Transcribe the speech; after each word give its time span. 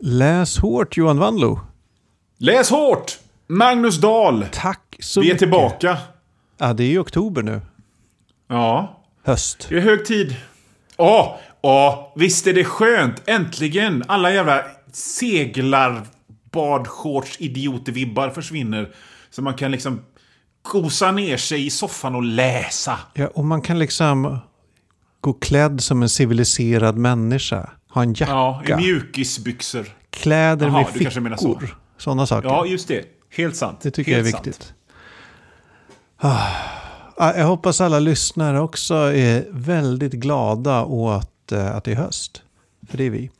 Läs 0.00 0.58
hårt 0.58 0.96
Johan 0.96 1.18
Wanlo. 1.18 1.60
Läs 2.38 2.70
hårt! 2.70 3.18
Magnus 3.46 3.96
Dahl. 4.00 4.44
Tack 4.52 4.96
så 5.00 5.20
Vi 5.20 5.26
är 5.26 5.28
mycket. 5.28 5.38
tillbaka. 5.38 5.98
Ja, 6.58 6.72
det 6.72 6.84
är 6.84 6.88
ju 6.88 6.98
oktober 6.98 7.42
nu. 7.42 7.60
Ja, 8.48 9.00
Höst. 9.24 9.66
det 9.68 9.76
är 9.76 9.80
hög 9.80 10.04
tid. 10.06 10.36
Ja, 10.96 11.40
ja, 11.62 12.12
visst 12.16 12.46
är 12.46 12.52
det 12.54 12.64
skönt. 12.64 13.22
Äntligen. 13.28 14.04
Alla 14.08 14.32
jävla 14.32 14.64
seglar, 14.92 16.02
badshorts, 16.52 17.36
idiotvibbar 17.40 18.30
försvinner. 18.30 18.94
Så 19.30 19.42
man 19.42 19.54
kan 19.54 19.70
liksom 19.70 20.00
gosa 20.62 21.12
ner 21.12 21.36
sig 21.36 21.66
i 21.66 21.70
soffan 21.70 22.14
och 22.14 22.22
läsa. 22.22 22.98
Ja, 23.14 23.26
och 23.34 23.44
man 23.44 23.62
kan 23.62 23.78
liksom 23.78 24.38
gå 25.20 25.32
klädd 25.32 25.80
som 25.80 26.02
en 26.02 26.08
civiliserad 26.08 26.96
människa. 26.96 27.70
Ha 27.90 28.02
en 28.02 28.14
jacka. 28.14 28.32
Ja, 28.32 28.62
i 28.68 28.74
mjukisbyxor. 28.76 29.86
Kläder 30.10 30.66
Jaha, 30.66 30.76
med 30.78 30.88
fickor. 30.88 31.76
Sådana 31.98 32.26
saker. 32.26 32.48
Ja, 32.48 32.66
just 32.66 32.88
det. 32.88 33.04
Helt 33.36 33.56
sant. 33.56 33.80
det 33.80 33.90
tycker 33.90 34.12
Helt 34.14 34.24
jag 34.26 34.28
är 34.28 34.32
sant. 34.32 34.46
viktigt. 34.46 34.74
Ah, 36.16 37.34
jag 37.36 37.46
hoppas 37.46 37.80
alla 37.80 37.98
lyssnare 37.98 38.60
också 38.60 38.94
är 38.94 39.46
väldigt 39.50 40.12
glada 40.12 40.84
åt 40.84 41.52
eh, 41.52 41.76
att 41.76 41.84
det 41.84 41.92
är 41.92 41.96
höst. 41.96 42.42
För 42.88 42.98
det 42.98 43.04
är 43.04 43.10
vi. 43.10 43.30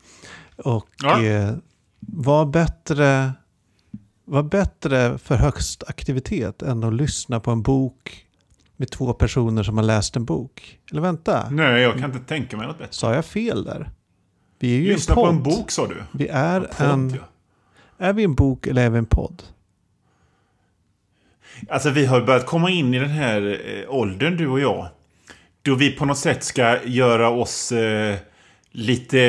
Och 0.57 0.87
Ja. 1.03 1.23
eh, 1.23 1.51
vad 1.99 2.49
bättre, 2.49 3.31
vad 4.25 4.49
bättre 4.49 5.17
för 5.17 5.35
höstaktivitet 5.35 6.61
än 6.61 6.83
att 6.83 6.93
lyssna 6.93 7.39
på 7.39 7.51
en 7.51 7.61
bok 7.61 8.25
med 8.77 8.91
två 8.91 9.13
personer 9.13 9.63
som 9.63 9.77
har 9.77 9.83
läst 9.85 10.15
en 10.15 10.25
bok. 10.25 10.79
Eller 10.91 11.01
vänta, 11.01 11.49
Nej, 11.49 11.81
jag 11.81 11.97
kan 11.99 12.13
inte 12.13 12.27
tänka 12.27 12.57
mig 12.57 12.67
något 12.67 12.77
bättre. 12.77 12.93
sa 12.93 13.13
jag 13.13 13.25
fel 13.25 13.63
där? 13.63 13.89
Vi 14.61 14.75
är 14.75 14.81
ju 14.81 14.93
Lyssna 14.93 15.11
en 15.11 15.15
podd. 15.15 15.25
på 15.25 15.29
en 15.29 15.43
bok, 15.43 15.71
sa 15.71 15.87
du. 15.87 16.03
Vi 16.11 16.27
är 16.27 16.59
Podd, 16.59 16.87
en... 16.87 17.09
ja. 17.09 17.27
Är 18.07 18.13
vi 18.13 18.23
en 18.23 18.35
bok 18.35 18.67
eller 18.67 18.85
är 18.85 18.89
vi 18.89 18.97
en 18.97 19.05
podd? 19.05 19.43
Alltså 21.69 21.89
vi 21.89 22.05
har 22.05 22.21
börjat 22.21 22.45
komma 22.45 22.69
in 22.69 22.93
i 22.93 22.99
den 22.99 23.09
här 23.09 23.61
eh, 23.65 23.95
åldern, 23.95 24.37
du 24.37 24.47
och 24.47 24.59
jag. 24.59 24.87
Då 25.61 25.75
vi 25.75 25.91
på 25.91 26.05
något 26.05 26.17
sätt 26.17 26.43
ska 26.43 26.83
göra 26.83 27.29
oss 27.29 27.71
eh, 27.71 28.17
lite... 28.71 29.19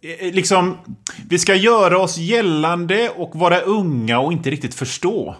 Eh, 0.00 0.32
liksom, 0.34 0.78
vi 1.28 1.38
ska 1.38 1.54
göra 1.54 1.98
oss 1.98 2.18
gällande 2.18 3.10
och 3.10 3.36
vara 3.36 3.60
unga 3.60 4.18
och 4.18 4.32
inte 4.32 4.50
riktigt 4.50 4.74
förstå. 4.74 5.36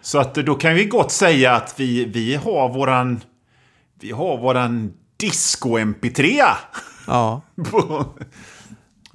Så 0.00 0.18
att 0.18 0.38
eh, 0.38 0.44
då 0.44 0.54
kan 0.54 0.74
vi 0.74 0.84
gott 0.84 1.12
säga 1.12 1.52
att 1.52 1.80
vi, 1.80 2.04
vi 2.04 2.34
har 2.34 2.68
våran... 2.68 3.20
Vi 4.00 4.10
har 4.10 4.38
våran 4.38 4.92
disco-mp3. 5.20 6.42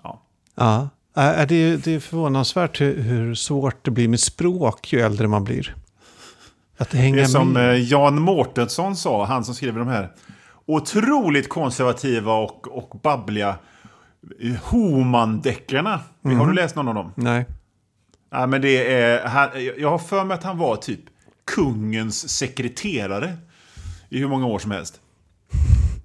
Ja. 0.03 0.21
Ja, 0.55 0.89
Äh, 1.17 1.47
det 1.47 1.55
är, 1.55 1.77
det 1.77 1.95
är 1.95 1.99
förvånansvärt 1.99 2.81
hur, 2.81 3.01
hur 3.01 3.35
svårt 3.35 3.85
det 3.85 3.91
blir 3.91 4.07
med 4.07 4.19
språk 4.19 4.93
ju 4.93 4.99
äldre 4.99 5.27
man 5.27 5.43
blir. 5.43 5.75
Att 6.77 6.93
hänga 6.93 7.15
Det 7.15 7.21
är 7.21 7.25
som 7.25 7.53
med. 7.53 7.69
eh, 7.75 7.81
Jan 7.91 8.21
Mårtensson 8.21 8.95
sa, 8.95 9.25
han 9.25 9.45
som 9.45 9.55
skriver 9.55 9.79
de 9.79 9.87
här 9.87 10.11
otroligt 10.65 11.49
konservativa 11.49 12.33
och, 12.33 12.67
och 12.77 12.99
babbliga 13.03 13.55
eh, 14.41 14.53
Homan-deckarna. 14.63 15.99
Har 16.23 16.47
du 16.47 16.53
läst 16.53 16.75
någon 16.75 16.87
av 16.87 16.95
dem? 16.95 17.11
Nej. 17.15 17.45
Ja, 18.31 18.47
men 18.47 18.61
det 18.61 18.93
är, 18.93 19.25
han, 19.27 19.49
jag 19.77 19.89
har 19.89 19.97
för 19.99 20.23
mig 20.23 20.35
att 20.35 20.43
han 20.43 20.57
var 20.57 20.75
typ 20.75 20.99
kungens 21.55 22.29
sekreterare 22.29 23.37
i 24.09 24.19
hur 24.19 24.27
många 24.27 24.45
år 24.45 24.59
som 24.59 24.71
helst. 24.71 24.99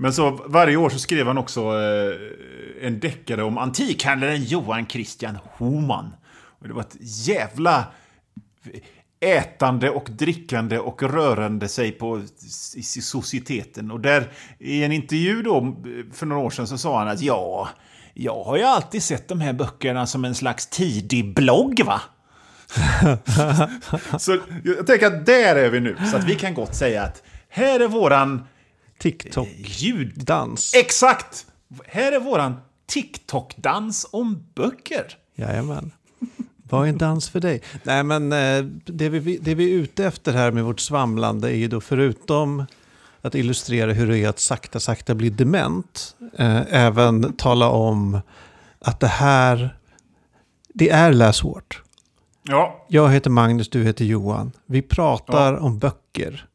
Men 0.03 0.12
så 0.12 0.31
varje 0.47 0.77
år 0.77 0.91
så 0.91 0.98
skrev 0.98 1.27
han 1.27 1.39
också 1.39 1.61
eh, 1.61 2.86
en 2.86 3.00
deckare 3.00 3.42
om 3.42 3.58
antikhandlaren 3.58 4.45
Johan 4.45 4.86
Christian 4.86 5.39
Homan. 5.45 6.14
Och 6.61 6.69
det 6.69 6.75
var 6.75 6.81
ett 6.81 6.97
jävla 7.00 7.84
ätande 9.20 9.91
och 9.91 10.08
drickande 10.11 10.78
och 10.78 11.03
rörande 11.03 11.69
sig 11.69 11.92
på 11.92 12.19
i, 12.19 12.78
i 12.78 12.83
societeten. 12.83 13.91
Och 13.91 14.01
där 14.01 14.30
i 14.58 14.85
en 14.85 14.92
intervju 14.92 15.42
då 15.42 15.77
för 16.12 16.27
några 16.27 16.42
år 16.42 16.51
sedan 16.51 16.67
så 16.67 16.79
sa 16.79 16.98
han 16.98 17.08
att 17.08 17.20
ja, 17.20 17.68
jag 18.14 18.45
har 18.45 18.57
ju 18.57 18.62
alltid 18.62 19.02
sett 19.02 19.29
de 19.29 19.41
här 19.41 19.52
böckerna 19.52 20.07
som 20.07 20.24
en 20.24 20.35
slags 20.35 20.67
tidig 20.67 21.35
blogg 21.35 21.80
va? 21.85 22.01
så 24.18 24.39
jag 24.64 24.86
tänker 24.86 25.07
att 25.07 25.27
där 25.27 25.57
är 25.57 25.70
vi 25.70 25.80
nu. 25.80 25.96
Så 26.11 26.17
att 26.17 26.24
vi 26.24 26.35
kan 26.35 26.55
gott 26.55 26.74
säga 26.74 27.02
att 27.02 27.23
här 27.48 27.80
är 27.80 27.89
våran 27.89 28.46
TikTok. 29.02 29.48
ljud... 29.64 30.13
Dans. 30.17 30.74
Exakt! 30.74 31.46
Här 31.86 32.13
är 32.13 32.20
våran 32.20 32.55
TikTok-dans 32.86 34.07
om 34.11 34.46
böcker. 34.55 35.17
Jajamän. 35.35 35.90
Vad 36.68 36.85
är 36.85 36.89
en 36.89 36.98
dans 36.98 37.29
för 37.30 37.41
dig? 37.41 37.62
Nej, 37.83 38.02
men 38.02 38.33
eh, 38.33 38.64
det 38.85 39.08
vi, 39.08 39.39
det 39.39 39.55
vi 39.55 39.74
är 39.74 39.79
ute 39.79 40.07
efter 40.07 40.33
här 40.33 40.51
med 40.51 40.64
vårt 40.64 40.80
svamlande 40.80 41.48
är 41.48 41.57
ju 41.57 41.68
då 41.68 41.80
förutom 41.80 42.64
att 43.23 43.35
illustrera 43.35 43.92
hur 43.92 44.07
det 44.07 44.18
är 44.18 44.29
att 44.29 44.39
sakta, 44.39 44.80
sakta 44.80 45.14
bli 45.14 45.30
dement, 45.30 46.17
eh, 46.39 46.74
även 46.74 47.33
tala 47.33 47.68
om 47.68 48.20
att 48.79 49.01
det 49.01 49.07
här, 49.07 49.77
det 50.74 50.91
är 50.91 51.12
läshårt. 51.12 51.83
Ja, 52.42 52.86
Jag 52.89 53.11
heter 53.12 53.30
Magnus, 53.30 53.68
du 53.68 53.85
heter 53.85 54.05
Johan. 54.05 54.52
Vi 54.67 54.83
pratar 54.83 55.55
om 55.57 55.79
böcker 55.79 56.46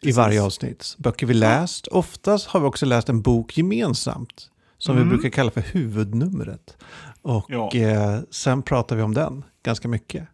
i 0.00 0.04
Precis. 0.04 0.16
varje 0.16 0.42
avsnitt. 0.42 0.94
Böcker 0.98 1.26
vi 1.26 1.34
läst. 1.34 1.86
Oftast 1.86 2.46
har 2.46 2.60
vi 2.60 2.66
också 2.66 2.86
läst 2.86 3.08
en 3.08 3.22
bok 3.22 3.58
gemensamt. 3.58 4.50
Som 4.78 4.96
vi 4.96 5.04
brukar 5.04 5.28
kalla 5.28 5.50
för 5.50 5.60
huvudnumret. 5.60 6.76
Och 7.22 7.46
Ja. 7.48 7.70
eh, 7.74 8.18
sen 8.30 8.62
pratar 8.62 8.96
vi 8.96 9.02
om 9.02 9.14
den 9.14 9.44
ganska 9.62 9.88
mycket. 9.88 10.28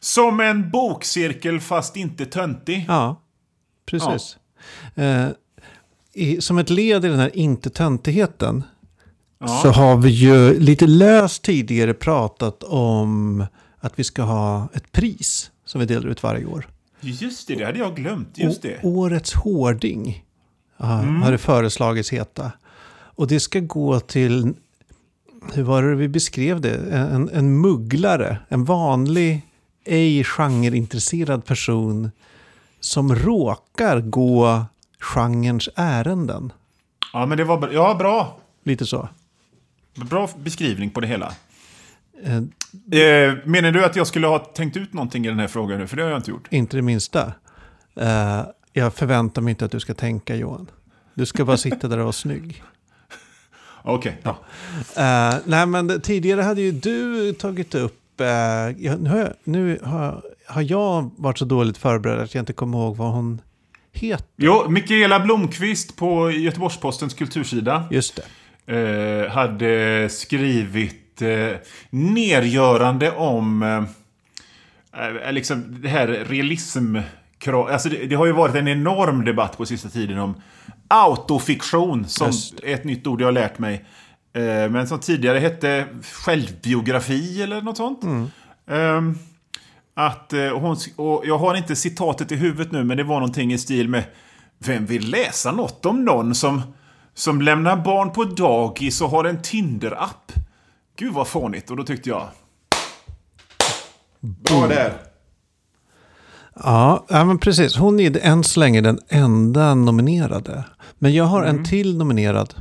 som 0.00 0.40
en 0.40 0.70
bokcirkel 0.70 1.60
fast 1.60 1.96
inte 1.96 2.26
töntig. 2.26 2.84
Ja, 2.88 3.20
precis. 3.86 4.36
Eh, 4.94 5.26
i, 6.14 6.40
som 6.40 6.58
ett 6.58 6.70
led 6.70 7.04
i 7.04 7.08
den 7.08 7.18
här 7.18 7.36
inte 7.36 7.70
töntigheten 7.70 8.64
så 9.62 9.68
har 9.70 9.96
vi 9.96 10.10
ju 10.10 10.60
lite 10.60 10.86
löst 10.86 11.42
tidigare 11.42 11.94
pratat 11.94 12.62
om 12.62 13.46
att 13.78 13.98
vi 13.98 14.04
ska 14.04 14.22
ha 14.22 14.68
ett 14.74 14.92
pris 14.92 15.50
som 15.64 15.78
vi 15.80 15.86
delar 15.86 16.06
ut 16.08 16.22
varje 16.22 16.44
år. 16.46 16.68
Just 17.02 17.48
det, 17.48 17.54
det 17.54 17.64
hade 17.64 17.78
jag 17.78 17.96
glömt. 17.96 18.38
Just 18.38 18.62
det. 18.62 18.80
Årets 18.82 19.34
hårding 19.34 20.24
ja, 20.76 20.86
har 20.86 21.32
det 21.32 21.38
föreslagits 21.38 22.12
heta. 22.12 22.52
Och 23.14 23.26
det 23.26 23.40
ska 23.40 23.60
gå 23.60 24.00
till, 24.00 24.54
hur 25.52 25.62
var 25.62 25.82
det 25.82 25.94
vi 25.94 26.08
beskrev 26.08 26.60
det? 26.60 26.96
En, 26.96 27.28
en 27.28 27.60
mugglare, 27.60 28.38
en 28.48 28.64
vanlig, 28.64 29.42
ej 29.84 30.24
genreintresserad 30.24 31.44
person 31.44 32.10
som 32.80 33.14
råkar 33.14 34.00
gå 34.00 34.64
genrens 34.98 35.68
ärenden. 35.74 36.52
Ja, 37.12 37.26
men 37.26 37.38
det 37.38 37.44
var. 37.44 37.70
Ja, 37.72 37.94
bra. 37.94 38.36
Lite 38.64 38.86
så. 38.86 39.08
Bra 39.94 40.28
beskrivning 40.36 40.90
på 40.90 41.00
det 41.00 41.06
hela. 41.06 41.32
Eh, 42.24 43.34
menar 43.44 43.72
du 43.72 43.84
att 43.84 43.96
jag 43.96 44.06
skulle 44.06 44.26
ha 44.26 44.38
tänkt 44.38 44.76
ut 44.76 44.92
någonting 44.92 45.24
i 45.26 45.28
den 45.28 45.38
här 45.38 45.48
frågan 45.48 45.78
nu? 45.78 45.86
För 45.86 45.96
det 45.96 46.02
har 46.02 46.10
jag 46.10 46.18
inte 46.18 46.30
gjort. 46.30 46.48
inte 46.50 46.76
det 46.76 46.82
minsta. 46.82 47.32
Eh, 47.96 48.40
jag 48.72 48.94
förväntar 48.94 49.42
mig 49.42 49.50
inte 49.50 49.64
att 49.64 49.70
du 49.72 49.80
ska 49.80 49.94
tänka 49.94 50.36
Johan. 50.36 50.70
Du 51.14 51.26
ska 51.26 51.44
bara 51.44 51.56
sitta 51.56 51.88
där 51.88 51.98
och 51.98 52.04
vara 52.04 52.12
snygg. 52.12 52.62
Okej. 53.82 54.18
Ja. 54.22 54.30
Eh, 54.96 55.38
nej, 55.44 55.66
men 55.66 56.00
tidigare 56.00 56.40
hade 56.42 56.60
ju 56.60 56.72
du 56.72 57.32
tagit 57.32 57.74
upp... 57.74 58.20
eh, 58.20 58.26
nu 58.98 59.08
har, 59.08 59.18
jag, 59.18 59.32
nu 59.44 59.78
har, 59.82 60.22
har 60.46 60.62
jag 60.62 61.10
varit 61.16 61.38
så 61.38 61.44
dåligt 61.44 61.78
förberedd 61.78 62.18
att 62.20 62.34
jag 62.34 62.42
inte 62.42 62.52
kommer 62.52 62.78
ihåg 62.78 62.96
vad 62.96 63.12
hon 63.12 63.40
heter. 63.92 64.26
Jo, 64.36 64.68
Mikaela 64.68 65.20
Blomqvist 65.20 65.96
på 65.96 66.30
Göteborgs-Postens 66.30 67.14
kultursida 67.14 67.84
Just 67.90 68.20
det. 68.66 68.76
eh, 68.76 69.30
hade 69.32 70.08
skrivit 70.10 70.96
eh, 71.20 71.56
nergörande 71.90 73.10
om 73.10 73.62
eh, 73.62 75.04
eh, 75.26 75.32
liksom 75.32 75.82
det 75.82 75.88
här 75.88 76.06
realism... 76.08 76.96
Alltså 77.46 77.88
det, 77.88 78.06
det 78.06 78.14
har 78.14 78.26
ju 78.26 78.32
varit 78.32 78.54
en 78.54 78.68
enorm 78.68 79.24
debatt 79.24 79.56
på 79.56 79.66
sista 79.66 79.88
tiden 79.88 80.18
om 80.18 80.34
autofiktion, 80.88 82.04
som 82.08 82.26
Just 82.26 82.60
är 82.60 82.74
ett 82.74 82.84
nytt 82.84 83.06
ord 83.06 83.20
jag 83.20 83.26
har 83.26 83.32
lärt 83.32 83.58
mig. 83.58 83.84
Eh, 84.32 84.70
men 84.70 84.86
som 84.86 85.00
tidigare 85.00 85.38
hette 85.38 85.86
självbiografi 86.12 87.42
eller 87.42 87.62
något 87.62 87.76
sånt. 87.76 88.04
Ehm, 88.70 89.18
att, 89.94 90.32
eh, 90.32 90.58
hon, 90.58 90.76
och 90.96 91.22
jag 91.26 91.38
har 91.38 91.54
inte 91.54 91.76
citatet 91.76 92.32
i 92.32 92.36
huvudet 92.36 92.72
nu, 92.72 92.84
men 92.84 92.96
det 92.96 93.04
var 93.04 93.14
någonting 93.14 93.52
i 93.52 93.58
stil 93.58 93.88
med 93.88 94.04
Vem 94.58 94.86
vill 94.86 95.10
läsa 95.10 95.52
något 95.52 95.86
om 95.86 96.04
någon 96.04 96.34
som, 96.34 96.62
som 97.14 97.42
lämnar 97.42 97.76
barn 97.76 98.12
på 98.12 98.24
dagis 98.24 99.00
och 99.00 99.10
har 99.10 99.24
en 99.24 99.42
Tinder-app? 99.42 100.32
Gud 101.02 101.12
vad 101.14 101.28
fånigt. 101.28 101.70
Och 101.70 101.76
då 101.76 101.84
tyckte 101.84 102.08
jag... 102.08 102.28
Bra 104.20 104.66
där. 104.68 105.02
Ja, 106.54 107.06
ja, 107.08 107.24
men 107.24 107.38
precis. 107.38 107.76
Hon 107.76 108.00
är 108.00 108.18
än 108.22 108.44
så 108.44 108.60
länge 108.60 108.80
den 108.80 108.98
enda 109.08 109.74
nominerade. 109.74 110.64
Men 110.98 111.12
jag 111.14 111.24
har 111.24 111.42
en 111.42 111.64
till 111.64 111.96
nominerad. 111.96 112.54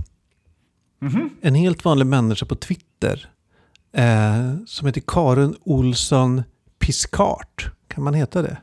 En 1.42 1.56
helt 1.56 1.86
vanlig 1.86 2.06
människa 2.06 2.46
på 2.46 2.56
Twitter. 2.56 3.30
Eh, 3.94 4.56
som 4.66 4.88
heter 4.88 5.02
Karin 5.08 5.56
Olsson 5.64 6.44
Piskart. 6.80 7.72
Kan 7.88 8.04
man 8.04 8.14
heta 8.14 8.42
det? 8.42 8.58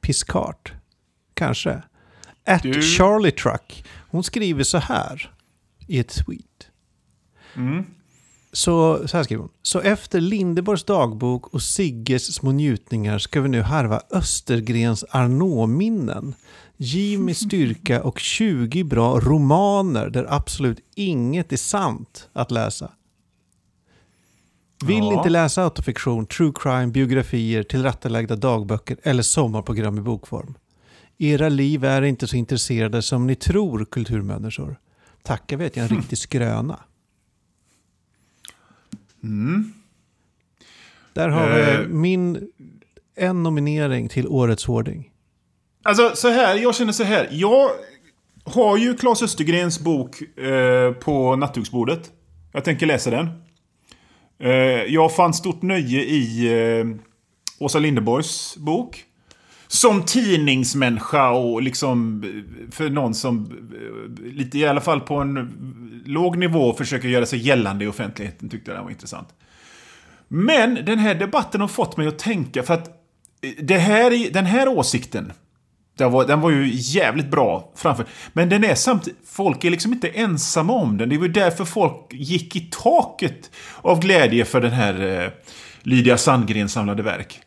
Piskart? 0.00 0.72
Kanske. 1.34 1.82
At 2.46 2.62
Du- 2.62 2.82
Charlie 2.82 3.30
Truck. 3.32 3.84
Hon 4.10 4.24
skriver 4.24 4.64
så 4.64 4.78
här 4.78 5.30
i 5.86 5.98
ett 5.98 6.08
tweet. 6.26 6.68
Mm. 7.56 7.84
Så, 8.54 9.08
så 9.08 9.16
här 9.16 9.24
skriver 9.24 9.40
hon. 9.42 9.50
Så 9.62 9.80
efter 9.80 10.20
Lindeborgs 10.20 10.84
dagbok 10.84 11.46
och 11.54 11.62
Sigges 11.62 12.34
små 12.34 12.52
njutningar 12.52 13.18
ska 13.18 13.40
vi 13.40 13.48
nu 13.48 13.62
harva 13.62 14.00
Östergrens 14.10 15.04
Arnault-minnen. 15.10 16.34
Giv 16.76 17.20
mig 17.20 17.34
styrka 17.48 18.02
och 18.02 18.18
20 18.18 18.84
bra 18.84 19.20
romaner 19.20 20.10
där 20.10 20.26
absolut 20.28 20.78
inget 20.94 21.52
är 21.52 21.56
sant 21.56 22.28
att 22.32 22.50
läsa. 22.50 22.90
Vill 24.84 24.98
Ja. 25.04 25.12
inte 25.14 25.28
läsa 25.28 25.64
autofiktion, 25.64 26.26
true 26.26 26.52
crime, 26.54 26.86
biografier, 26.86 27.62
tillrättalagda 27.62 28.36
dagböcker 28.36 28.96
eller 29.02 29.22
sommarprogram 29.22 29.98
i 29.98 30.00
bokform. 30.00 30.54
Era 31.18 31.48
liv 31.48 31.84
är 31.84 32.02
inte 32.02 32.26
så 32.26 32.36
intresserade 32.36 33.02
som 33.02 33.26
ni 33.26 33.34
tror, 33.34 33.84
kulturmänniskor. 33.84 34.76
Tacka 35.22 35.56
vet 35.56 35.76
jag 35.76 35.90
en 35.90 35.96
riktig 35.98 36.18
skröna. 36.18 36.80
Där 41.12 41.28
har 41.28 41.58
Eh. 41.58 41.78
vi 41.80 41.86
min 41.88 42.48
en 43.16 43.42
nominering 43.42 44.08
till 44.08 44.28
Årets 44.28 44.64
Hårding. 44.66 45.10
Alltså 45.82 46.10
så 46.16 46.28
här, 46.28 46.56
jag 46.56 46.74
känner 46.74 46.92
så 46.92 47.04
här. 47.04 47.28
Jag 47.30 47.70
har 48.44 48.76
ju 48.76 48.94
Claes 48.96 49.22
Östergrens 49.22 49.80
bok 49.80 50.38
eh, 50.38 50.92
på 50.92 51.36
nattduksbordet. 51.36 52.10
Jag 52.52 52.64
tänker 52.64 52.86
läsa 52.86 53.10
den. 53.10 53.28
Eh, 54.38 54.50
jag 54.94 55.14
fann 55.16 55.34
stort 55.34 55.62
nöje 55.62 56.02
i 56.04 56.46
eh, 56.80 56.86
Åsa 57.58 57.78
Linderborgs 57.78 58.56
bok. 58.56 59.04
Som 59.74 60.02
tidningsmänniska 60.02 61.30
och 61.30 61.62
liksom 61.62 62.24
för 62.70 62.90
någon 62.90 63.14
som 63.14 63.52
lite 64.24 64.58
i 64.58 64.66
alla 64.66 64.80
fall 64.80 65.00
på 65.00 65.14
en 65.14 66.02
låg 66.06 66.38
nivå 66.38 66.72
försöker 66.72 67.08
göra 67.08 67.26
sig 67.26 67.38
gällande 67.38 67.84
i 67.84 67.88
offentligheten 67.88 68.48
tyckte 68.48 68.70
jag 68.70 68.78
den 68.78 68.84
var 68.84 68.90
intressant. 68.90 69.28
Men 70.28 70.74
den 70.74 70.98
här 70.98 71.14
debatten 71.14 71.60
har 71.60 71.68
fått 71.68 71.96
mig 71.96 72.06
att 72.06 72.18
tänka 72.18 72.62
för 72.62 72.74
att 72.74 72.88
eh, 72.88 73.64
det 73.64 73.78
här, 73.78 74.32
den 74.32 74.46
här 74.46 74.68
åsikten 74.68 75.32
den 75.96 76.12
var, 76.12 76.26
den 76.26 76.40
var 76.40 76.50
ju 76.50 76.70
jävligt 76.72 77.30
bra 77.30 77.72
framför. 77.74 78.06
Men 78.32 78.48
den 78.48 78.64
är 78.64 78.74
samtidigt... 78.74 79.18
Folk 79.26 79.64
är 79.64 79.70
liksom 79.70 79.92
inte 79.92 80.08
ensamma 80.08 80.72
om 80.72 80.98
den. 80.98 81.08
Det 81.08 81.18
var 81.18 81.26
ju 81.26 81.32
därför 81.32 81.64
folk 81.64 82.06
gick 82.10 82.56
i 82.56 82.68
taket 82.70 83.50
av 83.82 84.00
glädje 84.00 84.44
för 84.44 84.60
den 84.60 84.72
här 84.72 85.22
eh, 85.22 85.30
Lydia 85.82 86.16
Sandgren 86.16 86.68
samlade 86.68 87.02
verk. 87.02 87.40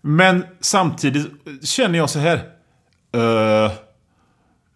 Men 0.00 0.44
samtidigt 0.60 1.26
känner 1.62 1.98
jag 1.98 2.10
så 2.10 2.18
här... 2.18 2.36
Uh, 3.16 3.72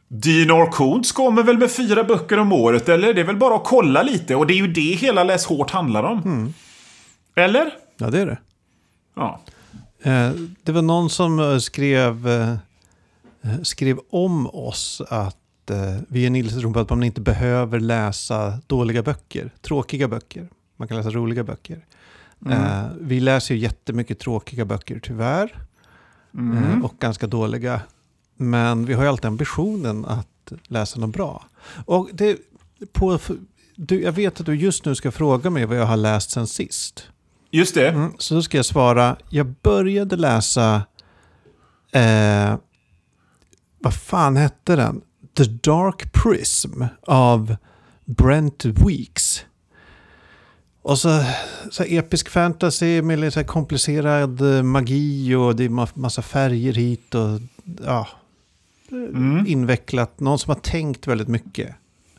Dinar 0.08 0.72
Kuntz 0.72 1.12
kommer 1.12 1.42
väl 1.42 1.58
med 1.58 1.70
fyra 1.70 2.04
böcker 2.04 2.38
om 2.38 2.52
året, 2.52 2.88
eller? 2.88 3.14
Det 3.14 3.20
är 3.20 3.24
väl 3.24 3.36
bara 3.36 3.56
att 3.56 3.64
kolla 3.64 4.02
lite. 4.02 4.36
Och 4.36 4.46
det 4.46 4.54
är 4.54 4.56
ju 4.56 4.66
det 4.66 4.80
hela 4.94 5.24
Läs 5.24 5.46
hårt 5.46 5.70
handlar 5.70 6.02
om. 6.02 6.54
Eller? 7.34 7.70
Ja, 7.96 8.10
det 8.10 8.20
är 8.20 8.26
det. 8.26 8.38
Ja. 9.14 9.40
Eh, 10.02 10.30
Det 10.62 10.72
var 10.72 10.82
någon 10.82 11.10
som 11.10 11.38
eh, 11.40 11.58
skrev, 11.58 12.28
eh, 12.28 12.54
skrev 13.62 13.98
om 14.10 14.46
oss 14.46 15.02
att 15.08 15.70
eh, 15.70 15.96
vi 16.08 16.22
är 16.22 16.26
en 16.26 16.76
att 16.76 16.90
man 16.90 17.02
inte 17.02 17.20
behöver 17.20 17.80
läsa 17.80 18.58
dåliga 18.66 19.02
böcker, 19.02 19.50
tråkiga 19.62 20.08
böcker. 20.08 20.48
Man 20.76 20.88
kan 20.88 20.96
läsa 20.96 21.10
roliga 21.10 21.44
böcker. 21.44 21.84
Eh, 22.50 22.84
Vi 23.00 23.20
läser 23.20 23.54
ju 23.54 23.60
jättemycket 23.60 24.18
tråkiga 24.18 24.64
böcker 24.64 25.00
tyvärr. 25.02 25.66
Eh, 26.38 26.84
Och 26.84 26.94
ganska 26.98 27.26
dåliga. 27.26 27.80
Men 28.36 28.84
vi 28.86 28.94
har 28.94 29.02
ju 29.02 29.08
alltid 29.08 29.24
ambitionen 29.26 30.04
att 30.04 30.52
läsa 30.66 31.00
något 31.00 31.12
bra. 31.12 31.44
Och 31.86 32.08
det, 32.12 32.38
på, 32.92 33.18
du, 33.76 34.02
jag 34.02 34.12
vet 34.12 34.40
att 34.40 34.46
du 34.46 34.54
just 34.54 34.84
nu 34.84 34.94
ska 34.94 35.10
fråga 35.10 35.50
mig 35.50 35.64
vad 35.66 35.76
jag 35.78 35.86
har 35.86 35.96
läst 35.96 36.30
sen 36.30 36.46
sist. 36.46 37.08
Just 37.50 37.74
det. 37.74 37.88
Mm, 37.88 38.12
så 38.18 38.34
då 38.34 38.42
ska 38.42 38.58
jag 38.58 38.66
svara. 38.66 39.16
Jag 39.30 39.46
började 39.62 40.16
läsa... 40.16 40.82
Eh, 41.92 42.56
vad 43.78 43.94
fan 43.94 44.36
hette 44.36 44.76
den? 44.76 45.00
The 45.36 45.44
Dark 45.44 46.12
Prism 46.12 46.82
av 47.06 47.56
Brent 48.04 48.64
Weeks. 48.64 49.44
Och 50.84 50.98
så, 50.98 51.24
så 51.70 51.82
episk 51.82 52.28
fantasy 52.28 53.02
med 53.02 53.18
lite 53.18 53.44
komplicerad 53.44 54.56
eh, 54.56 54.62
magi 54.62 55.34
och 55.34 55.56
det 55.56 55.64
är 55.64 55.68
ma- 55.68 55.88
massa 55.98 56.22
färger 56.22 56.72
hit 56.72 57.14
och 57.14 57.40
ja, 57.86 58.08
Mm. 58.90 59.44
invecklat. 59.46 60.20
Någon 60.20 60.38
som 60.38 60.50
har 60.50 60.60
tänkt 60.60 61.06
väldigt 61.06 61.28
mycket. 61.28 61.74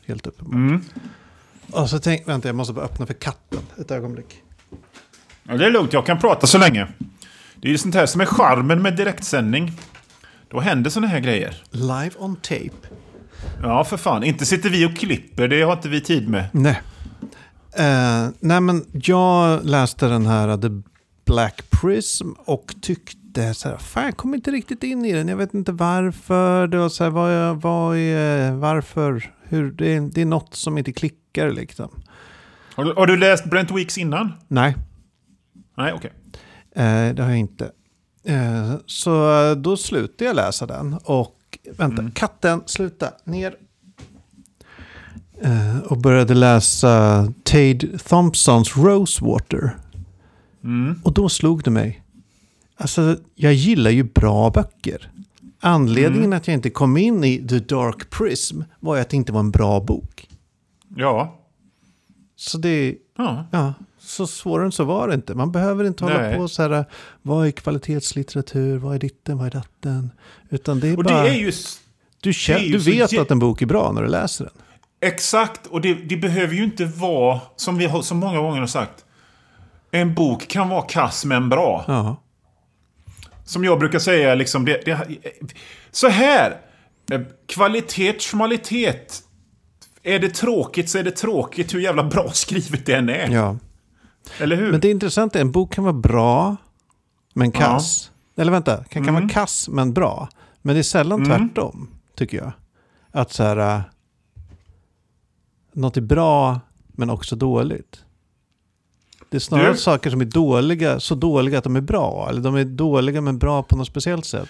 Helt 0.06 0.26
uppenbart. 0.26 0.54
Mm. 0.54 0.80
Och 1.70 1.90
så 1.90 1.98
tänk, 1.98 2.28
vänta 2.28 2.48
jag 2.48 2.54
måste 2.56 2.72
bara 2.74 2.84
öppna 2.84 3.06
för 3.06 3.14
katten 3.14 3.58
ett 3.80 3.90
ögonblick. 3.90 4.42
Ja, 5.42 5.56
det 5.56 5.66
är 5.66 5.70
lugnt, 5.70 5.92
jag 5.92 6.06
kan 6.06 6.18
prata 6.18 6.46
så 6.46 6.58
länge. 6.58 6.86
Det 7.60 7.68
är 7.68 7.72
ju 7.72 7.78
sånt 7.78 7.94
här 7.94 8.06
som 8.06 8.20
är 8.20 8.24
charmen 8.26 8.82
med 8.82 8.96
direktsändning. 8.96 9.72
Då 10.48 10.60
händer 10.60 10.90
såna 10.90 11.06
här 11.06 11.20
grejer. 11.20 11.62
Live 11.70 12.10
on 12.18 12.36
tape. 12.36 12.70
Ja, 13.62 13.84
för 13.84 13.96
fan. 13.96 14.24
Inte 14.24 14.46
sitter 14.46 14.70
vi 14.70 14.86
och 14.86 14.96
klipper, 14.96 15.48
det 15.48 15.62
har 15.62 15.72
inte 15.72 15.88
vi 15.88 16.00
tid 16.00 16.28
med. 16.28 16.48
Nej. 16.52 16.80
Eh, 17.78 18.28
nej 18.40 18.60
men 18.60 18.84
jag 18.92 19.64
läste 19.64 20.08
den 20.08 20.26
här 20.26 20.56
The 20.56 20.82
Black 21.24 21.70
Prism 21.70 22.30
och 22.38 22.74
tyckte 22.80 23.54
så 23.54 23.68
här, 23.68 23.76
fan 23.76 24.04
jag 24.04 24.16
kom 24.16 24.34
inte 24.34 24.50
riktigt 24.50 24.82
in 24.82 25.04
i 25.04 25.12
den. 25.12 25.28
Jag 25.28 25.36
vet 25.36 25.54
inte 25.54 25.72
varför. 25.72 26.66
Det 26.66 26.78
var 26.78 26.88
så 26.88 27.04
här, 27.04 27.10
vad, 27.10 27.30
är- 27.30 27.54
vad 27.54 27.96
är, 27.96 28.52
varför, 28.52 29.34
hur, 29.42 29.70
det, 29.72 29.94
är, 29.96 30.00
det 30.00 30.20
är 30.20 30.26
något 30.26 30.54
som 30.54 30.78
inte 30.78 30.92
klickar 30.92 31.50
liksom. 31.50 31.88
Har 32.74 32.84
du, 32.84 32.92
har 32.92 33.06
du 33.06 33.16
läst 33.16 33.44
Brent 33.50 33.70
Weeks 33.70 33.98
innan? 33.98 34.32
Nej, 34.48 34.76
Nej, 35.76 35.92
okej. 35.92 36.12
eh, 36.76 37.14
det 37.14 37.22
har 37.22 37.30
jag 37.30 37.38
inte. 37.38 37.70
Eh, 38.24 38.74
så 38.86 39.42
eh, 39.50 39.56
då 39.56 39.76
slutade 39.76 40.24
jag 40.24 40.36
läsa 40.36 40.66
den 40.66 40.98
och, 41.04 41.58
vänta, 41.78 42.10
katten, 42.14 42.62
sluta, 42.66 43.10
ner. 43.24 43.54
Eh, 45.40 45.78
och 45.78 45.98
började 45.98 46.34
läsa 46.34 47.26
Tade 47.42 47.98
Thompsons 47.98 48.76
Rosewater. 48.76 49.76
Mm. 50.64 51.00
Och 51.04 51.12
då 51.12 51.28
slog 51.28 51.62
det 51.62 51.70
mig. 51.70 52.02
Alltså, 52.76 53.16
jag 53.34 53.54
gillar 53.54 53.90
ju 53.90 54.02
bra 54.02 54.50
böcker. 54.50 55.10
Anledningen 55.60 56.32
att 56.32 56.46
jag 56.46 56.54
inte 56.54 56.70
kom 56.70 56.96
in 56.96 57.24
i 57.24 57.48
The 57.48 57.58
Dark 57.58 58.10
Prism 58.10 58.60
var 58.80 58.94
ju 58.96 59.00
att 59.02 59.08
det 59.10 59.16
inte 59.16 59.32
var 59.32 59.40
en 59.40 59.50
bra 59.50 59.80
bok. 59.80 60.28
Ja. 60.96 61.38
Så 62.36 62.58
det, 62.58 62.94
ja. 63.18 63.46
ja, 63.52 63.74
så 63.98 64.26
svårare 64.26 64.66
än 64.66 64.72
så 64.72 64.84
var 64.84 65.08
det 65.08 65.14
inte. 65.14 65.34
Man 65.34 65.52
behöver 65.52 65.84
inte 65.84 66.04
hålla 66.04 66.18
Nej. 66.18 66.36
på 66.36 66.48
så 66.48 66.62
här, 66.62 66.84
vad 67.22 67.46
är 67.46 67.50
kvalitetslitteratur, 67.50 68.76
vad 68.78 68.94
är 68.94 68.98
ditten, 68.98 69.38
vad 69.38 69.46
är 69.46 69.50
datten? 69.50 70.10
Utan 70.50 70.80
det 70.80 70.88
är 70.88 70.98
Och 70.98 71.04
bara, 71.04 71.22
det 71.22 71.28
är 71.28 71.34
ju... 71.34 71.48
s- 71.48 71.78
du, 72.20 72.32
känner, 72.32 72.60
du 72.68 72.78
vet 72.78 73.18
att 73.18 73.30
en 73.30 73.38
bok 73.38 73.62
är 73.62 73.66
bra 73.66 73.92
när 73.92 74.02
du 74.02 74.08
läser 74.08 74.44
den. 74.44 74.54
Exakt, 75.00 75.66
och 75.66 75.80
det, 75.80 75.94
det 75.94 76.16
behöver 76.16 76.54
ju 76.54 76.64
inte 76.64 76.84
vara, 76.84 77.40
som 77.56 77.78
vi 77.78 77.86
har 77.86 78.02
så 78.02 78.14
många 78.14 78.38
gånger 78.40 78.60
har 78.60 78.66
sagt, 78.66 79.04
en 79.90 80.14
bok 80.14 80.48
kan 80.48 80.68
vara 80.68 80.82
kass 80.82 81.24
men 81.24 81.48
bra. 81.48 81.84
Ja, 81.88 82.16
Som 83.44 83.64
jag 83.64 83.78
brukar 83.78 83.98
säga, 83.98 84.34
liksom, 84.34 84.64
det, 84.64 84.82
det, 84.84 85.00
så 85.90 86.08
här. 86.08 86.60
eh, 87.10 87.20
Kvalitet, 87.46 88.18
schmalitet. 88.18 89.22
Är 90.02 90.18
det 90.18 90.28
tråkigt 90.34 90.90
så 90.90 90.98
är 90.98 91.02
det 91.02 91.10
tråkigt 91.10 91.74
hur 91.74 91.80
jävla 91.80 92.04
bra 92.04 92.30
skrivet 92.32 92.86
det 92.86 92.94
än 92.94 93.08
är. 93.08 93.28
ja. 93.28 93.56
Eller 94.38 94.56
hur? 94.56 94.70
Men 94.70 94.80
det 94.80 94.90
är 94.90 95.36
en 95.36 95.52
bok 95.52 95.72
kan 95.74 95.84
vara 95.84 95.92
bra, 95.94 96.56
men 97.34 97.52
kass. 97.52 98.10
Eller 98.36 98.52
vänta, 98.52 98.84
kan, 98.84 99.04
kan 99.04 99.14
vara 99.14 99.28
kass 99.28 99.68
men 99.68 99.92
bra. 99.92 100.28
Men 100.62 100.74
det 100.74 100.80
är 100.80 100.82
sällan 100.82 101.24
tvärtom, 101.24 101.90
tycker 102.16 102.36
jag. 102.38 102.52
Att 103.12 103.32
så 103.32 103.42
här, 103.42 103.56
äh, 103.56 103.80
något 105.76 105.96
är 105.96 106.00
bra 106.00 106.60
men 106.88 107.10
också 107.10 107.36
dåligt. 107.36 108.00
Det 109.30 109.36
är 109.36 109.40
snarare 109.40 109.72
Du- 109.72 109.78
saker 109.78 110.10
som 110.10 110.20
är 110.20 110.24
dåliga, 110.24 111.00
så 111.00 111.14
dåliga 111.14 111.58
att 111.58 111.64
de 111.64 111.76
är 111.76 111.80
bra. 111.80 112.26
Eller 112.30 112.40
de 112.40 112.54
är 112.56 112.64
dåliga 112.64 113.20
men 113.20 113.38
bra 113.38 113.62
på 113.62 113.76
något 113.76 113.86
speciellt 113.86 114.24
sätt. 114.26 114.48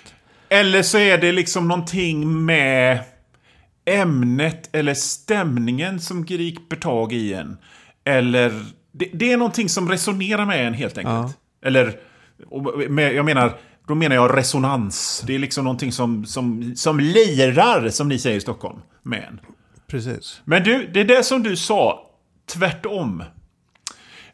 Eller 0.49 0.83
så 0.83 0.99
är 0.99 1.19
det 1.19 1.33
liksom 1.33 1.69
någonting 1.69 2.45
med 2.45 3.01
ämnet 3.85 4.69
eller 4.73 4.95
stämningen 4.95 6.01
som 6.01 6.25
griper 6.25 6.77
tag 6.77 7.13
i 7.13 7.35
en. 7.35 7.57
Eller 8.05 8.65
det, 8.93 9.11
det 9.15 9.33
är 9.33 9.37
någonting 9.37 9.69
som 9.69 9.89
resonerar 9.89 10.47
med 10.47 10.67
en 10.67 10.75
helt 10.75 10.99
enkelt. 10.99 11.39
Eller, 11.65 11.97
och 12.49 12.91
med, 12.91 13.15
jag 13.15 13.25
menar, 13.25 13.57
då 13.89 13.95
menar 13.95 14.17
jag 14.17 14.37
resonans. 14.37 15.23
Det 15.27 15.35
är 15.35 15.39
liksom 15.39 15.65
någonting 15.65 15.93
som, 15.93 16.25
som, 16.27 16.77
som 16.77 17.01
lirar, 17.01 17.89
som 17.89 18.09
ni 18.09 18.19
säger 18.19 18.37
i 18.37 18.41
Stockholm, 18.41 18.79
med 19.03 19.25
en. 19.29 19.41
Precis. 19.87 20.41
Men 20.45 20.63
du, 20.63 20.91
det 20.95 21.01
är 21.01 21.05
det 21.05 21.23
som 21.23 21.43
du 21.43 21.57
sa, 21.57 22.11
tvärtom. 22.47 23.23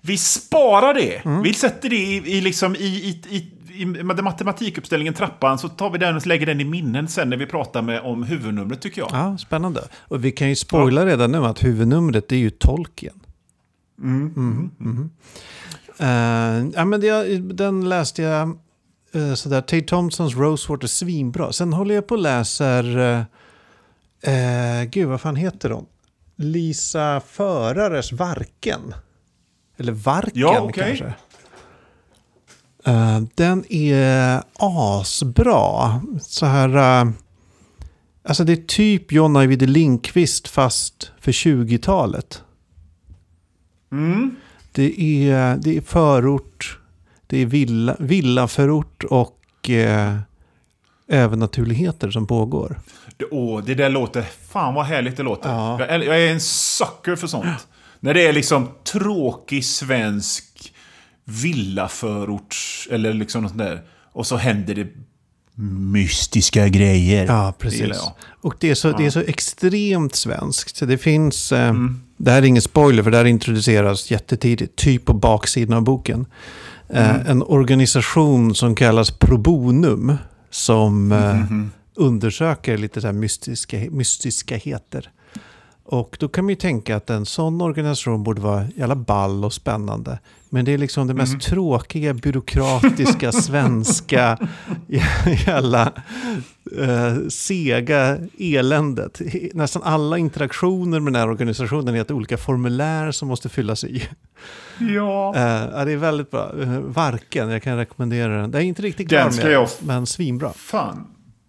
vi 0.00 0.18
sparar 0.18 0.94
det. 0.94 1.22
Vi 1.44 1.54
sätter 1.54 1.90
det 1.90 1.96
i, 1.96 2.16
i, 2.16 2.40
liksom, 2.40 2.76
i, 2.76 2.78
i, 2.78 3.36
i, 3.36 3.52
i 3.80 3.86
matematikuppställningen 4.02 5.14
trappan, 5.14 5.58
så 5.58 5.68
tar 5.68 5.90
vi 5.90 5.98
den 5.98 6.16
och 6.16 6.26
lägger 6.26 6.46
den 6.46 6.60
i 6.60 6.64
minnen 6.64 7.08
sen 7.08 7.30
när 7.30 7.36
vi 7.36 7.46
pratar 7.46 7.82
med, 7.82 8.00
om 8.00 8.22
huvudnumret 8.22 8.80
tycker 8.80 9.00
jag. 9.00 9.10
Ja, 9.12 9.38
spännande. 9.38 9.88
Och 9.98 10.24
vi 10.24 10.32
kan 10.32 10.48
ju 10.48 10.56
spoila 10.56 11.06
redan 11.06 11.32
nu 11.32 11.38
att 11.38 11.64
huvudnumret 11.64 12.32
är 12.32 12.36
ju 12.36 12.50
Tolkien. 12.50 13.20
Mm. 14.02 14.70
Mhm. 14.78 15.10
Eh, 15.98 16.70
ja, 16.74 16.84
men 16.84 17.00
det, 17.00 17.38
den 17.38 17.88
läste 17.88 18.22
jag 18.22 18.58
uh, 19.16 19.34
sådär. 19.34 19.60
Tate 19.60 19.82
Thompsons 19.82 20.36
Rosewater 20.36 20.86
svinbra. 20.86 21.52
Sen 21.52 21.72
håller 21.72 21.94
jag 21.94 22.06
på 22.06 22.14
och 22.14 22.20
läser, 22.20 22.98
uh, 22.98 23.22
uh, 24.28 24.84
gud 24.90 25.08
vad 25.08 25.20
fan 25.20 25.36
heter 25.36 25.70
hon? 25.70 25.86
Lisa 26.36 27.20
Förares 27.20 28.12
Varken. 28.12 28.94
Eller 29.76 29.92
Varken 29.92 30.32
Ja, 30.34 30.60
okej. 30.60 30.84
kanske. 30.86 31.14
Eh, 32.84 33.20
den 33.34 33.72
är 33.72 34.42
asbra. 34.54 36.00
Så 36.20 36.46
här... 36.46 37.02
eh, 37.04 37.10
alltså 38.22 38.44
det 38.44 38.52
är 38.52 38.66
typ 38.66 39.12
John 39.12 39.36
Ajvide 39.36 39.66
Lindqvist 39.66 40.48
fast 40.48 41.12
för 41.20 41.32
20-talet. 41.32 42.42
Mm. 43.92 44.36
Det 44.72 45.00
är, 45.00 45.56
det 45.56 45.76
är 45.76 45.80
förort, 45.80 46.78
det 47.26 47.38
är 47.38 47.46
villa, 47.46 47.96
villaförort 47.98 49.04
och 49.04 49.70
eh, 49.70 50.18
övernaturligheter 51.08 52.10
som 52.10 52.26
pågår. 52.26 52.80
Det, 53.22 53.28
åh, 53.36 53.62
det 53.64 53.74
där 53.74 53.90
låter... 53.90 54.24
Fan 54.48 54.74
vad 54.74 54.84
härligt 54.84 55.16
det 55.16 55.22
låter. 55.22 55.48
Ja. 55.50 55.86
Jag, 55.88 56.04
jag 56.04 56.20
är 56.20 56.32
en 56.32 56.40
sucker 56.40 57.16
för 57.16 57.26
sånt. 57.26 57.66
När 58.00 58.14
det 58.14 58.26
är 58.26 58.32
liksom 58.32 58.68
tråkig 58.84 59.64
svensk 59.64 60.72
villaförort 61.24 62.56
eller 62.90 63.12
liksom 63.12 63.42
något 63.42 63.58
där. 63.58 63.82
Och 64.12 64.26
så 64.26 64.36
händer 64.36 64.74
det 64.74 64.86
mystiska 65.92 66.68
grejer. 66.68 67.26
Ja, 67.26 67.46
Det 67.46 67.64
precis. 67.64 67.80
jag. 67.80 68.12
Och 68.40 68.54
det 68.60 68.70
är, 68.70 68.74
så, 68.74 68.92
det 68.92 69.06
är 69.06 69.10
så 69.10 69.20
extremt 69.20 70.14
svenskt. 70.14 70.80
Det 70.86 70.98
finns, 70.98 71.52
eh, 71.52 71.74
det 72.16 72.30
här 72.30 72.42
är 72.42 72.46
ingen 72.46 72.62
spoiler 72.62 73.02
för 73.02 73.10
det 73.10 73.16
här 73.16 73.24
introduceras 73.24 74.10
jättetidigt, 74.10 74.76
typ 74.76 75.04
på 75.04 75.14
baksidan 75.14 75.76
av 75.76 75.82
boken. 75.82 76.26
Eh, 76.88 77.30
en 77.30 77.42
organisation 77.42 78.54
som 78.54 78.74
kallas 78.74 79.10
Pro 79.10 79.38
Bonum 79.38 80.16
som 80.50 81.12
eh, 81.12 81.44
undersöker 81.94 82.78
lite 82.78 83.00
så 83.00 83.06
här 83.06 83.14
mystiska, 83.14 83.76
mystiska 83.90 84.56
heter. 84.56 85.10
Och 85.84 86.16
då 86.20 86.28
kan 86.28 86.44
man 86.44 86.48
ju 86.48 86.56
tänka 86.56 86.96
att 86.96 87.10
en 87.10 87.26
sån 87.26 87.60
organisation 87.60 88.22
borde 88.22 88.40
vara 88.40 88.66
jävla 88.76 88.94
ball 88.96 89.44
och 89.44 89.52
spännande. 89.52 90.18
Men 90.50 90.64
det 90.64 90.72
är 90.72 90.78
liksom 90.78 91.06
det 91.06 91.14
mest 91.14 91.40
tråkiga, 91.40 92.14
byråkratiska, 92.14 93.32
svenska 93.42 94.38
jävla 95.46 95.92
eh, 96.80 97.16
sega 97.28 98.18
eländet. 98.38 99.20
Nästan 99.54 99.82
alla 99.82 100.18
interaktioner 100.18 101.00
med 101.00 101.12
den 101.12 101.20
här 101.20 101.28
organisationen 101.28 101.94
är 101.94 102.00
att 102.00 102.10
olika 102.10 102.36
formulär 102.36 103.10
som 103.12 103.28
måste 103.28 103.48
fyllas 103.48 103.84
i. 103.84 104.02
Ja. 104.78 105.34
Eh, 105.36 105.84
det 105.84 105.92
är 105.92 105.96
väldigt 105.96 106.30
bra. 106.30 106.52
Eh, 106.62 106.78
Varken, 106.80 107.48
jag 107.50 107.62
kan 107.62 107.76
rekommendera 107.76 108.40
den. 108.40 108.50
Det 108.50 108.58
är 108.58 108.62
inte 108.62 108.82
riktigt 108.82 109.08
klar 109.08 109.18
med, 109.44 109.52
jag- 109.52 109.68
men 109.80 110.06
svinbra. 110.06 110.52
Fan. 110.52 111.06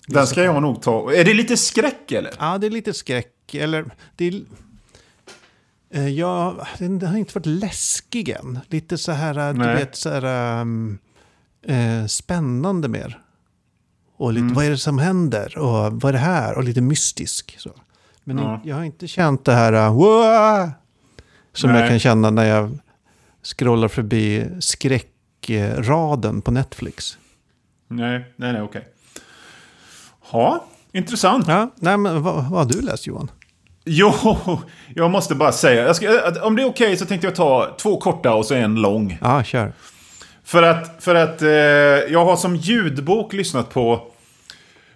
Den 0.07 0.27
ska 0.27 0.43
jag 0.43 0.61
nog 0.61 0.81
ta. 0.81 1.13
Är 1.13 1.25
det 1.25 1.33
lite 1.33 1.57
skräck 1.57 2.11
eller? 2.11 2.31
Ja, 2.39 2.57
det 2.57 2.67
är 2.67 2.71
lite 2.71 2.93
skräck. 2.93 3.55
Eller, 3.55 3.85
det 4.15 4.25
är, 4.27 4.41
eh, 5.93 6.07
ja, 6.09 6.67
den 6.79 7.01
har 7.01 7.17
inte 7.17 7.33
varit 7.39 7.45
läskig 7.45 8.29
än. 8.29 8.59
Lite 8.69 8.97
så 8.97 9.11
här, 9.11 9.37
eh, 9.49 9.53
du 9.53 9.73
vet, 9.73 9.95
så 9.95 10.09
här, 10.09 10.61
um, 10.61 10.97
eh, 11.67 12.05
spännande 12.05 12.87
mer. 12.87 13.19
Och 14.17 14.33
lite, 14.33 14.43
Mm. 14.43 14.53
vad 14.53 14.65
är 14.65 14.69
det 14.69 14.77
som 14.77 14.99
händer? 14.99 15.57
Och 15.57 16.01
vad 16.01 16.05
är 16.05 16.13
det 16.13 16.19
här? 16.19 16.57
Och 16.57 16.63
lite 16.63 16.81
mystisk. 16.81 17.55
Så. 17.59 17.71
Men 18.23 18.37
Ja. 18.37 18.61
jag 18.63 18.75
har 18.75 18.83
inte 18.83 19.07
känt 19.07 19.45
det 19.45 19.53
här, 19.53 19.73
uh, 19.73 20.69
som 21.53 21.71
Nej. 21.71 21.79
jag 21.81 21.89
kan 21.89 21.99
känna 21.99 22.29
när 22.29 22.45
jag 22.45 22.77
scrollar 23.43 23.87
förbi 23.87 24.47
skräckraden 24.59 26.41
på 26.41 26.51
Netflix. 26.51 27.17
Nej, 27.87 28.33
nej, 28.35 28.53
nej, 28.53 28.61
okej. 28.61 28.87
Ja, 30.33 30.65
intressant. 30.93 31.45
Ja, 31.47 31.71
nej, 31.75 31.97
men 31.97 32.23
vad, 32.23 32.33
vad 32.35 32.43
har 32.43 32.65
du 32.65 32.81
läst 32.81 33.07
Johan? 33.07 33.31
Jo, 33.85 34.13
jag 34.95 35.11
måste 35.11 35.35
bara 35.35 35.51
säga. 35.51 35.93
Ska, 35.93 36.21
att- 36.27 36.37
om 36.37 36.55
det 36.55 36.61
är 36.61 36.65
okej 36.69 36.97
så 36.97 37.05
tänkte 37.05 37.27
jag 37.27 37.35
ta 37.35 37.75
två 37.79 37.97
korta 37.97 38.33
och 38.33 38.45
så 38.45 38.53
en 38.53 38.75
lång. 38.75 39.17
Ja, 39.21 39.43
kör. 39.43 39.73
För 40.43 40.63
att, 40.63 41.03
för 41.03 41.15
att 41.15 41.41
eh, 41.41 41.49
jag 42.13 42.25
har 42.25 42.35
som 42.35 42.55
ljudbok 42.55 43.33
lyssnat 43.33 43.69
på 43.73 44.07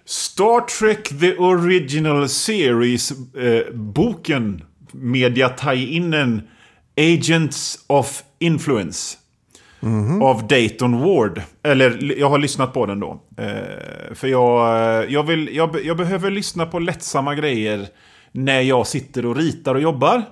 Star 0.04 0.60
Trek 0.78 1.08
The 1.20 1.36
Original 1.36 2.28
Series-boken. 2.28 4.62
media 4.92 5.48
tie-inen 5.48 6.42
Agents 6.96 7.78
of 7.86 8.22
Influence. 8.38 9.16
Av 10.22 10.46
Dayton 10.48 10.98
Ward. 11.00 11.42
Eller 11.62 12.14
jag 12.18 12.30
har 12.30 12.38
lyssnat 12.38 12.72
på 12.74 12.86
den 12.86 13.00
då. 13.00 13.22
Eh, 13.38 14.14
för 14.14 14.28
jag, 14.28 15.10
jag, 15.10 15.22
vill, 15.22 15.56
jag, 15.56 15.84
jag 15.84 15.96
behöver 15.96 16.30
lyssna 16.30 16.66
på 16.66 16.78
lättsamma 16.78 17.34
grejer 17.34 17.86
när 18.32 18.60
jag 18.60 18.86
sitter 18.86 19.26
och 19.26 19.36
ritar 19.36 19.74
och 19.74 19.80
jobbar. 19.80 20.22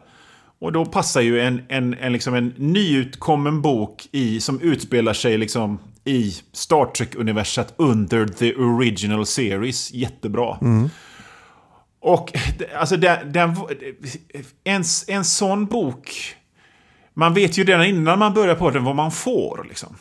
Och 0.59 0.73
då 0.73 0.85
passar 0.85 1.21
ju 1.21 1.41
en, 1.41 1.62
en, 1.69 1.95
en, 1.95 2.12
liksom 2.12 2.35
en 2.35 2.55
nyutkommen 2.57 3.62
bok 3.62 4.09
i, 4.12 4.41
som 4.41 4.61
utspelar 4.61 5.12
sig 5.12 5.38
liksom 5.38 5.79
i 6.05 6.35
Star 6.53 6.85
Trek-universat 6.85 7.75
under 7.76 8.26
the 8.26 8.55
original 8.55 9.26
series 9.26 9.93
jättebra. 9.93 10.57
Och 12.00 12.33
det- 12.59 12.75
alltså 12.76 12.97
den, 12.97 13.33
den, 13.33 13.57
en, 14.65 14.83
en 15.09 15.25
sån 15.25 15.67
bok... 15.67 16.11
Man 17.18 17.35
vet 17.35 17.58
ju 17.58 17.64
redan 17.64 17.85
innan 17.87 18.18
man 18.18 18.35
börjar 18.35 18.54
på 18.54 18.70
den 18.70 18.85
vad 18.85 18.96
man 18.96 19.11
får. 19.12 19.66
Liksom. 19.68 19.96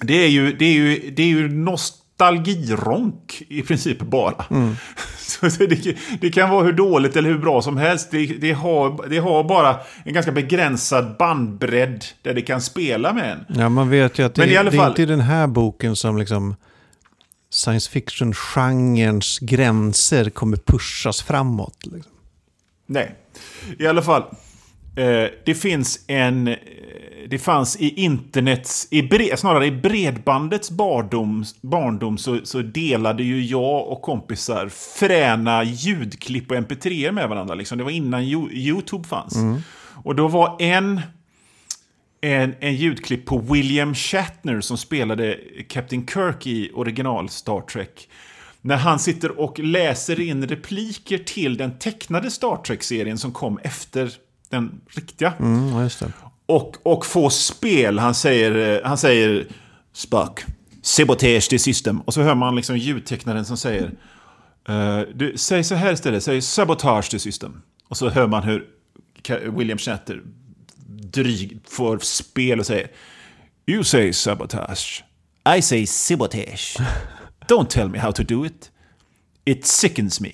Det 0.00 0.14
är 0.24 0.28
ju, 0.28 0.52
det 0.56 0.64
är 0.64 0.72
ju, 0.72 1.10
det 1.10 1.22
är 1.22 1.26
ju 1.26 1.48
nostalgironk 1.48 3.42
i 3.48 3.62
princip 3.62 3.98
bara. 3.98 4.44
Så 5.18 5.50
så 5.50 5.66
det, 5.66 5.96
det 6.20 6.30
kan 6.30 6.50
vara 6.50 6.64
hur 6.64 6.72
dåligt 6.72 7.16
eller 7.16 7.28
hur 7.28 7.38
bra 7.38 7.62
som 7.62 7.76
helst. 7.76 8.10
Det, 8.10 8.26
det, 8.26 8.52
har, 8.52 9.08
det 9.08 9.18
har 9.18 9.44
bara 9.44 9.76
en 10.04 10.14
ganska 10.14 10.32
begränsad 10.32 11.16
bandbredd 11.18 12.04
där 12.22 12.34
det 12.34 12.42
kan 12.42 12.60
spela 12.60 13.12
med 13.12 13.32
en. 13.48 13.58
Ja, 13.60 13.68
man 13.68 13.90
vet 13.90 14.18
ju 14.18 14.22
att 14.26 14.34
det, 14.34 14.42
Men 14.42 14.50
i 14.50 14.56
alla 14.56 14.70
det 14.70 14.76
är 14.76 14.78
fall- 14.78 14.90
inte 14.90 15.06
den 15.06 15.20
här 15.20 15.46
boken 15.46 15.96
som 15.96 16.18
liksom 16.18 16.54
science 17.50 17.90
fiction-genrens 17.90 19.38
gränser 19.40 20.30
kommer 20.30 20.56
pushas 20.56 21.22
framåt. 21.22 21.78
Liksom. 21.86 22.12
Nej. 22.86 23.14
I 23.78 23.86
alla 23.86 24.02
fall. 24.02 24.24
Eh, 24.96 25.26
det 25.44 25.54
finns 25.54 26.04
en... 26.08 26.48
eh, 26.48 26.56
Det 27.28 27.38
fanns 27.38 27.76
i 27.80 27.88
internets... 27.88 28.88
I 28.90 29.02
bre, 29.02 29.36
snarare 29.36 29.66
i 29.66 29.70
bredbandets 29.70 30.70
barndom, 30.70 31.44
barndom 31.62 32.18
så, 32.18 32.40
så 32.44 32.62
delade 32.62 33.22
ju 33.22 33.44
jag 33.44 33.88
och 33.88 34.02
kompisar 34.02 34.68
fräna 34.98 35.64
ljudklipp 35.64 36.50
och 36.50 36.56
mp3 36.56 37.12
med 37.12 37.28
varandra. 37.28 37.54
Liksom. 37.54 37.78
Det 37.78 37.84
var 37.84 37.90
innan 37.90 38.22
Yo- 38.22 38.52
YouTube 38.52 39.08
fanns. 39.08 39.34
Och 40.04 40.14
då 40.14 40.28
var 40.28 40.56
en... 40.62 41.00
En, 42.20 42.54
en 42.60 42.74
ljudklipp 42.76 43.26
på 43.26 43.38
William 43.38 43.94
Shatner 43.94 44.60
som 44.60 44.76
spelade 44.78 45.38
Captain 45.68 46.06
Kirk 46.06 46.46
i 46.46 46.70
original 46.74 47.28
Star 47.28 47.60
Trek. 47.60 48.08
När 48.60 48.76
han 48.76 48.98
sitter 48.98 49.40
och 49.40 49.58
läser 49.58 50.20
in 50.20 50.46
repliker 50.48 51.18
till 51.18 51.56
den 51.56 51.78
tecknade 51.78 52.30
Star 52.30 52.56
Trek-serien 52.56 53.18
som 53.18 53.32
kom 53.32 53.58
efter 53.62 54.10
den 54.54 54.80
riktiga. 54.88 55.32
Mm. 55.40 55.88
Och, 56.46 56.76
och 56.82 57.06
få 57.06 57.30
spel. 57.30 57.98
Han 57.98 58.14
säger, 58.14 58.82
han 58.84 58.98
säger 58.98 59.46
Spock, 59.92 60.44
sabotage 60.82 61.48
the 61.48 61.58
system. 61.58 62.00
Och 62.00 62.14
så 62.14 62.22
hör 62.22 62.34
man 62.34 62.56
liksom 62.56 62.76
ljudtecknaren 62.76 63.44
som 63.44 63.56
säger 63.56 63.92
eh, 64.68 65.00
du, 65.14 65.32
Säg 65.36 65.64
så 65.64 65.74
här 65.74 65.92
istället, 65.92 66.24
säg 66.24 66.42
sabotage 66.42 67.10
the 67.10 67.18
system. 67.18 67.62
Och 67.88 67.96
så 67.96 68.08
hör 68.08 68.26
man 68.26 68.42
hur 68.42 68.66
William 69.56 69.78
Shatner 69.78 70.22
dryg 70.86 71.58
får 71.64 71.98
spel 71.98 72.60
och 72.60 72.66
säger 72.66 72.90
You 73.66 73.84
say 73.84 74.12
sabotage. 74.12 75.04
I 75.56 75.62
say 75.62 75.86
sabotage. 75.86 76.76
Don't 77.48 77.66
tell 77.66 77.88
me 77.88 77.98
how 77.98 78.12
to 78.12 78.22
do 78.22 78.46
it. 78.46 78.70
It 79.44 79.66
sickens 79.66 80.20
me. 80.20 80.30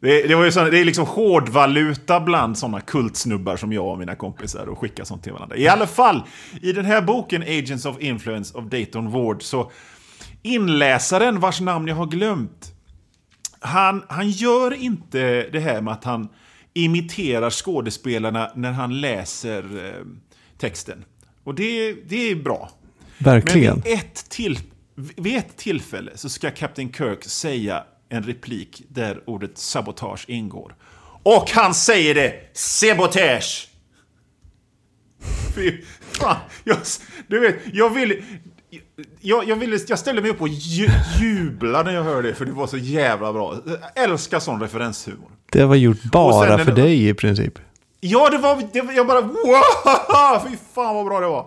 Det, 0.00 0.28
det, 0.28 0.34
var 0.34 0.44
ju 0.44 0.52
såna, 0.52 0.70
det 0.70 0.78
är 0.78 0.84
liksom 0.84 1.06
hårdvaluta 1.06 2.20
bland 2.20 2.58
sådana 2.58 2.80
kultsnubbar 2.80 3.56
som 3.56 3.72
jag 3.72 3.86
och 3.86 3.98
mina 3.98 4.14
kompisar 4.14 4.66
och 4.66 4.78
skickar 4.78 5.04
sånt 5.04 5.22
till 5.22 5.32
varandra. 5.32 5.56
I 5.56 5.68
alla 5.68 5.86
fall, 5.86 6.22
i 6.62 6.72
den 6.72 6.84
här 6.84 7.02
boken 7.02 7.42
Agents 7.42 7.86
of 7.86 8.00
Influence 8.00 8.58
of 8.58 8.64
Dayton 8.64 9.10
Ward 9.10 9.42
så 9.42 9.70
inläsaren 10.42 11.40
vars 11.40 11.60
namn 11.60 11.88
jag 11.88 11.96
har 11.96 12.06
glömt 12.06 12.72
han, 13.66 14.02
han 14.08 14.30
gör 14.30 14.74
inte 14.74 15.48
det 15.52 15.60
här 15.60 15.80
med 15.80 15.92
att 15.92 16.04
han 16.04 16.28
imiterar 16.74 17.50
skådespelarna 17.50 18.50
när 18.54 18.72
han 18.72 19.00
läser 19.00 19.86
eh, 19.86 20.06
texten. 20.58 21.04
Och 21.44 21.54
det, 21.54 21.92
det 21.92 22.30
är 22.30 22.36
bra. 22.36 22.70
Verkligen. 23.18 23.74
Men 23.74 23.82
vid 23.82 23.94
ett, 23.94 24.30
till, 24.30 24.58
vid 24.94 25.36
ett 25.36 25.56
tillfälle 25.56 26.10
så 26.14 26.28
ska 26.28 26.50
Captain 26.50 26.92
Kirk 26.92 27.24
säga 27.24 27.84
en 28.08 28.22
replik 28.22 28.82
där 28.88 29.20
ordet 29.26 29.58
sabotage 29.58 30.24
ingår. 30.28 30.74
Och 31.22 31.50
han 31.50 31.74
säger 31.74 32.14
det! 32.14 32.34
Sabotage! 32.52 33.68
Fy 35.54 35.82
fan, 36.12 36.36
jag, 36.64 36.78
du 37.26 37.40
vet, 37.40 37.56
jag 37.72 37.90
vill... 37.90 38.24
Jag, 39.20 39.48
jag, 39.48 39.56
ville, 39.56 39.78
jag 39.88 39.98
ställde 39.98 40.22
mig 40.22 40.30
upp 40.30 40.40
och 40.40 40.48
ju, 40.48 40.88
jubla 41.20 41.82
när 41.82 41.92
jag 41.92 42.02
hörde 42.02 42.28
det, 42.28 42.34
för 42.34 42.44
det 42.44 42.52
var 42.52 42.66
så 42.66 42.76
jävla 42.76 43.32
bra. 43.32 43.56
Jag 43.66 44.04
älskar 44.04 44.40
sån 44.40 44.60
referenshumor. 44.60 45.30
Det 45.52 45.64
var 45.64 45.76
gjort 45.76 46.02
bara 46.02 46.64
för 46.64 46.72
dig 46.72 47.08
i 47.08 47.14
princip. 47.14 47.58
Ja, 48.00 48.30
det 48.30 48.38
var... 48.38 48.62
Det, 48.72 48.94
jag 48.94 49.06
bara... 49.06 49.20
Wow! 49.20 50.50
Fy 50.50 50.56
fan 50.74 50.94
vad 50.94 51.04
bra 51.06 51.20
det 51.20 51.26
var. 51.26 51.46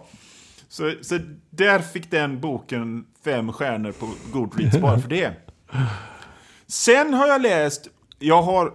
Så, 0.69 0.93
så 1.01 1.19
där 1.49 1.79
fick 1.79 2.11
den 2.11 2.39
boken 2.39 3.05
fem 3.23 3.53
stjärnor 3.53 3.91
på 3.91 4.09
Goodreads 4.31 4.77
bara 4.77 4.99
för 4.99 5.09
det. 5.09 5.33
Sen 6.69 7.13
har 7.13 7.27
jag 7.27 7.41
läst... 7.41 7.87
Jag 8.19 8.41
har 8.41 8.73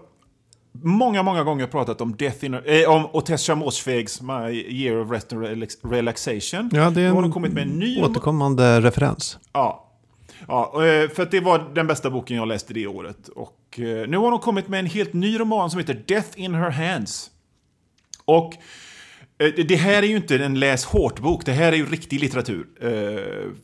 många, 0.82 1.22
många 1.22 1.42
gånger 1.44 1.66
pratat 1.66 2.00
om 2.00 2.16
Death 2.16 2.44
in 2.44 2.54
eh, 2.54 2.90
om 2.90 3.08
Otesha 3.12 3.54
Moshfeghs 3.54 4.20
My 4.20 4.50
Year 4.52 5.00
of 5.00 5.10
Rest 5.10 5.32
and 5.32 5.42
Relax- 5.42 5.90
Relaxation. 5.90 6.70
Ja, 6.72 6.90
det 6.90 7.02
är 7.02 7.08
har 7.10 7.16
en 7.16 7.22
de 7.22 7.32
kommit 7.32 7.52
med 7.52 7.62
en 7.62 7.78
ny... 7.78 8.02
återkommande 8.02 8.80
referens. 8.80 9.38
Ja. 9.52 9.90
Ja, 10.48 10.72
eh, 10.74 11.08
för 11.10 11.30
det 11.30 11.40
var 11.40 11.74
den 11.74 11.86
bästa 11.86 12.10
boken 12.10 12.36
jag 12.36 12.48
läste 12.48 12.74
det 12.74 12.86
året. 12.86 13.28
Och 13.28 13.80
eh, 13.80 14.08
nu 14.08 14.16
har 14.16 14.30
de 14.30 14.40
kommit 14.40 14.68
med 14.68 14.80
en 14.80 14.86
helt 14.86 15.12
ny 15.12 15.40
roman 15.40 15.70
som 15.70 15.80
heter 15.80 16.02
Death 16.06 16.28
in 16.40 16.54
her 16.54 16.70
hands. 16.70 17.30
Och 18.24 18.52
det 19.50 19.76
här 19.76 20.02
är 20.02 20.06
ju 20.06 20.16
inte 20.16 20.44
en 20.44 20.58
läs 20.60 20.84
hårt-bok, 20.84 21.46
det 21.46 21.52
här 21.52 21.72
är 21.72 21.76
ju 21.76 21.86
riktig 21.86 22.20
litteratur. 22.20 22.66
eh, 22.80 22.90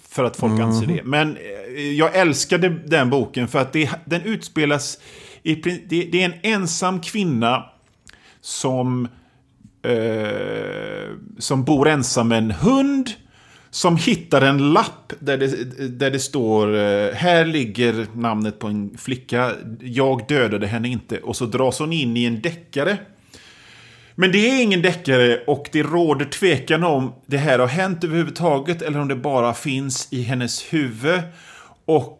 För 0.08 0.24
att 0.24 0.36
folk 0.36 0.60
anser 0.60 0.86
det. 0.86 1.00
Men 1.04 1.36
eh, 1.36 1.92
jag 1.92 2.16
älskade 2.16 2.68
den 2.68 3.10
boken 3.10 3.48
för 3.48 3.58
att 3.58 3.72
det, 3.72 3.90
den 4.04 4.22
utspelas... 4.22 4.98
I, 5.42 5.54
det, 5.54 5.80
det 5.88 6.22
är 6.22 6.24
en 6.24 6.34
ensam 6.42 7.00
kvinna 7.00 7.64
som, 8.40 9.08
eh, 9.82 11.08
som 11.38 11.64
bor 11.64 11.88
ensam 11.88 12.28
med 12.28 12.38
en 12.38 12.50
hund. 12.50 13.10
Som 13.72 13.96
hittar 13.96 14.42
en 14.42 14.72
lapp 14.72 15.12
där 15.18 15.38
det, 15.38 15.88
där 15.88 16.10
det 16.10 16.18
står 16.18 16.76
eh, 16.76 17.12
Här 17.14 17.44
ligger 17.44 18.06
namnet 18.14 18.58
på 18.58 18.66
en 18.66 18.96
flicka. 18.98 19.52
Jag 19.80 20.28
dödade 20.28 20.66
henne 20.66 20.88
inte. 20.88 21.18
Och 21.18 21.36
så 21.36 21.46
dras 21.46 21.78
hon 21.78 21.92
in 21.92 22.16
i 22.16 22.24
en 22.24 22.40
deckare. 22.40 22.98
Men 24.20 24.32
det 24.32 24.38
är 24.38 24.62
ingen 24.62 24.82
deckare 24.82 25.40
och 25.46 25.68
det 25.72 25.82
råder 25.82 26.24
tvekan 26.24 26.84
om 26.84 27.12
det 27.26 27.36
här 27.36 27.58
har 27.58 27.66
hänt 27.66 28.04
överhuvudtaget 28.04 28.82
eller 28.82 29.00
om 29.00 29.08
det 29.08 29.16
bara 29.16 29.54
finns 29.54 30.08
i 30.10 30.22
hennes 30.22 30.62
huvud. 30.62 31.20
Och 31.84 32.18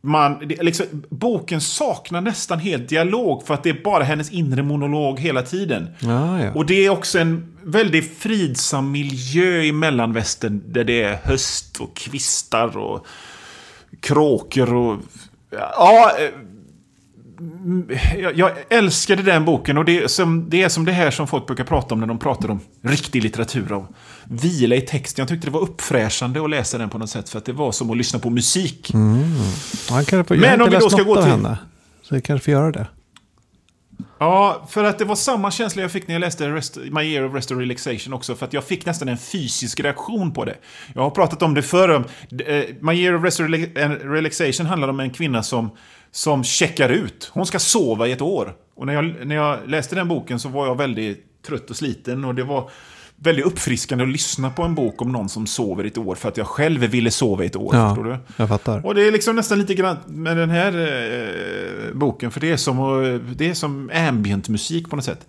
man, 0.00 0.38
liksom, 0.40 0.86
boken 1.08 1.60
saknar 1.60 2.20
nästan 2.20 2.58
helt 2.58 2.88
dialog 2.88 3.46
för 3.46 3.54
att 3.54 3.62
det 3.62 3.70
är 3.70 3.82
bara 3.84 4.04
hennes 4.04 4.30
inre 4.30 4.62
monolog 4.62 5.20
hela 5.20 5.42
tiden. 5.42 5.88
Ja, 6.00 6.44
ja. 6.44 6.52
Och 6.54 6.66
det 6.66 6.86
är 6.86 6.90
också 6.90 7.18
en 7.18 7.56
väldigt 7.62 8.18
fridsam 8.18 8.90
miljö 8.90 9.62
i 9.62 9.72
mellanvästern 9.72 10.62
där 10.66 10.84
det 10.84 11.02
är 11.02 11.16
höst 11.24 11.80
och 11.80 11.96
kvistar 11.96 12.76
och 12.76 13.06
kråkor 14.00 14.74
och... 14.74 14.98
Ja, 15.50 16.12
eh, 16.18 16.30
jag, 18.18 18.38
jag 18.38 18.52
älskade 18.70 19.22
den 19.22 19.44
boken 19.44 19.78
och 19.78 19.84
det 19.84 19.98
är, 20.02 20.08
som, 20.08 20.50
det 20.50 20.62
är 20.62 20.68
som 20.68 20.84
det 20.84 20.92
här 20.92 21.10
som 21.10 21.26
folk 21.26 21.46
brukar 21.46 21.64
prata 21.64 21.94
om 21.94 22.00
när 22.00 22.06
de 22.06 22.18
pratar 22.18 22.50
om 22.50 22.60
riktig 22.82 23.22
litteratur. 23.22 23.72
Och 23.72 23.84
vila 24.24 24.76
i 24.76 24.80
texten. 24.80 25.22
Jag 25.22 25.28
tyckte 25.28 25.46
det 25.46 25.50
var 25.50 25.60
uppfräschande 25.60 26.44
att 26.44 26.50
läsa 26.50 26.78
den 26.78 26.90
på 26.90 26.98
något 26.98 27.10
sätt 27.10 27.28
för 27.28 27.38
att 27.38 27.44
det 27.44 27.52
var 27.52 27.72
som 27.72 27.90
att 27.90 27.96
lyssna 27.96 28.18
på 28.18 28.30
musik. 28.30 28.90
Få, 29.88 30.02
jag 30.10 30.30
Men 30.30 30.60
om 30.60 30.70
vi 30.70 30.76
då 30.76 30.90
ska 30.90 31.02
gå 31.02 31.16
till- 31.16 31.24
henne. 31.30 31.58
Så 32.02 32.14
jag 32.14 32.24
kanske 32.24 32.44
får 32.44 32.52
göra 32.52 32.72
det. 32.72 32.86
Ja, 34.18 34.66
för 34.70 34.84
att 34.84 34.98
det 34.98 35.04
var 35.04 35.14
samma 35.14 35.50
känsla 35.50 35.82
jag 35.82 35.90
fick 35.92 36.08
när 36.08 36.14
jag 36.14 36.20
läste 36.20 36.48
Rest, 36.48 36.78
My 36.90 37.02
Year 37.02 37.26
of 37.26 37.34
Rest 37.34 37.50
and 37.50 37.60
Relaxation 37.60 38.12
också. 38.12 38.34
För 38.34 38.46
att 38.46 38.52
jag 38.52 38.64
fick 38.64 38.86
nästan 38.86 39.08
en 39.08 39.18
fysisk 39.18 39.80
reaktion 39.80 40.32
på 40.32 40.44
det. 40.44 40.56
Jag 40.94 41.02
har 41.02 41.10
pratat 41.10 41.42
om 41.42 41.54
det 41.54 41.62
förr. 41.62 41.88
om, 41.88 42.04
eh, 42.46 42.64
My 42.80 42.92
Year 42.94 43.14
of 43.16 43.24
Rest 43.24 43.40
and 43.40 44.12
Relaxation 44.12 44.66
handlar 44.66 44.88
om 44.88 45.00
en 45.00 45.10
kvinna 45.10 45.42
som, 45.42 45.70
som 46.12 46.44
checkar 46.44 46.88
ut. 46.88 47.30
Hon 47.32 47.46
ska 47.46 47.58
sova 47.58 48.06
i 48.06 48.12
ett 48.12 48.22
år. 48.22 48.54
Och 48.74 48.86
när 48.86 48.94
jag, 48.94 49.26
när 49.26 49.36
jag 49.36 49.58
läste 49.66 49.94
den 49.94 50.08
boken 50.08 50.40
så 50.40 50.48
var 50.48 50.66
jag 50.66 50.78
väldigt 50.78 51.42
trött 51.46 51.70
och 51.70 51.76
sliten. 51.76 52.24
Och 52.24 52.34
det 52.34 52.44
var 52.44 52.70
väldigt 53.22 53.46
uppfriskande 53.46 54.04
att 54.04 54.10
lyssna 54.10 54.50
på 54.50 54.62
en 54.62 54.74
bok 54.74 55.02
om 55.02 55.12
någon 55.12 55.28
som 55.28 55.46
sover 55.46 55.84
i 55.84 55.86
ett 55.86 55.98
år. 55.98 56.14
För 56.14 56.28
att 56.28 56.36
jag 56.36 56.46
själv 56.46 56.80
ville 56.80 57.10
sova 57.10 57.44
i 57.44 57.46
ett 57.46 57.56
år. 57.56 57.72
Förstår 57.88 58.04
du? 58.04 58.10
Ja, 58.10 58.18
jag 58.36 58.48
fattar. 58.48 58.86
Och 58.86 58.94
det 58.94 59.06
är 59.06 59.12
liksom 59.12 59.36
nästan 59.36 59.58
lite 59.58 59.74
grann 59.74 59.96
med 60.06 60.36
den 60.36 60.50
här 60.50 60.72
eh, 60.78 61.94
boken, 61.94 62.30
för 62.30 62.40
det 62.40 62.50
är 62.50 62.56
som, 62.56 62.76
det 63.36 63.50
är 63.50 63.54
som 63.54 63.90
ambient 63.94 64.48
musik 64.48 64.90
på 64.90 64.96
något 64.96 65.04
sätt. 65.04 65.26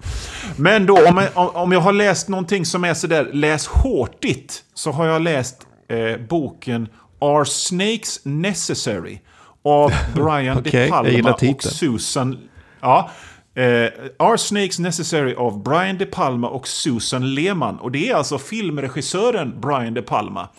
Men 0.56 0.86
då, 0.86 1.08
om 1.08 1.18
jag, 1.18 1.56
om 1.56 1.72
jag 1.72 1.80
har 1.80 1.94
läst 1.94 2.30
någonting 2.30 2.66
som 2.66 2.84
är 2.84 2.94
sådär 2.94 3.30
läs 3.34 3.68
hårtigt, 3.68 4.64
så 4.74 4.92
har 4.92 5.06
jag 5.06 5.22
läst 5.22 5.68
eh, 5.88 6.22
boken 6.28 6.88
Are 7.20 7.46
Snakes 7.46 8.20
Necessary? 8.24 9.20
Av 9.64 9.92
Brian 10.16 10.58
Okej, 10.58 10.86
De 10.86 10.90
Palma 10.90 11.34
och. 11.34 11.64
Susan... 11.64 12.50
Ja, 12.82 13.10
eh, 13.56 13.88
Are 14.20 14.38
Snakes 14.38 14.80
Necessary 14.80 15.34
av 15.34 15.64
Brian 15.64 15.98
De 15.98 16.06
Palma 16.06 16.50
och 16.50 16.68
Susan 16.68 17.36
Lehman. 17.36 17.80
Och 17.80 17.92
det 17.92 18.10
är 18.10 18.16
alltså 18.16 18.38
filmregissören 18.38 19.62
Brian 19.62 19.94
De 19.94 20.02
Palma 20.02 20.50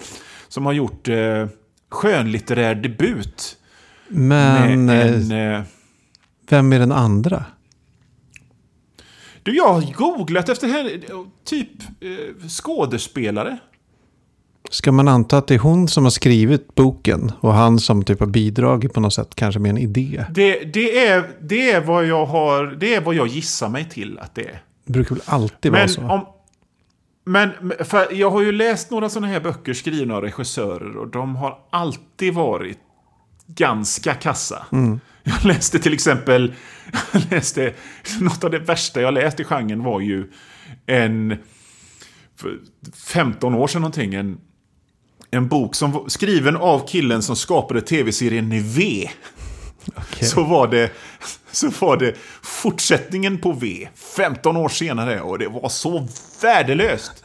som 0.49 0.67
har 0.67 0.73
gjort 0.73 1.09
eh, 1.09 1.47
skönlitterär 1.89 2.75
debut. 2.75 3.57
Men 4.09 4.89
en, 4.89 5.33
eh, 5.33 5.63
vem 6.49 6.73
är 6.73 6.79
den 6.79 6.93
andra? 6.93 7.45
du, 9.43 9.57
jag 9.57 9.69
har 9.69 9.93
googlat 9.93 10.49
efter 10.49 10.69
henne, 10.69 10.91
typ 11.45 11.69
eh, 12.01 12.49
skådespelare. 12.49 13.59
Ska 14.73 14.93
man 14.93 15.09
anta 15.09 15.39
att 15.39 15.47
det 15.47 15.55
är 15.55 15.59
hon 15.59 15.89
som 15.89 16.05
har 16.05 16.11
skrivit 16.11 16.75
boken 16.75 17.33
och 17.41 17.55
han 17.55 17.79
som 17.79 18.05
typ 18.05 18.21
har 18.21 18.27
bidragit 18.27 18.93
på 18.93 19.01
något 19.01 19.15
sätt, 19.15 19.35
kanske 19.35 19.61
med 19.61 19.71
en 19.71 19.79
idé? 19.79 20.25
Det, 20.31 20.65
det, 20.65 21.07
är, 21.07 21.31
det, 21.41 21.71
är 21.71 21.81
vad 21.81 22.07
jag 22.07 22.27
har, 22.27 22.67
det 22.67 22.95
är 22.95 23.01
vad 23.01 23.15
jag 23.15 23.27
gissar 23.27 23.69
mig 23.69 23.89
till 23.89 24.19
att 24.19 24.35
det 24.35 24.43
är. 24.43 24.63
Det 24.85 24.93
brukar 24.93 25.15
väl 25.15 25.25
alltid 25.27 25.73
vara 25.73 25.83
Men, 25.83 25.89
så? 25.89 26.03
om, 26.03 26.27
men 27.25 27.73
för 27.81 28.13
jag 28.13 28.31
har 28.31 28.43
ju 28.43 28.53
läst 28.53 28.91
några 28.91 29.09
sådana 29.09 29.27
här 29.27 29.41
böcker 29.41 29.73
skrivna 29.73 30.15
av 30.15 30.23
regissörer 30.23 30.97
och 30.97 31.09
de 31.09 31.37
har 31.37 31.59
alltid 31.71 32.35
varit 32.35 32.79
ganska 33.47 34.15
kassa. 34.15 34.67
Mm. 34.73 35.01
Jag 35.23 35.45
läste 35.45 35.79
till 35.79 35.93
exempel, 35.93 36.55
jag 37.13 37.23
läste, 37.31 37.73
något 38.21 38.45
av 38.45 38.51
det 38.51 38.59
värsta 38.59 39.01
jag 39.01 39.15
läst 39.15 39.41
i 39.41 39.45
genren 39.45 39.83
var 39.83 40.01
ju 40.01 40.31
en, 40.87 41.37
för 42.37 42.59
15 43.07 43.55
år 43.55 43.67
sedan 43.67 43.83
någonting, 43.83 44.15
en, 44.15 44.39
en 45.35 45.49
bok 45.49 45.75
som 45.75 45.93
var 45.93 46.09
skriven 46.09 46.57
av 46.57 46.87
killen 46.89 47.23
som 47.23 47.37
skapade 47.37 47.81
tv-serien 47.81 48.63
V. 48.63 49.09
Okej. 49.87 50.29
Så 50.29 50.43
var, 50.45 50.67
det, 50.69 50.91
så 51.51 51.69
var 51.69 51.97
det 51.97 52.17
fortsättningen 52.43 53.39
på 53.39 53.53
V, 53.53 53.89
15 54.17 54.57
år 54.57 54.69
senare, 54.69 55.21
och 55.21 55.39
det 55.39 55.49
var 55.49 55.69
så 55.69 56.09
värdelöst. 56.43 57.25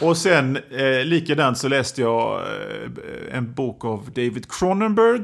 Och 0.00 0.16
sen, 0.16 0.56
eh, 0.56 1.04
likadant 1.04 1.58
så 1.58 1.68
läste 1.68 2.00
jag 2.00 2.40
eh, 2.40 3.36
en 3.36 3.54
bok 3.54 3.84
av 3.84 4.10
David 4.14 4.52
Cronenberg. 4.52 5.22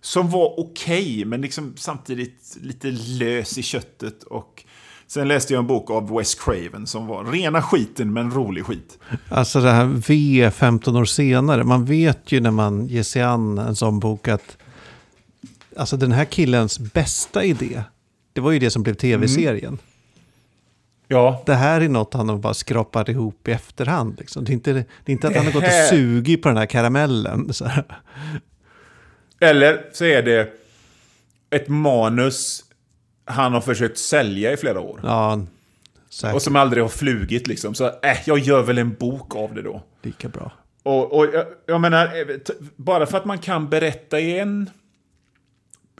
Som 0.00 0.30
var 0.30 0.60
okej, 0.60 1.24
men 1.24 1.40
liksom 1.40 1.74
samtidigt 1.76 2.56
lite 2.62 2.90
lös 2.90 3.58
i 3.58 3.62
köttet. 3.62 4.22
Och 4.22 4.64
sen 5.08 5.28
läste 5.28 5.52
jag 5.52 5.60
en 5.60 5.66
bok 5.66 5.90
av 5.90 6.16
Wes 6.16 6.34
Craven 6.34 6.86
som 6.86 7.06
var 7.06 7.24
rena 7.24 7.62
skiten, 7.62 8.12
men 8.12 8.30
rolig 8.30 8.64
skit. 8.64 8.98
Alltså 9.28 9.60
det 9.60 9.70
här 9.70 9.84
V 10.08 10.50
15 10.50 10.96
år 10.96 11.04
senare. 11.04 11.64
Man 11.64 11.84
vet 11.84 12.32
ju 12.32 12.40
när 12.40 12.50
man 12.50 12.86
ger 12.86 13.02
sig 13.02 13.22
an 13.22 13.58
en 13.58 13.76
sån 13.76 13.98
bok 14.00 14.28
att 14.28 14.56
alltså 15.76 15.96
den 15.96 16.12
här 16.12 16.24
killens 16.24 16.78
bästa 16.78 17.44
idé, 17.44 17.82
det 18.32 18.40
var 18.40 18.52
ju 18.52 18.58
det 18.58 18.70
som 18.70 18.82
blev 18.82 18.94
tv-serien. 18.94 19.78
Ja, 21.10 21.42
Det 21.46 21.54
här 21.54 21.80
är 21.80 21.88
något 21.88 22.14
han 22.14 22.28
har 22.28 22.36
bara 22.36 22.54
skrapat 22.54 23.08
ihop 23.08 23.48
i 23.48 23.52
efterhand. 23.52 24.16
Liksom. 24.18 24.44
Det, 24.44 24.52
är 24.52 24.54
inte, 24.54 24.72
det 24.72 24.84
är 25.06 25.12
inte 25.12 25.28
att 25.28 25.36
han 25.36 25.44
har 25.44 25.52
gått 25.52 25.64
och 25.64 25.88
sugit 25.90 26.42
på 26.42 26.48
den 26.48 26.56
här 26.56 26.66
karamellen. 26.66 27.52
Så 27.52 27.64
här. 27.64 27.84
Eller 29.40 29.84
så 29.92 30.04
är 30.04 30.22
det 30.22 30.52
ett 31.50 31.68
manus 31.68 32.64
han 33.28 33.52
har 33.52 33.60
försökt 33.60 33.98
sälja 33.98 34.52
i 34.52 34.56
flera 34.56 34.80
år. 34.80 35.00
Ja, 35.02 35.46
säkert 36.10 36.34
Och 36.34 36.42
som 36.42 36.56
aldrig 36.56 36.82
har 36.84 36.88
flugit 36.88 37.46
liksom. 37.46 37.74
Så 37.74 37.86
äh, 37.86 38.16
jag 38.26 38.38
gör 38.38 38.62
väl 38.62 38.78
en 38.78 38.94
bok 38.94 39.36
av 39.36 39.54
det 39.54 39.62
då. 39.62 39.82
lika 40.02 40.28
bra. 40.28 40.52
Och, 40.82 41.12
och 41.12 41.26
jag, 41.34 41.46
jag 41.66 41.80
menar, 41.80 42.04
eh, 42.06 42.36
bara 42.76 43.06
för 43.06 43.18
att 43.18 43.24
man 43.24 43.38
kan 43.38 43.68
berätta 43.68 44.20
i 44.20 44.38
en... 44.38 44.70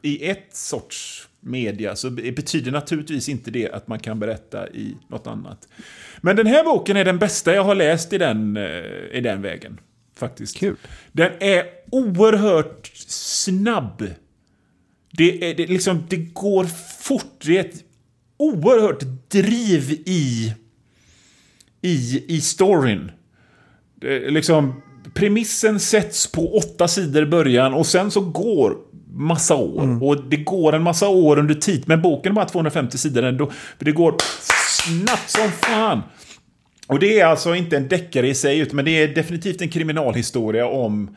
I 0.02 0.30
ett 0.30 0.56
sorts 0.56 1.28
media 1.40 1.96
så 1.96 2.10
betyder 2.10 2.72
naturligtvis 2.72 3.28
inte 3.28 3.50
det 3.50 3.70
att 3.70 3.88
man 3.88 3.98
kan 3.98 4.18
berätta 4.18 4.68
i 4.68 4.96
något 5.08 5.26
annat. 5.26 5.68
Men 6.20 6.36
den 6.36 6.46
här 6.46 6.64
boken 6.64 6.96
är 6.96 7.04
den 7.04 7.18
bästa 7.18 7.54
jag 7.54 7.64
har 7.64 7.74
läst 7.74 8.12
i 8.12 8.18
den, 8.18 8.56
eh, 8.56 8.62
i 9.12 9.20
den 9.22 9.42
vägen. 9.42 9.80
Faktiskt. 10.16 10.56
Kul. 10.56 10.76
Den 11.12 11.32
är 11.40 11.64
oerhört 11.90 12.90
snabb. 13.06 14.02
Det, 15.10 15.50
är, 15.50 15.54
det, 15.54 15.66
liksom, 15.66 16.04
det 16.08 16.16
går 16.16 16.64
fort. 17.00 17.44
Det 17.44 17.56
är 17.56 17.60
ett 17.60 17.84
oerhört 18.36 19.02
driv 19.28 19.90
i, 20.06 20.54
i, 21.82 22.24
i 22.28 22.40
storyn. 22.40 23.10
Det, 23.94 24.30
liksom, 24.30 24.82
premissen 25.14 25.80
sätts 25.80 26.32
på 26.32 26.56
åtta 26.56 26.88
sidor 26.88 27.22
i 27.22 27.26
början 27.26 27.74
och 27.74 27.86
sen 27.86 28.10
så 28.10 28.20
går 28.20 28.76
massa 29.12 29.54
år. 29.54 29.82
Mm. 29.82 30.02
Och 30.02 30.24
det 30.24 30.36
går 30.36 30.72
en 30.72 30.82
massa 30.82 31.08
år 31.08 31.38
under 31.38 31.54
tid. 31.54 31.84
Men 31.86 32.02
boken 32.02 32.32
är 32.32 32.34
bara 32.34 32.44
250 32.44 32.98
sidor 32.98 33.22
ändå. 33.22 33.50
Det 33.78 33.92
går 33.92 34.16
snabbt 34.68 35.30
som 35.30 35.50
fan. 35.50 36.02
Och 36.86 36.98
det 36.98 37.20
är 37.20 37.26
alltså 37.26 37.54
inte 37.54 37.76
en 37.76 37.88
deckare 37.88 38.28
i 38.28 38.34
sig, 38.34 38.68
men 38.72 38.84
det 38.84 38.90
är 38.90 39.08
definitivt 39.08 39.62
en 39.62 39.68
kriminalhistoria 39.68 40.66
om... 40.66 41.16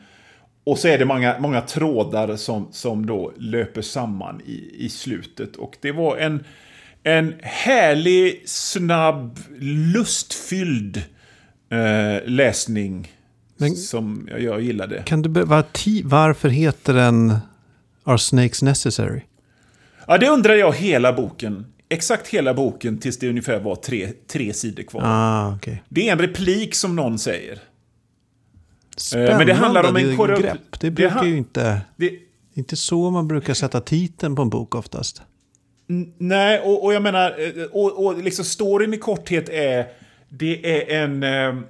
Och 0.64 0.78
så 0.78 0.88
är 0.88 0.98
det 0.98 1.04
många, 1.04 1.36
många 1.38 1.60
trådar 1.60 2.36
som, 2.36 2.68
som 2.72 3.06
då 3.06 3.32
löper 3.38 3.82
samman 3.82 4.40
i, 4.46 4.84
i 4.84 4.88
slutet. 4.88 5.56
Och 5.56 5.76
det 5.80 5.92
var 5.92 6.16
en, 6.16 6.44
en 7.02 7.34
härlig, 7.42 8.42
snabb, 8.44 9.38
lustfylld 9.60 10.96
eh, 11.70 12.28
läsning 12.28 13.12
men, 13.56 13.76
som 13.76 14.28
jag, 14.30 14.42
jag 14.42 14.62
gillade. 14.62 15.02
Kan 15.06 15.22
du 15.22 15.28
var, 15.28 15.64
varför 16.04 16.48
heter 16.48 16.94
den 16.94 17.36
Are 18.04 18.18
Snakes 18.18 18.62
Necessary? 18.62 19.20
Ja, 20.06 20.18
det 20.18 20.28
undrar 20.28 20.54
jag 20.54 20.72
hela 20.72 21.12
boken. 21.12 21.66
Exakt 21.88 22.28
hela 22.28 22.54
boken 22.54 22.98
tills 22.98 23.18
det 23.18 23.28
ungefär 23.28 23.60
var 23.60 23.76
tre, 23.76 24.08
tre 24.26 24.52
sidor 24.52 24.82
kvar. 24.82 25.02
Ah, 25.04 25.54
okay. 25.54 25.76
Det 25.88 26.08
är 26.08 26.12
en 26.12 26.18
replik 26.18 26.74
som 26.74 26.96
någon 26.96 27.18
säger. 27.18 27.58
Spännande, 28.96 29.36
Men 29.36 29.46
det 29.46 29.52
handlar 29.52 29.88
om 29.88 29.96
en 29.96 30.16
korrupt... 30.16 30.42
grepp. 30.42 30.80
Det 30.80 30.90
brukar 30.90 31.20
det 31.20 31.28
ju 31.28 31.36
inte... 31.36 31.80
Det, 31.96 32.12
inte 32.54 32.76
så 32.76 33.10
man 33.10 33.28
brukar 33.28 33.54
sätta 33.54 33.80
titeln 33.80 34.36
på 34.36 34.42
en 34.42 34.50
bok 34.50 34.74
oftast. 34.74 35.22
Nej, 36.18 36.60
och, 36.60 36.84
och 36.84 36.94
jag 36.94 37.02
menar, 37.02 37.34
eh, 37.38 37.64
och, 37.64 38.06
och 38.06 38.22
liksom 38.22 38.44
storyn 38.44 38.94
i 38.94 38.98
korthet 38.98 39.48
är... 39.48 39.86
Det 40.28 40.80
är 40.80 41.02
en, 41.02 41.22
eh, 41.22 41.62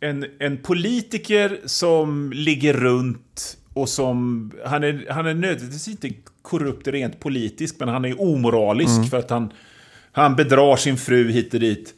en, 0.00 0.26
en 0.38 0.56
politiker 0.56 1.60
som 1.64 2.32
ligger 2.34 2.72
runt 2.74 3.56
och 3.74 3.88
som... 3.88 4.50
Han 4.64 4.84
är, 4.84 5.06
han 5.10 5.26
är 5.26 5.34
nödvändigtvis 5.34 5.88
inte 5.88 6.10
korrupt 6.42 6.88
rent 6.88 7.20
politiskt, 7.20 7.80
men 7.80 7.88
han 7.88 8.04
är 8.04 8.20
omoralisk 8.20 8.96
mm. 8.96 9.08
för 9.08 9.18
att 9.18 9.30
han, 9.30 9.52
han 10.12 10.36
bedrar 10.36 10.76
sin 10.76 10.96
fru 10.96 11.30
hit 11.30 11.54
och 11.54 11.60
dit. 11.60 11.94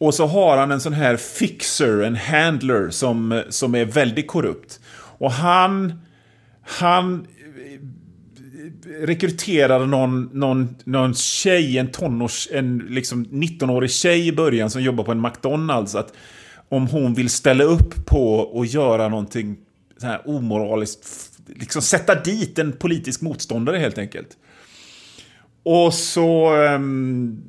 Och 0.00 0.14
så 0.14 0.26
har 0.26 0.56
han 0.56 0.70
en 0.70 0.80
sån 0.80 0.92
här 0.92 1.16
fixer, 1.16 2.02
en 2.02 2.16
handler, 2.16 2.90
som, 2.90 3.42
som 3.48 3.74
är 3.74 3.84
väldigt 3.84 4.26
korrupt. 4.26 4.80
Och 5.18 5.32
han... 5.32 6.00
Han 6.62 7.14
eh, 7.14 7.80
rekryterade 9.06 9.86
någon, 9.86 10.30
någon, 10.32 10.76
någon 10.84 11.14
tjej, 11.14 11.78
en 11.78 11.90
tonårs, 11.90 12.48
en 12.52 12.78
liksom 12.78 13.26
19-årig 13.26 13.90
tjej 13.90 14.28
i 14.28 14.32
början 14.32 14.70
som 14.70 14.82
jobbar 14.82 15.04
på 15.04 15.12
en 15.12 15.22
McDonalds. 15.22 15.94
Att 15.94 16.12
om 16.68 16.86
hon 16.86 17.14
vill 17.14 17.30
ställa 17.30 17.64
upp 17.64 18.06
på 18.06 18.34
och 18.34 18.66
göra 18.66 19.08
någonting 19.08 19.56
så 19.98 20.06
här 20.06 20.28
omoraliskt, 20.28 21.30
liksom 21.46 21.82
sätta 21.82 22.14
dit 22.14 22.58
en 22.58 22.72
politisk 22.72 23.20
motståndare 23.20 23.78
helt 23.78 23.98
enkelt. 23.98 24.36
Och 25.62 25.94
så 25.94 26.56
um, 26.56 27.42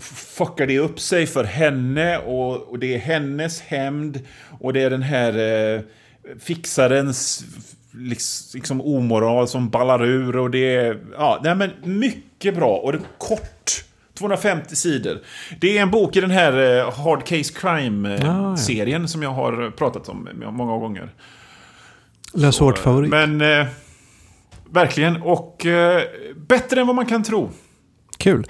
fuckar 0.00 0.66
det 0.66 0.78
upp 0.78 1.00
sig 1.00 1.26
för 1.26 1.44
henne 1.44 2.18
och, 2.18 2.68
och 2.68 2.78
det 2.78 2.94
är 2.94 2.98
hennes 2.98 3.60
hämnd 3.60 4.20
och 4.60 4.72
det 4.72 4.82
är 4.82 4.90
den 4.90 5.02
här 5.02 5.38
uh, 5.76 5.80
fixarens 6.40 7.44
liksom 8.54 8.80
omoral 8.80 9.48
som 9.48 9.70
ballar 9.70 10.04
ur 10.04 10.36
och 10.36 10.50
det 10.50 10.76
är... 10.76 10.98
Ja, 11.12 11.40
nej 11.44 11.54
men 11.54 11.70
mycket 11.82 12.54
bra 12.54 12.76
och 12.76 12.92
det 12.92 12.98
är 12.98 13.18
kort. 13.18 13.84
250 14.14 14.76
sidor. 14.76 15.18
Det 15.60 15.78
är 15.78 15.82
en 15.82 15.90
bok 15.90 16.16
i 16.16 16.20
den 16.20 16.30
här 16.30 16.52
uh, 16.58 16.92
Hard 16.92 17.26
Case 17.26 17.52
Crime-serien 17.54 19.00
ah, 19.00 19.04
ja. 19.04 19.08
som 19.08 19.22
jag 19.22 19.30
har 19.30 19.70
pratat 19.70 20.08
om 20.08 20.28
många 20.50 20.78
gånger. 20.78 21.10
Läsårt 22.34 22.78
favorit. 22.78 23.10
Men 23.10 23.40
eh, 23.40 23.66
verkligen. 24.70 25.22
Och 25.22 25.66
eh, 25.66 26.02
bättre 26.36 26.80
än 26.80 26.86
vad 26.86 26.96
man 26.96 27.06
kan 27.06 27.22
tro. 27.22 27.50
Kul. 28.18 28.46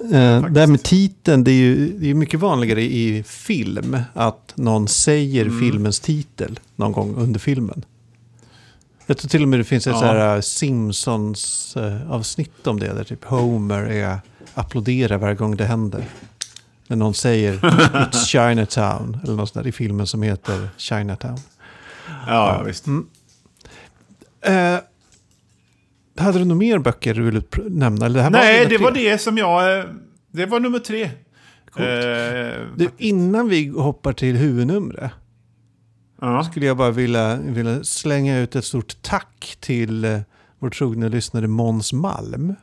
Eh, 0.00 0.42
det 0.42 0.60
här 0.60 0.66
med 0.66 0.82
titeln, 0.82 1.44
det 1.44 1.50
är 1.50 1.54
ju 1.54 1.98
det 1.98 2.10
är 2.10 2.14
mycket 2.14 2.40
vanligare 2.40 2.82
i 2.82 3.22
film. 3.26 3.98
Att 4.14 4.52
någon 4.54 4.88
säger 4.88 5.46
mm. 5.46 5.60
filmens 5.60 6.00
titel 6.00 6.60
någon 6.76 6.92
gång 6.92 7.16
under 7.16 7.40
filmen. 7.40 7.84
Jag 9.06 9.18
tror 9.18 9.28
till 9.28 9.42
och 9.42 9.48
med 9.48 9.60
det 9.60 9.64
finns 9.64 9.86
ett 9.86 9.96
ja. 10.00 10.34
Eh, 10.34 10.40
Simpsons-avsnitt 10.40 12.66
om 12.66 12.80
det. 12.80 12.94
Där 12.94 13.04
typ 13.04 13.24
Homer 13.24 13.82
är, 13.82 14.18
applåderar 14.54 15.18
varje 15.18 15.34
gång 15.34 15.56
det 15.56 15.64
händer. 15.64 16.04
När 16.86 16.96
någon 16.96 17.14
säger 17.14 17.56
It's 17.56 18.24
Chinatown. 18.26 19.18
Eller 19.24 19.34
något 19.34 19.48
sånt 19.48 19.64
där 19.64 19.70
i 19.70 19.72
filmen 19.72 20.06
som 20.06 20.22
heter 20.22 20.68
Chinatown. 20.76 21.38
Ja, 22.06 22.26
ja 22.26 22.62
visst. 22.62 22.86
Mm. 22.86 23.06
Eh, 24.40 24.78
hade 26.18 26.38
du 26.38 26.44
några 26.44 26.58
mer 26.58 26.78
böcker 26.78 27.14
du 27.14 27.22
ville 27.22 27.42
nämna? 27.68 28.06
Eller 28.06 28.16
det 28.16 28.22
här 28.22 28.30
Nej, 28.30 28.64
var 28.64 28.70
det 28.70 28.78
var 28.78 28.92
det 28.92 29.18
som 29.18 29.38
jag... 29.38 29.78
Eh, 29.78 29.84
det 30.32 30.46
var 30.46 30.60
nummer 30.60 30.78
tre. 30.78 31.10
Eh, 31.76 32.66
du, 32.76 32.90
innan 32.98 33.48
vi 33.48 33.68
hoppar 33.68 34.12
till 34.12 34.36
huvudnumret. 34.36 35.10
Ja. 36.20 36.44
Skulle 36.44 36.66
jag 36.66 36.76
bara 36.76 36.90
vilja, 36.90 37.36
vilja 37.36 37.84
slänga 37.84 38.38
ut 38.38 38.56
ett 38.56 38.64
stort 38.64 39.02
tack 39.02 39.56
till 39.60 40.04
eh, 40.04 40.18
vår 40.58 40.70
trogna 40.70 41.08
lyssnare 41.08 41.46
Måns 41.46 41.92
Malm. 41.92 42.54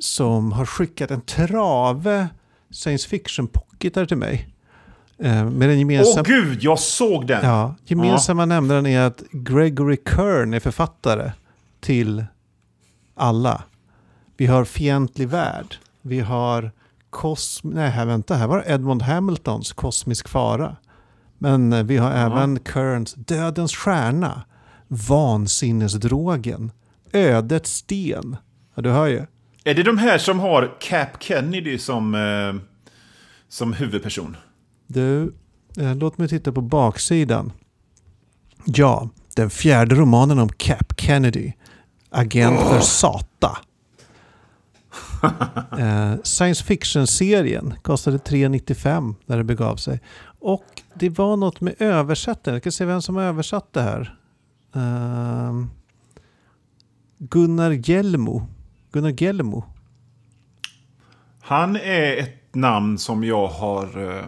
Som 0.00 0.52
har 0.52 0.66
skickat 0.66 1.10
en 1.10 1.20
trave 1.20 2.28
science 2.70 3.08
fiction 3.08 3.46
pocketar 3.46 4.06
till 4.06 4.16
mig. 4.16 4.48
Eh, 5.18 5.50
med 5.50 5.68
den 5.68 5.78
gemensamma... 5.78 6.24
Åh 6.28 6.34
gud, 6.34 6.62
jag 6.62 6.78
såg 6.78 7.26
den! 7.26 7.44
Ja, 7.44 7.74
gemensamma 7.84 8.42
ja. 8.42 8.46
nämnaren 8.46 8.86
är 8.86 9.00
att 9.00 9.22
Gregory 9.30 9.96
Kern 10.16 10.54
är 10.54 10.60
författare 10.60 11.32
till 11.80 12.24
alla. 13.14 13.62
Vi 14.36 14.46
har 14.46 14.64
Fientlig 14.64 15.28
värld. 15.28 15.76
Vi 16.02 16.20
har 16.20 16.72
Kosm... 17.10 17.70
Nej, 17.70 17.90
här, 17.90 18.06
vänta, 18.06 18.34
här 18.34 18.46
var 18.46 18.64
Edmond 18.66 19.02
Hamiltons 19.02 19.72
Kosmisk 19.72 20.28
fara. 20.28 20.76
Men 21.38 21.72
eh, 21.72 21.84
vi 21.84 21.96
har 21.96 22.10
ja. 22.10 22.16
även 22.16 22.58
Kerns 22.72 23.14
Dödens 23.14 23.76
stjärna. 23.76 24.42
Vansinnesdrogen. 24.88 26.72
Ödets 27.12 27.72
sten. 27.74 28.36
Ja, 28.74 28.82
du 28.82 28.90
hör 28.90 29.06
ju. 29.06 29.26
Är 29.64 29.74
det 29.74 29.82
de 29.82 29.98
här 29.98 30.18
som 30.18 30.40
har 30.40 30.76
Cap 30.80 31.22
Kennedy 31.22 31.78
som, 31.78 32.14
eh, 32.14 32.62
som 33.48 33.72
huvudperson? 33.72 34.36
Du, 34.86 35.34
eh, 35.78 35.94
låt 35.96 36.18
mig 36.18 36.28
titta 36.28 36.52
på 36.52 36.60
baksidan. 36.60 37.52
Ja, 38.64 39.08
den 39.36 39.50
fjärde 39.50 39.94
romanen 39.94 40.38
om 40.38 40.48
Cap 40.48 41.00
Kennedy. 41.00 41.52
Agent 42.14 42.60
för 42.60 42.80
SATA. 42.80 43.58
eh, 45.78 46.14
science 46.22 46.64
fiction-serien 46.64 47.74
kostade 47.82 48.16
3,95 48.18 49.14
när 49.26 49.36
det 49.36 49.44
begav 49.44 49.76
sig. 49.76 50.00
Och 50.40 50.82
det 50.94 51.08
var 51.08 51.36
något 51.36 51.60
med 51.60 51.74
översättningen. 51.78 52.54
Jag 52.54 52.62
ska 52.62 52.70
se 52.70 52.84
vem 52.84 53.02
som 53.02 53.16
har 53.16 53.22
översatt 53.22 53.72
det 53.72 53.82
här. 53.82 54.18
Uh, 54.76 55.66
Gunnar 57.18 57.70
Gelmo. 57.70 58.46
Gunnar 58.92 59.22
Gelmo. 59.22 59.64
Han 61.40 61.76
är 61.76 62.16
ett 62.16 62.54
namn 62.54 62.98
som 62.98 63.24
jag 63.24 63.46
har 63.46 63.98
uh, 63.98 64.24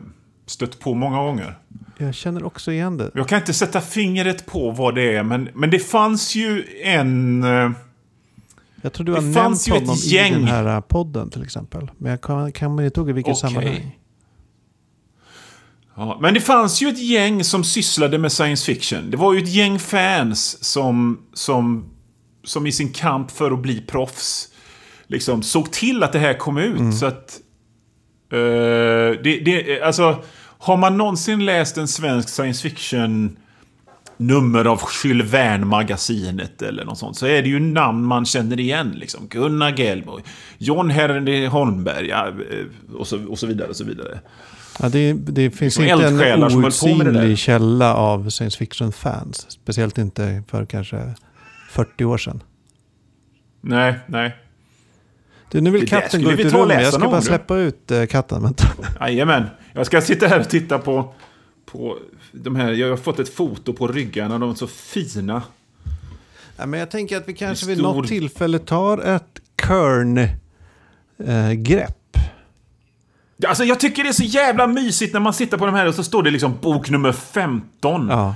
stött 0.47 0.81
på 0.81 0.95
många 0.95 1.17
gånger. 1.17 1.59
Jag 1.99 2.15
känner 2.15 2.45
också 2.45 2.73
igen 2.73 2.97
det. 2.97 3.11
Jag 3.15 3.29
kan 3.29 3.39
inte 3.39 3.55
sätta 3.55 3.81
fingret 3.81 4.47
på 4.47 4.71
vad 4.71 4.95
det 4.95 5.17
är, 5.17 5.23
men, 5.23 5.49
men 5.55 5.71
det 5.71 5.79
fanns 5.79 6.35
ju 6.35 6.65
en... 6.83 7.45
Uh, 7.45 7.71
jag 8.83 8.93
tror 8.93 9.07
du 9.07 9.13
har 9.13 9.21
nämnt 9.21 9.69
honom 9.69 9.97
i 10.05 10.19
den 10.19 10.47
här 10.47 10.81
podden 10.81 11.31
till 11.31 11.43
exempel. 11.43 11.91
Men 11.99 12.11
jag 12.11 12.21
kan, 12.21 12.53
kan 12.53 12.81
inte 12.81 13.01
ihåg 13.01 13.11
i 13.11 13.13
vilket 13.13 13.37
okay. 13.37 13.51
sammanhang. 13.51 13.99
Ja, 15.97 16.19
men 16.21 16.35
det 16.35 16.41
fanns 16.41 16.83
ju 16.83 16.89
ett 16.89 17.03
gäng 17.03 17.45
som 17.45 17.65
sysslade 17.65 18.19
med 18.19 18.33
science 18.33 18.67
fiction. 18.67 19.11
Det 19.11 19.17
var 19.17 19.33
ju 19.35 19.43
ett 19.43 19.49
gäng 19.49 19.79
fans 19.79 20.65
som, 20.65 21.21
som, 21.33 21.91
som 22.45 22.67
i 22.67 22.73
sin 22.73 22.93
kamp 22.93 23.31
för 23.31 23.51
att 23.51 23.59
bli 23.59 23.81
proffs 23.81 24.49
liksom 25.07 25.43
såg 25.43 25.73
till 25.73 26.03
att 26.03 26.13
det 26.13 26.19
här 26.19 26.35
kom 26.35 26.59
ut. 26.59 26.81
Mm. 26.81 26.93
Så 26.93 27.07
att... 27.07 27.41
Uh, 28.33 28.39
det, 29.23 29.41
det, 29.45 29.83
alltså, 29.83 30.25
har 30.59 30.77
man 30.77 30.97
någonsin 30.97 31.45
läst 31.45 31.79
en 31.79 31.89
svensk 31.89 32.29
science 32.29 32.69
fiction 32.69 33.37
nummer 34.17 34.65
av 34.65 34.81
Jules 35.05 35.33
Verne-magasinet 35.33 36.63
eller 36.63 36.85
något 36.85 36.99
sånt. 36.99 37.17
Så 37.17 37.27
är 37.27 37.43
det 37.43 37.49
ju 37.49 37.61
namn 37.61 38.05
man 38.05 38.27
känner 38.27 38.61
igen. 38.61 38.91
Liksom. 38.91 39.27
Gunnar 39.29 39.73
Gelmo, 39.77 40.21
John 40.59 40.91
Henry 40.91 41.47
Holmberg 41.47 42.07
ja, 42.07 42.27
eh, 42.29 42.95
och, 42.97 43.07
så, 43.07 43.27
och 43.27 43.39
så 43.39 43.47
vidare. 43.47 43.69
Och 43.69 43.77
så 43.77 43.85
vidare. 43.85 44.21
Ja, 44.81 44.89
det, 44.89 45.13
det 45.13 45.51
finns 45.51 45.79
Liksom 45.79 46.03
inte 46.03 46.27
en 46.27 46.43
outsinlig 46.43 47.39
källa 47.39 47.95
av 47.95 48.31
science 48.31 48.59
fiction-fans. 48.59 49.47
Speciellt 49.49 49.99
inte 49.99 50.43
för 50.49 50.67
kanske 50.67 51.15
40 51.71 52.05
år 52.05 52.19
sedan. 52.19 52.43
Nej, 53.61 53.95
nej. 54.07 54.37
Du, 55.51 55.61
nu 55.61 55.71
vill 55.71 55.89
katten 55.89 56.23
gå 56.25 56.33
ut 56.33 56.47
och 56.47 56.53
rummet. 56.53 56.83
Jag 56.83 56.95
ska 56.95 57.09
bara 57.09 57.23
släppa 57.23 57.57
ut 57.57 57.91
eh, 57.91 58.07
katten. 58.07 58.43
Vänta. 58.43 58.67
Jajamän. 59.01 59.45
Jag 59.73 59.87
ska 59.87 60.01
sitta 60.01 60.27
här 60.27 60.41
och 60.41 60.49
titta 60.49 60.79
på, 60.79 61.15
på 61.73 61.99
de 62.33 62.57
här. 62.57 62.73
Jag 62.73 62.91
har 62.91 62.97
fått 62.97 63.19
ett 63.19 63.35
foto 63.35 63.73
på 63.73 63.89
ryggarna. 63.89 64.39
De 64.39 64.51
är 64.51 64.55
så 64.55 64.67
fina. 64.67 65.43
Ja, 66.57 66.67
men 66.67 66.81
jag 66.81 66.91
tänker 66.91 67.17
att 67.17 67.29
vi 67.29 67.33
kanske 67.35 67.67
är 67.67 67.69
vid 67.69 67.79
stor- 67.79 67.95
något 67.95 68.09
tillfälle 68.09 68.59
tar 68.59 68.99
ett 68.99 69.41
Kern-grepp. 69.63 70.33
Alltså 73.47 73.65
jag 73.65 73.81
tycker 73.81 74.03
det 74.03 74.09
är 74.09 74.13
så 74.13 74.23
jävla 74.23 74.67
mysigt 74.67 75.13
när 75.13 75.21
man 75.21 75.33
sitter 75.33 75.59
på 75.59 75.67
de 75.67 75.75
här 75.75 75.89
och 75.89 75.95
så 75.95 76.05
står 76.05 76.23
det 76.23 76.31
liksom 76.31 76.55
bok 76.61 76.91
nummer 76.91 77.13
15. 77.13 78.09
ja. 78.11 78.35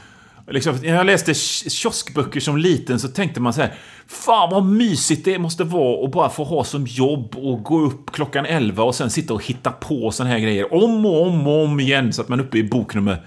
Liksom, 0.50 0.76
när 0.82 0.94
jag 0.94 1.06
läste 1.06 1.32
ki- 1.32 1.68
kioskböcker 1.70 2.40
som 2.40 2.56
liten 2.56 3.00
så 3.00 3.08
tänkte 3.08 3.40
man 3.40 3.52
så 3.52 3.60
här. 3.60 3.74
Fan 4.06 4.50
vad 4.50 4.64
mysigt 4.64 5.24
det 5.24 5.38
måste 5.38 5.64
vara 5.64 6.04
att 6.04 6.12
bara 6.12 6.28
få 6.28 6.44
ha 6.44 6.64
som 6.64 6.86
jobb 6.86 7.36
och 7.36 7.62
gå 7.62 7.80
upp 7.80 8.10
klockan 8.12 8.46
11 8.46 8.82
och 8.84 8.94
sen 8.94 9.10
sitta 9.10 9.34
och 9.34 9.44
hitta 9.44 9.70
på 9.70 10.10
såna 10.10 10.30
här 10.30 10.38
grejer 10.38 10.74
om 10.74 11.06
och 11.06 11.26
om 11.26 11.46
och 11.46 11.64
om 11.64 11.80
igen 11.80 12.12
så 12.12 12.22
att 12.22 12.28
man 12.28 12.40
är 12.40 12.44
uppe 12.44 12.58
i 12.58 12.64
bok 12.64 12.94
nummer 12.94 13.26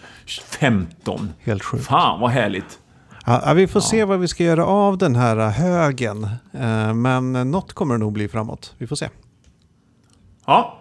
15. 0.60 1.30
Helt 1.40 1.64
sjukt. 1.64 1.86
Fan 1.86 2.20
vad 2.22 2.32
härligt. 2.32 2.80
Ja, 3.26 3.42
ja, 3.46 3.54
vi 3.54 3.68
får 3.68 3.80
se 3.80 4.04
vad 4.04 4.20
vi 4.20 4.28
ska 4.28 4.44
göra 4.44 4.66
av 4.66 4.98
den 4.98 5.16
här 5.16 5.50
högen. 5.50 6.24
Eh, 6.54 6.94
Men 6.94 7.52
något 7.52 7.74
kommer 7.74 7.94
det 7.96 8.00
nog 8.00 8.14
bli 8.14 8.28
framåt. 8.28 8.74
Vi 8.78 8.88
får 8.88 8.96
se. 8.96 9.10
Ja. 10.46 10.80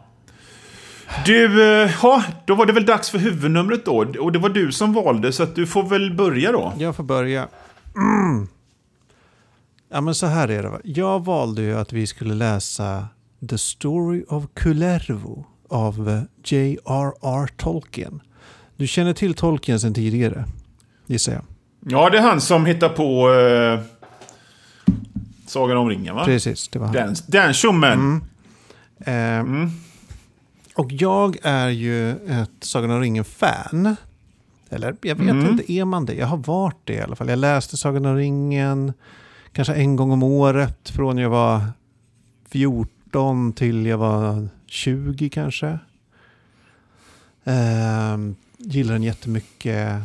Du, 1.27 1.63
eh, 1.85 1.91
ja, 2.03 2.25
då 2.45 2.55
var 2.55 2.67
det 2.67 2.73
väl 2.73 2.87
dags 2.87 3.11
för 3.11 3.19
huvudnumret 3.19 3.85
då. 3.85 4.07
Och 4.21 4.33
det 4.33 4.39
var 4.39 4.49
du 4.49 4.73
som 4.73 4.93
valde 4.93 5.33
så 5.33 5.43
att 5.43 5.55
du 5.55 5.67
får 5.67 5.83
väl 5.83 6.15
börja 6.15 6.53
då. 6.53 6.73
Jag 6.79 6.97
får 6.97 7.05
börja. 7.05 7.49
Mm. 7.97 8.49
Ja, 9.93 10.01
men 10.01 10.15
så 10.15 10.27
här 10.27 10.49
är 10.49 10.63
det. 10.63 10.69
va. 10.69 10.79
Jag 10.85 11.25
valde 11.25 11.63
ju 11.63 11.79
att 11.79 11.93
vi 11.93 12.07
skulle 12.07 12.35
läsa 12.35 13.09
The 13.49 13.59
Story 13.59 14.25
of 14.29 14.45
Kullervo 14.55 15.47
av 15.69 16.09
eh, 16.09 16.23
J.R.R. 16.45 17.49
Tolkien. 17.57 18.21
Du 18.77 18.87
känner 18.87 19.13
till 19.13 19.35
Tolkien 19.35 19.81
sedan 19.81 19.95
tidigare, 19.95 20.45
gissar 21.07 21.33
jag. 21.33 21.43
Ja, 21.87 22.11
det 22.11 22.19
är 22.19 22.23
han 22.23 22.41
som 22.41 22.67
hittar 22.67 22.89
på 22.89 23.33
eh, 23.33 23.81
Sagan 25.47 25.77
om 25.77 25.89
ringen 25.89 26.15
va? 26.15 26.25
Precis, 26.25 26.69
det 26.69 26.79
var 26.79 26.87
han. 26.87 26.95
Den, 26.97 27.15
den 27.27 27.53
tjommen. 27.55 28.25
Eh, 29.01 29.45
Och 30.75 30.93
jag 30.93 31.37
är 31.43 31.69
ju 31.69 32.11
ett 32.11 32.51
Sagan 32.61 32.91
om 32.91 33.01
ringen-fan. 33.01 33.97
Eller 34.71 34.97
jag 35.03 35.15
vet 35.17 35.49
inte, 35.51 35.73
är 35.73 35.85
man 35.85 36.07
det? 36.07 36.15
Jag 36.15 36.27
har 36.27 36.37
varit 36.37 36.77
det 36.85 36.93
i 36.95 37.01
alla 37.01 37.17
fall. 37.17 37.29
Jag 37.29 37.39
läste 37.39 37.77
Sagan 37.77 38.07
om 38.07 38.17
ringen 38.17 38.93
kanske 39.53 39.75
en 39.75 39.97
gång 39.97 40.11
om 40.11 40.23
året 40.23 40.91
från 40.91 41.19
jag 41.19 41.31
var 41.31 41.63
14 42.49 43.53
till 43.53 43.87
jag 43.87 43.99
var 43.99 44.49
20 44.67 45.29
kanske. 45.31 45.79
Eh, 47.45 48.19
gillar 48.59 48.93
den 48.93 49.03
jättemycket. 49.03 50.03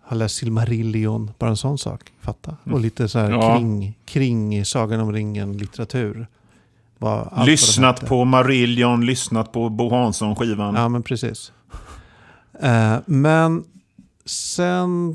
Har 0.00 0.16
läst 0.16 0.36
Silmarillion, 0.36 1.30
bara 1.38 1.50
en 1.50 1.56
sån 1.56 1.78
sak. 1.78 2.12
Fatta. 2.20 2.56
Och 2.64 2.80
lite 2.80 3.08
så 3.08 3.18
här 3.18 3.30
Ja. 3.30 3.56
kring, 3.56 3.98
kring 4.04 4.64
Sagan 4.64 5.00
om 5.00 5.12
ringen-litteratur. 5.12 6.26
Vad 7.04 7.28
allt 7.32 7.46
Lyssnat 7.48 8.06
på 8.08 8.24
Marillion, 8.24 9.06
lyssnat 9.06 9.52
på 9.52 9.68
Bo 9.68 9.90
Hansson-skivan. 9.90 10.74
Ja, 10.74 10.88
men 10.88 11.02
precis. 11.02 11.52
Eh, 12.60 12.96
men 13.06 13.64
sen... 14.24 15.14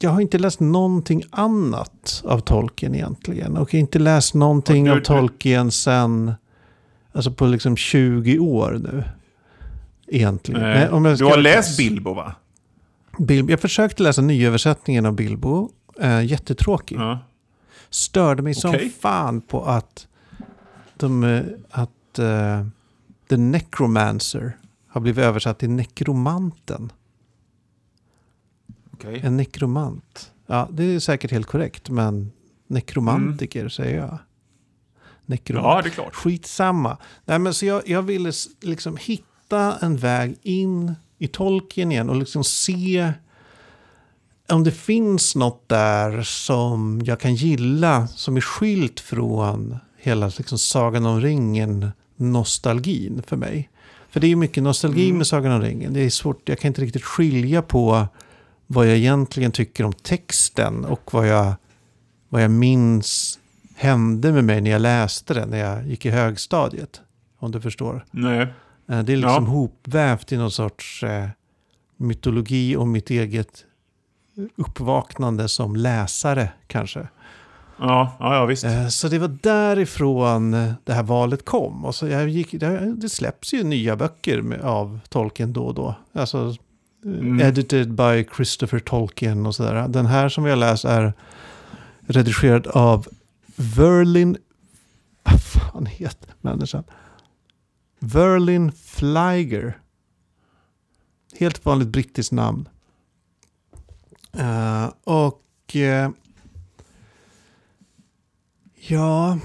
Jag 0.00 0.10
har 0.10 0.20
inte 0.20 0.38
läst 0.38 0.60
någonting 0.60 1.22
annat 1.30 2.22
av 2.26 2.40
Tolkien 2.40 2.94
egentligen. 2.94 3.56
Och 3.56 3.74
inte 3.74 3.98
läst 3.98 4.34
någonting 4.34 4.84
du- 4.84 4.90
av 4.92 5.00
Tolkien 5.00 5.70
sen... 5.70 6.32
Alltså 7.12 7.32
på 7.32 7.46
liksom 7.46 7.76
20 7.76 8.38
år 8.38 8.80
nu. 8.82 9.04
Egentligen. 10.06 10.60
Nej, 10.60 10.78
Men 10.84 10.92
om 10.92 11.04
jag 11.04 11.18
du 11.18 11.24
har 11.24 11.36
läst 11.36 11.78
Bilbo 11.78 12.14
va? 12.14 12.34
Bil- 13.18 13.50
Jag 13.50 13.60
försökte 13.60 14.02
läsa 14.02 14.22
nyöversättningen 14.22 15.06
av 15.06 15.12
Bilbo. 15.12 15.68
Eh, 16.00 16.24
jättetråkig. 16.24 16.96
Ja. 16.98 17.18
Störde 17.90 18.42
mig 18.42 18.54
som 18.54 18.70
Okej. 18.70 18.90
fan 19.00 19.40
på 19.40 19.64
att, 19.64 20.08
de, 20.96 21.24
eh, 21.24 21.42
att 21.70 22.18
eh, 22.18 22.66
The 23.28 23.36
Necromancer 23.36 24.56
har 24.88 25.00
blivit 25.00 25.24
översatt 25.24 25.58
till 25.58 25.70
nekromanten. 25.70 26.92
Okej. 28.92 29.20
En 29.24 29.36
nekromant. 29.36 30.32
Ja, 30.46 30.68
det 30.72 30.84
är 30.84 31.00
säkert 31.00 31.30
helt 31.30 31.46
korrekt, 31.46 31.90
men 31.90 32.32
nekromantiker 32.66 33.68
säger 33.68 33.98
jag. 33.98 34.18
Nekromant. 35.26 35.66
Ja, 35.66 35.82
det 35.82 35.88
är 35.88 35.90
klart. 35.90 36.14
Skitsamma. 36.14 36.98
Nej, 37.24 37.38
men 37.38 37.54
så 37.54 37.66
jag, 37.66 37.88
jag 37.88 38.02
ville 38.02 38.32
liksom 38.60 38.96
hitta 38.96 39.78
en 39.78 39.96
väg 39.96 40.38
in 40.42 40.94
i 41.18 41.28
Tolkien 41.28 41.92
igen 41.92 42.10
och 42.10 42.16
liksom 42.16 42.44
se 42.44 43.12
om 44.52 44.64
det 44.64 44.72
finns 44.72 45.36
något 45.36 45.68
där 45.68 46.22
som 46.22 47.00
jag 47.04 47.20
kan 47.20 47.34
gilla 47.34 48.06
som 48.06 48.36
är 48.36 48.40
skilt 48.40 49.00
från 49.00 49.76
hela 49.98 50.26
liksom 50.26 50.58
Sagan 50.58 51.06
om 51.06 51.20
ringen-nostalgin 51.20 53.22
för 53.26 53.36
mig. 53.36 53.70
För 54.10 54.20
det 54.20 54.26
är 54.26 54.28
ju 54.28 54.36
mycket 54.36 54.62
nostalgi 54.62 55.12
med 55.12 55.26
Sagan 55.26 55.52
om 55.52 55.60
ringen. 55.62 55.92
Det 55.92 56.00
är 56.00 56.10
svårt, 56.10 56.48
jag 56.48 56.58
kan 56.58 56.68
inte 56.68 56.80
riktigt 56.80 57.04
skilja 57.04 57.62
på 57.62 58.06
vad 58.66 58.86
jag 58.88 58.96
egentligen 58.96 59.52
tycker 59.52 59.84
om 59.84 59.92
texten 59.92 60.84
och 60.84 61.14
vad 61.14 61.28
jag, 61.28 61.52
vad 62.28 62.42
jag 62.42 62.50
minns 62.50 63.38
hände 63.76 64.32
med 64.32 64.44
mig 64.44 64.60
när 64.60 64.70
jag 64.70 64.82
läste 64.82 65.34
den 65.34 65.48
när 65.50 65.58
jag 65.58 65.86
gick 65.88 66.06
i 66.06 66.10
högstadiet. 66.10 67.00
Om 67.38 67.50
du 67.50 67.60
förstår. 67.60 68.04
Nej. 68.10 68.40
Eh, 68.90 69.02
Det 69.02 69.12
är 69.12 69.16
liksom 69.16 69.44
Ja. 69.44 69.50
hopvävt 69.50 70.32
i 70.32 70.36
någon 70.36 70.50
sorts 70.50 71.02
eh, 71.02 71.28
mytologi 71.96 72.76
om 72.76 72.92
mitt 72.92 73.10
eget 73.10 73.64
uppvaknande 74.56 75.48
som 75.48 75.76
läsare 75.76 76.48
kanske. 76.66 77.08
Ja, 77.80 78.16
ja, 78.20 78.44
visst. 78.46 78.64
Eh, 78.64 78.88
Så 78.88 79.08
det 79.08 79.18
var 79.18 79.38
därifrån 79.42 80.54
eh, 80.54 80.72
det 80.84 80.92
här 80.92 81.02
valet 81.02 81.44
kom. 81.44 81.84
Och 81.84 81.94
så 81.94 82.06
jag 82.08 82.28
gick, 82.28 82.50
det 82.96 83.08
släpps 83.08 83.54
ju 83.54 83.62
nya 83.64 83.96
böcker 83.96 84.60
av 84.62 85.00
Tolkien 85.08 85.52
då 85.52 85.64
och 85.64 85.74
då. 85.74 85.94
Alltså 86.12 86.38
eh, 86.48 86.54
Mm. 87.04 87.40
edited 87.40 87.92
by 87.94 88.24
Christopher 88.36 88.78
Tolkien 88.78 89.46
och 89.46 89.54
sådär. 89.54 89.88
Den 89.88 90.06
här 90.06 90.28
som 90.28 90.44
vi 90.44 90.50
har 90.50 90.56
läst 90.56 90.84
är 90.84 91.12
redigerad 92.00 92.66
av 92.66 93.08
Verlin... 93.56 94.36
Vad 95.22 95.42
fan 95.42 95.86
heter 95.86 96.34
människan? 96.40 96.84
Verlin 98.00 98.72
Flyger. 98.72 99.78
Helt 101.38 101.64
vanligt 101.64 101.88
brittiskt 101.88 102.32
namn. 102.32 102.68
Eh, 104.32 104.90
och... 105.04 105.76
eh, 105.76 106.10
ja, 108.88 109.38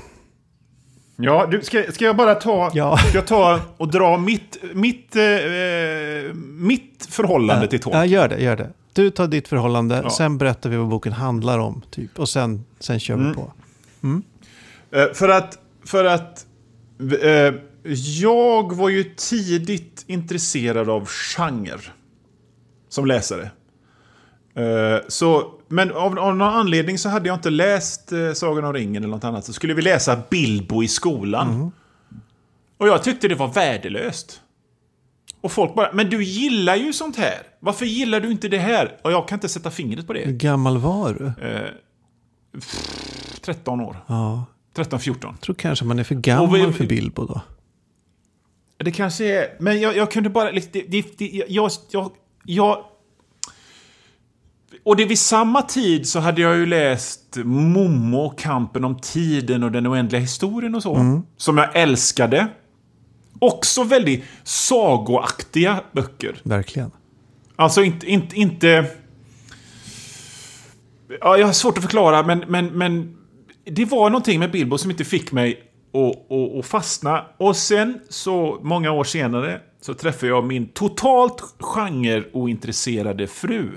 Ja, 1.17 1.47
du, 1.51 1.61
ska, 1.61 1.83
ska 1.91 2.05
jag 2.05 2.15
bara 2.17 2.35
ta, 2.35 2.71
Ja. 2.73 2.97
ska 2.97 3.17
jag 3.17 3.27
ta 3.27 3.59
och 3.77 3.91
dra 3.91 4.17
mitt, 4.17 4.57
mitt, 4.73 5.15
eh, 5.15 5.21
mitt 6.43 7.05
förhållande 7.09 7.67
till 7.67 7.79
Ja, 7.79 7.83
Tolkien? 7.83 8.07
gör 8.09 8.27
det, 8.29 8.39
gör 8.43 8.55
det. 8.57 8.69
Du 8.93 9.09
tar 9.09 9.27
ditt 9.27 9.47
förhållande, 9.47 9.99
Ja. 10.03 10.09
sen 10.09 10.37
berättar 10.37 10.69
vi 10.69 10.77
vad 10.77 10.87
boken 10.87 11.13
handlar 11.13 11.59
om. 11.59 11.81
Typ. 11.91 12.19
Och 12.19 12.29
sen, 12.29 12.65
sen 12.79 12.99
kör 12.99 13.15
vi 13.15 13.21
Mm. 13.23 13.35
på. 13.35 13.51
Eh, 14.97 15.13
för 15.13 15.29
att, 15.29 15.59
för 15.85 16.05
att 16.05 16.45
eh, 17.21 17.53
jag 18.21 18.75
var 18.75 18.89
ju 18.89 19.03
tidigt 19.03 20.03
intresserad 20.07 20.89
av 20.89 21.05
genre 21.05 21.79
som 22.89 23.05
läsare. 23.05 23.51
Eh, 24.55 25.01
så, 25.07 25.51
men 25.67 25.91
av, 25.91 26.19
av 26.19 26.35
någon 26.35 26.41
anledning 26.41 26.97
så 26.97 27.09
hade 27.09 27.27
jag 27.27 27.37
inte 27.37 27.49
läst 27.49 28.11
eh, 28.11 28.33
Sagan 28.33 28.65
om 28.65 28.73
ringen 28.73 29.03
eller 29.03 29.13
något 29.15 29.23
annat. 29.23 29.45
Så 29.45 29.53
skulle 29.53 29.73
vi 29.73 29.81
läsa 29.81 30.21
Bilbo 30.29 30.83
i 30.83 30.87
skolan. 30.87 31.71
Och 32.77 32.87
jag 32.87 33.03
tyckte 33.03 33.27
det 33.27 33.35
var 33.35 33.47
värdelöst. 33.47 34.39
Och 35.41 35.51
folk 35.51 35.75
bara, 35.75 35.89
men 35.93 36.09
du 36.09 36.23
gillar 36.23 36.75
ju 36.75 36.93
sånt 36.93 37.15
här. 37.17 37.37
Varför 37.59 37.85
gillar 37.85 38.19
du 38.19 38.31
inte 38.31 38.47
det 38.47 38.57
här? 38.59 38.97
Och 39.03 39.11
jag 39.11 39.27
kan 39.27 39.35
inte 39.35 39.49
sätta 39.49 39.71
fingret 39.71 40.07
på 40.07 40.13
Hur 40.13 40.25
det. 40.25 40.31
gammal 40.31 40.77
var 40.77 41.13
du? 41.13 41.47
Eh, 41.47 41.69
13 43.41 43.81
år. 43.81 43.97
Ja, 44.07 44.45
13-14. 44.75 45.17
jag 45.21 45.41
tror 45.41 45.55
kanske 45.55 45.85
man 45.85 45.99
är 45.99 46.03
för 46.03 46.15
gammal 46.15 46.65
vi- 46.67 46.73
för 46.73 46.85
Bilbo 46.85 47.25
då. 47.25 47.41
Det 48.77 48.91
kanske 48.91 49.25
är... 49.25 49.55
Men 49.59 49.81
jag, 49.81 49.97
jag 49.97 50.11
kunde 50.11 50.29
bara... 50.29 50.51
liksom, 50.51 50.71
Det, 50.73 50.81
det, 50.87 51.17
det, 51.17 51.43
jag, 51.49 51.71
jag, 51.91 52.11
jag, 52.45 52.85
och 54.83 54.95
det 54.95 55.05
vid 55.05 55.19
samma 55.19 55.61
tid 55.61 56.07
så 56.07 56.19
hade 56.19 56.41
jag 56.41 56.55
ju 56.55 56.65
läst 56.65 57.37
Momo, 57.43 58.29
Kampen 58.37 58.83
om 58.83 58.99
tiden 58.99 59.63
och 59.63 59.71
den 59.71 59.87
oändliga 59.87 60.21
historien 60.21 60.75
och 60.75 60.83
så. 60.83 61.21
Som 61.37 61.57
jag 61.57 61.75
älskade. 61.75 62.47
Också 63.39 63.83
väldigt 63.83 64.23
sagoaktiga 64.43 65.83
böcker. 65.91 66.35
Verkligen. 66.43 66.91
Alltså 67.55 67.83
inte... 67.83 68.07
inte, 68.07 68.35
inte 68.35 68.85
ja, 71.21 71.37
jag 71.37 71.45
har 71.45 71.53
svårt 71.53 71.77
att 71.77 71.83
förklara, 71.83 72.23
men, 72.23 72.43
men, 72.47 72.65
men 72.65 73.17
det 73.65 73.85
var 73.85 74.09
någonting 74.09 74.39
med 74.39 74.51
Bilbo 74.51 74.77
som 74.77 74.91
inte 74.91 75.05
fick 75.05 75.31
mig 75.31 75.63
att, 75.93 76.31
att, 76.31 76.59
att 76.59 76.65
fastna. 76.65 77.25
Och 77.37 77.55
sen, 77.55 77.99
så 78.09 78.59
många 78.63 78.91
år 78.91 79.03
senare, 79.03 79.61
så 79.81 79.93
träffade 79.93 80.27
jag 80.27 80.43
min 80.43 80.67
totalt 80.67 81.41
genre-ointresserade 81.59 83.27
fru. 83.27 83.69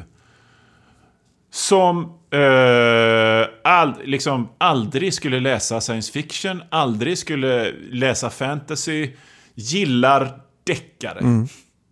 Som 1.57 2.05
eh, 2.31 3.49
all, 3.65 3.95
liksom 4.05 4.49
aldrig 4.59 5.15
skulle 5.15 5.41
läsa 5.41 5.81
science 5.81 6.13
fiction, 6.13 6.63
aldrig 6.71 7.19
skulle 7.19 7.73
läsa 7.91 8.31
fantasy, 8.31 9.11
gillar 9.55 10.41
deckare. 10.65 11.19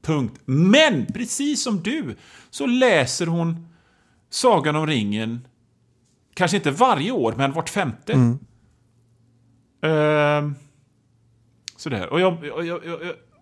Punkt. 0.02 0.40
Men 0.44 1.06
precis 1.06 1.62
som 1.62 1.82
du 1.82 2.16
så 2.50 2.66
läser 2.66 3.26
hon 3.26 3.66
Sagan 4.30 4.76
om 4.76 4.86
ringen, 4.86 5.48
kanske 6.34 6.56
inte 6.56 6.70
varje 6.70 7.10
år, 7.10 7.34
men 7.36 7.52
vart 7.52 7.68
femte. 7.68 8.12
Ehm, 9.82 10.54
sådär. 11.76 12.08
Och, 12.12 12.20
jag, 12.20 12.46
jag, 12.46 12.66
jag, 12.66 12.80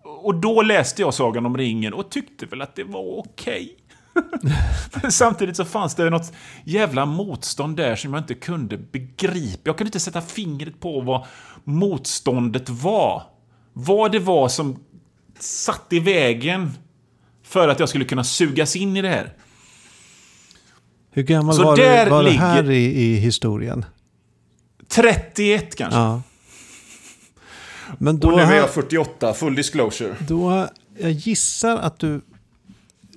och 0.03 0.35
då 0.35 0.61
läste 0.61 1.01
jag 1.01 1.13
Sagan 1.13 1.45
om 1.45 1.57
ringen 1.57 1.93
och 1.93 2.11
tyckte 2.11 2.45
väl 2.45 2.61
att 2.61 2.75
det 2.75 2.83
var 2.83 3.17
okej. 3.19 3.77
Men 3.77 3.82
Samtidigt 5.09 5.57
så 5.57 5.65
fanns 5.65 5.95
det 5.95 6.09
något 6.09 6.33
jävla 6.63 7.05
motstånd 7.05 7.77
där 7.77 7.95
som 7.95 8.13
jag 8.13 8.21
inte 8.23 8.33
kunde 8.33 8.77
begripa. 8.77 9.61
Jag 9.63 9.77
kunde 9.77 9.87
inte 9.87 9.99
sätta 9.99 10.21
fingret 10.21 10.79
på 10.79 11.01
vad 11.01 11.25
motståndet 11.63 12.69
var. 12.69 13.23
Vad 13.73 14.11
det 14.11 14.19
var 14.19 14.49
som 14.49 14.79
satt 15.39 15.85
i 15.93 15.99
vägen 15.99 16.71
för 17.43 17.67
att 17.67 17.79
jag 17.79 17.89
skulle 17.89 18.05
kunna 18.05 18.23
sugas 18.23 18.75
in 18.75 18.97
i 18.97 19.01
det 19.01 19.09
här. 19.09 19.33
Hur 21.11 21.23
gammal 21.23 21.55
Så 21.55 21.63
var, 21.63 21.77
där 21.77 22.05
du, 22.05 22.11
var 22.11 22.23
ligger- 22.23 22.33
du 22.39 22.43
här 22.45 22.71
i, 22.71 22.85
i 22.85 23.15
historien? 23.15 23.85
31 24.87 25.75
kanske. 25.75 25.99
Ja. 25.99 26.21
Men 27.97 28.19
då, 28.19 28.27
Och 28.29 28.35
nu 28.37 28.41
är 28.43 28.55
jag 28.55 28.69
48, 28.69 29.33
full 29.33 29.55
disclosure. 29.55 30.15
då, 30.27 30.67
jag 30.99 31.11
gissar 31.11 31.77
att 31.77 31.99
du, 31.99 32.21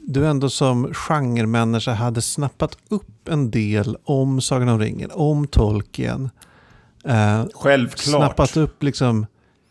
du 0.08 0.26
ändå 0.26 0.50
som 0.50 0.94
genremänniska 0.94 1.92
hade 1.92 2.22
snappat 2.22 2.78
upp 2.88 3.28
en 3.28 3.50
del 3.50 3.96
om 4.04 4.40
Sagan 4.40 4.68
om 4.68 4.78
ringen, 4.78 5.10
om 5.14 5.46
Tolkien. 5.46 6.30
Eh, 7.04 7.44
Självklart. 7.54 8.00
snappat 8.00 8.56
upp 8.56 8.82
liksom 8.82 9.26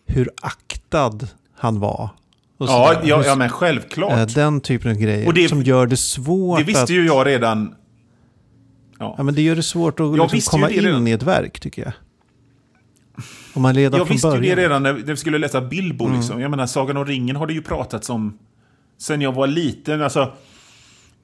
hur 0.05 0.29
aktad 0.41 1.19
han 1.55 1.79
var. 1.79 2.09
Ja, 2.57 3.01
ja, 3.03 3.23
ja, 3.25 3.35
men 3.35 3.49
självklart. 3.49 4.11
eh, 4.11 4.25
den 4.25 4.61
typen 4.61 4.91
av 4.91 4.97
grejer 4.97 5.27
Och 5.27 5.33
det- 5.33 5.49
som 5.49 5.63
gör 5.63 5.87
det 5.87 5.97
svårt 5.97 6.57
det 6.59 6.63
visste 6.63 6.83
att... 6.83 6.89
ju 6.89 7.05
jag 7.05 7.27
redan. 7.27 7.75
Ja, 8.99 9.23
men 9.23 9.35
det 9.35 9.41
gör 9.41 9.55
det 9.55 9.63
svårt 9.63 9.99
att 9.99 10.11
liksom 10.15 10.37
ju 10.37 10.41
komma 10.41 10.69
in 10.69 10.81
redan. 10.83 11.07
i 11.07 11.11
ett 11.11 11.23
verk, 11.23 11.59
tycker 11.59 11.81
jag. 11.83 11.93
Om 13.53 13.61
man 13.61 13.75
redan 13.75 13.97
Jag 13.97 14.07
från 14.07 14.15
visste 14.15 14.27
ju 14.27 14.33
början. 14.33 14.55
det 14.57 14.63
redan 14.63 14.83
när 14.83 14.93
vi 14.93 15.17
skulle 15.17 15.37
läsa 15.37 15.61
Bilbo. 15.61 16.07
Liksom. 16.15 16.41
Jag 16.41 16.51
menar, 16.51 16.65
Sagan 16.65 16.97
om 16.97 17.05
ringen 17.05 17.35
har 17.35 17.47
det 17.47 17.53
ju 17.53 17.61
pratats 17.61 18.09
om 18.09 18.37
sen 18.97 19.21
jag 19.21 19.31
var 19.31 19.47
liten. 19.47 20.01
Alltså, 20.01 20.33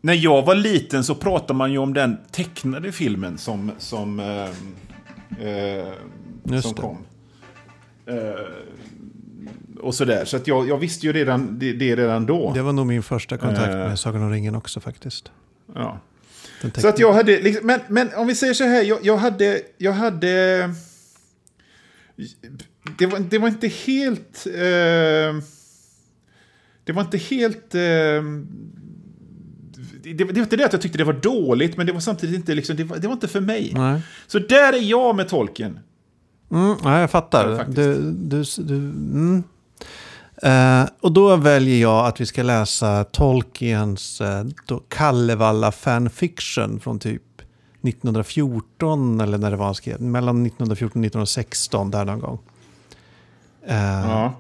när 0.02 0.14
jag 0.14 0.46
var 0.46 0.56
liten 0.56 1.04
så 1.04 1.16
pratade 1.16 1.54
man 1.54 1.72
ju 1.72 1.78
om 1.78 1.94
den 1.94 2.18
tecknade 2.32 2.92
filmen 2.92 3.38
som, 3.38 3.72
som, 3.78 4.20
eh, 4.20 5.48
eh, 5.48 6.62
som 6.62 6.74
kom. 6.74 6.98
Eh, 8.06 8.16
och 9.80 9.96
sådär. 9.96 10.26
Så 10.26 10.38
att 10.38 10.48
jag, 10.48 10.68
jag 10.70 10.78
visste 10.78 11.06
ju 11.06 11.14
redan 11.14 11.60
det, 11.60 11.74
det 11.74 11.96
redan 11.96 12.26
då. 12.26 12.52
Det 12.54 12.62
var 12.62 12.74
nog 12.74 12.86
min 12.88 13.04
första 13.04 13.38
kontakt 13.38 13.68
Eh. 13.74 13.78
med 13.78 14.00
Sagan 14.00 14.24
om 14.24 14.32
ringen 14.32 14.56
också 14.56 14.80
faktiskt. 14.80 15.32
Ja. 15.76 16.00
Så 16.78 16.88
att 16.88 17.00
jag 17.00 17.14
hade, 17.14 17.42
liksom, 17.42 17.68
men, 17.68 17.80
men 17.88 18.10
om 18.16 18.28
vi 18.28 18.36
säger 18.36 18.54
så 18.54 18.64
här, 18.64 18.84
jag, 18.84 19.00
jag 19.02 19.18
hade, 19.18 19.62
jag 19.78 19.92
hade, 19.94 20.58
det 22.98 23.06
var, 23.06 23.20
det 23.20 23.38
var 23.38 23.48
inte 23.48 23.68
helt, 23.68 24.48
eh, 24.48 25.44
det 26.84 26.92
var 26.92 27.02
inte 27.02 27.18
helt, 27.18 27.76
eh, 27.76 27.82
det, 30.04 30.14
det 30.14 30.24
var 30.24 30.38
inte 30.38 30.58
det 30.58 30.66
att 30.66 30.74
jag 30.74 30.82
tyckte 30.82 30.98
det 30.98 31.04
var 31.04 31.14
dåligt, 31.14 31.78
men 31.78 31.86
det 31.86 31.94
var 31.94 32.00
samtidigt 32.00 32.36
inte, 32.36 32.56
liksom, 32.56 32.76
det, 32.76 32.84
var, 32.84 32.98
det 32.98 33.08
var 33.08 33.14
inte 33.14 33.28
för 33.28 33.42
mig. 33.42 33.72
Nej. 33.76 34.02
Så 34.28 34.40
där 34.40 34.74
är 34.74 34.82
jag 34.82 35.16
med 35.16 35.30
tolken. 35.30 35.80
Mm, 36.52 36.76
ja, 36.84 37.00
jag 37.00 37.12
fattar. 37.12 37.50
Ja, 37.50 37.58
faktiskt. 37.58 37.76
du, 37.76 38.12
du, 38.12 38.44
du, 38.58 38.76
mm. 38.76 39.44
Eh, 40.44 40.86
och 41.02 41.12
då 41.12 41.36
väljer 41.36 41.82
jag 41.82 42.06
att 42.06 42.22
vi 42.22 42.26
ska 42.26 42.44
läsa 42.44 43.04
Tolkiens 43.04 44.22
uh, 44.22 44.80
Kallevalla 44.88 45.72
fanfiction 45.72 46.80
från 46.80 47.00
typ 47.00 47.22
1914 47.84 49.22
eller 49.22 49.38
när 49.38 49.52
det 49.52 49.58
var 49.58 49.66
han 49.66 49.76
skrev. 49.76 50.02
Mellan 50.02 50.46
1914 50.46 51.00
och 51.00 51.06
1916 51.06 51.92
där 51.92 52.06
någon 52.06 52.20
gång. 52.20 52.40
Eh, 53.68 53.76
Ja. 53.78 54.34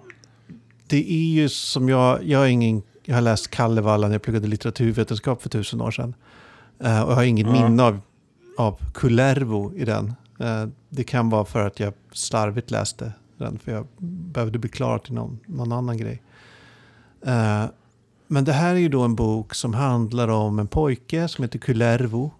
Det 0.91 1.11
är 1.11 1.33
ju 1.33 1.49
som 1.49 1.89
jag, 1.89 2.23
jag, 2.23 2.41
är 2.43 2.47
ingen, 2.47 2.81
jag 3.05 3.15
har 3.15 3.21
läst 3.21 3.47
Kalevala 3.51 4.07
när 4.07 4.15
jag 4.15 4.21
pluggade 4.21 4.47
litteraturvetenskap 4.47 5.41
för 5.41 5.49
tusen 5.49 5.81
år 5.81 5.91
sedan. 5.91 6.13
Eh, 6.79 7.01
och 7.01 7.11
jag 7.11 7.15
har 7.15 7.23
inget 7.23 7.47
Ja. 7.47 7.53
minne 7.53 7.83
av, 7.83 7.99
av 8.57 8.79
Kullervo 8.93 9.73
i 9.75 9.85
den. 9.85 10.13
Eh, 10.39 10.65
det 10.89 11.03
kan 11.03 11.29
vara 11.29 11.45
för 11.45 11.67
att 11.67 11.79
jag 11.79 11.93
slarvigt 12.11 12.71
läste 12.71 13.13
den, 13.37 13.59
för 13.59 13.71
jag 13.71 13.87
behövde 14.33 14.59
bli 14.59 14.69
klar 14.69 14.97
till 14.97 15.13
någon, 15.13 15.39
någon 15.45 15.71
annan 15.71 15.97
grej. 15.97 16.21
Eh, 17.25 17.63
men 18.27 18.43
det 18.45 18.53
här 18.53 18.73
är 18.75 18.79
ju 18.79 18.89
då 18.89 19.01
en 19.01 19.15
bok 19.15 19.53
som 19.55 19.73
handlar 19.73 20.27
om 20.27 20.59
en 20.59 20.67
pojke 20.67 21.27
som 21.27 21.43
heter 21.43 21.59
Kullervo. 21.59 22.31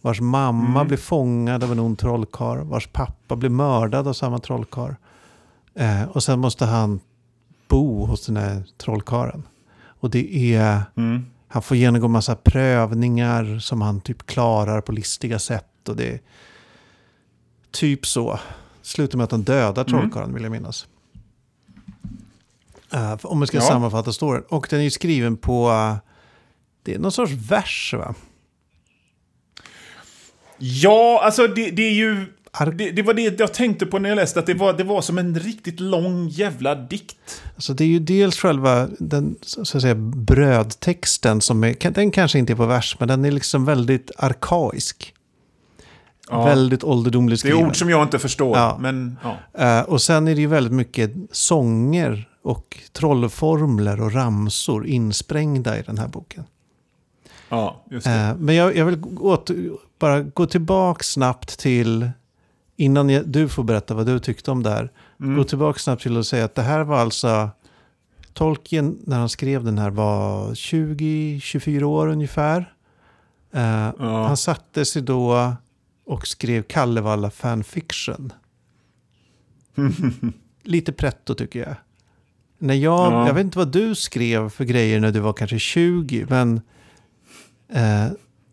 Vars 0.00 0.20
mamma 0.20 0.68
Mm. 0.80 0.86
blir 0.88 0.98
fångad 0.98 1.64
av 1.64 1.72
en 1.72 1.78
ond 1.78 1.98
trollkarl. 1.98 2.58
Vars 2.64 2.86
pappa 2.86 3.36
blir 3.36 3.50
mördad 3.50 4.08
av 4.08 4.12
samma 4.12 4.38
trollkarl. 4.38 4.92
Eh, 5.74 6.02
och 6.04 6.22
sen 6.22 6.38
måste 6.40 6.64
han 6.66 7.00
bo 7.70 8.04
hos 8.06 8.26
den 8.26 8.36
här 8.36 8.62
trollkarlen. 8.78 9.42
Och 9.82 10.10
det 10.10 10.54
är... 10.56 10.82
Mm. 10.96 11.26
Han 11.48 11.62
får 11.62 11.76
genomgå 11.76 12.08
massa 12.08 12.36
prövningar 12.36 13.58
som 13.58 13.80
han 13.80 14.00
typ 14.00 14.26
klarar 14.26 14.80
på 14.80 14.92
listiga 14.92 15.38
sätt. 15.38 15.88
Och 15.88 15.96
det 15.96 16.08
är 16.08 16.20
typ 17.70 18.06
så. 18.06 18.38
Slutar 18.82 19.16
med 19.18 19.24
att 19.24 19.30
han 19.30 19.42
dödar 19.42 19.84
Mm. 19.88 20.00
trollkarlen 20.00 20.34
vill 20.34 20.42
jag 20.42 20.52
minnas. 20.52 20.86
För- 22.90 23.26
om 23.26 23.38
man 23.38 23.46
ska 23.48 23.56
Ja. 23.56 23.62
sammanfatta 23.62 24.12
storyn. 24.12 24.42
Och 24.48 24.66
den 24.70 24.80
är 24.80 24.84
ju 24.84 24.90
skriven 24.90 25.36
på... 25.36 25.70
eh, 25.70 25.96
det 26.82 26.94
är 26.94 26.98
någon 26.98 27.12
sorts 27.12 27.32
vers 27.32 27.94
va? 27.98 28.14
Ja, 30.58 31.20
alltså 31.24 31.46
det, 31.46 31.70
det 31.70 31.82
är 31.82 31.92
ju... 31.92 32.26
Det, 32.74 32.90
det 32.90 33.02
var 33.02 33.14
det 33.14 33.40
jag 33.40 33.54
tänkte 33.54 33.86
på 33.86 33.98
när 33.98 34.08
jag 34.08 34.16
läste, 34.16 34.40
att 34.40 34.46
det 34.46 34.54
var, 34.54 34.72
det 34.72 34.84
var 34.84 35.00
som 35.02 35.18
en 35.18 35.38
riktigt 35.38 35.80
lång 35.80 36.28
jävla 36.28 36.74
dikt. 36.74 37.16
Alltså 37.54 37.74
det 37.74 37.84
är 37.84 37.88
ju 37.88 37.98
dels 37.98 38.36
själva 38.38 38.88
den 38.98 39.36
så 39.42 39.60
att 39.60 39.68
säga, 39.68 39.94
brödtexten 39.94 41.40
som 41.40 41.64
är, 41.64 41.90
den 41.90 42.10
kanske 42.10 42.38
inte 42.38 42.52
är 42.52 42.54
på 42.54 42.66
vers, 42.66 42.96
men 42.98 43.08
den 43.08 43.24
är 43.24 43.30
liksom 43.30 43.64
väldigt 43.64 44.10
arkaisk. 44.18 45.14
Ja. 46.30 46.44
Väldigt 46.44 46.84
ålderdomlig 46.84 47.32
Det 47.34 47.36
är 47.36 47.38
skriven. 47.38 47.66
ord 47.66 47.76
som 47.76 47.90
jag 47.90 48.02
inte 48.02 48.18
förstår, 48.18 48.56
Ja. 48.56 48.76
men 48.80 49.16
ja. 49.22 49.64
Eh, 49.78 49.82
och 49.84 50.02
sen 50.02 50.28
är 50.28 50.34
det 50.34 50.40
ju 50.40 50.46
väldigt 50.46 50.72
mycket 50.72 51.12
sånger 51.32 52.28
och 52.42 52.78
trollformler 52.92 54.00
och 54.00 54.12
ramsor 54.12 54.86
insprängda 54.86 55.78
i 55.78 55.82
den 55.82 55.98
här 55.98 56.08
boken. 56.08 56.44
ja 57.48 57.84
just 57.90 58.06
det. 58.06 58.12
Eh, 58.12 58.36
men 58.36 58.54
jag, 58.54 58.76
jag 58.76 58.84
vill 58.86 58.98
åter, 59.20 59.70
bara 59.98 60.20
gå 60.22 60.46
tillbaka 60.46 61.02
snabbt 61.02 61.58
till, 61.58 62.10
innan 62.80 63.06
du 63.26 63.48
får 63.48 63.64
berätta 63.64 63.94
vad 63.94 64.06
du 64.06 64.18
tyckte 64.18 64.50
om 64.50 64.62
det 64.62 64.70
här. 64.70 64.92
Mm. 65.20 65.36
Gå 65.36 65.44
tillbaka 65.44 65.78
snabbt 65.78 66.02
till 66.02 66.16
att 66.16 66.26
säga 66.26 66.44
att 66.44 66.54
det 66.54 66.62
här 66.62 66.80
var 66.84 66.98
alltså, 66.98 67.50
Tolkien 68.32 68.98
när 69.04 69.18
han 69.18 69.28
skrev 69.28 69.64
den 69.64 69.78
här 69.78 69.90
var 69.90 70.50
20-24 70.50 71.82
år 71.82 72.08
ungefär. 72.08 72.74
Eh, 73.52 73.90
Ja. 73.98 74.26
Han 74.26 74.36
satte 74.36 74.84
sig 74.84 75.02
då 75.02 75.54
och 76.06 76.26
skrev 76.26 76.62
Kallevalla 76.62 77.30
fanfiction. 77.30 78.32
Lite 80.62 80.92
pretto 80.92 81.34
tycker 81.34 81.60
jag. 81.60 81.74
När 82.58 82.74
jag, 82.74 83.12
Ja. 83.12 83.26
jag 83.26 83.34
vet 83.34 83.44
inte 83.44 83.58
vad 83.58 83.72
du 83.72 83.94
skrev 83.94 84.48
för 84.50 84.64
grejer 84.64 85.00
när 85.00 85.10
du 85.12 85.20
var 85.20 85.32
kanske 85.32 85.58
20, 85.58 86.26
men 86.28 86.60
eh, 87.72 88.06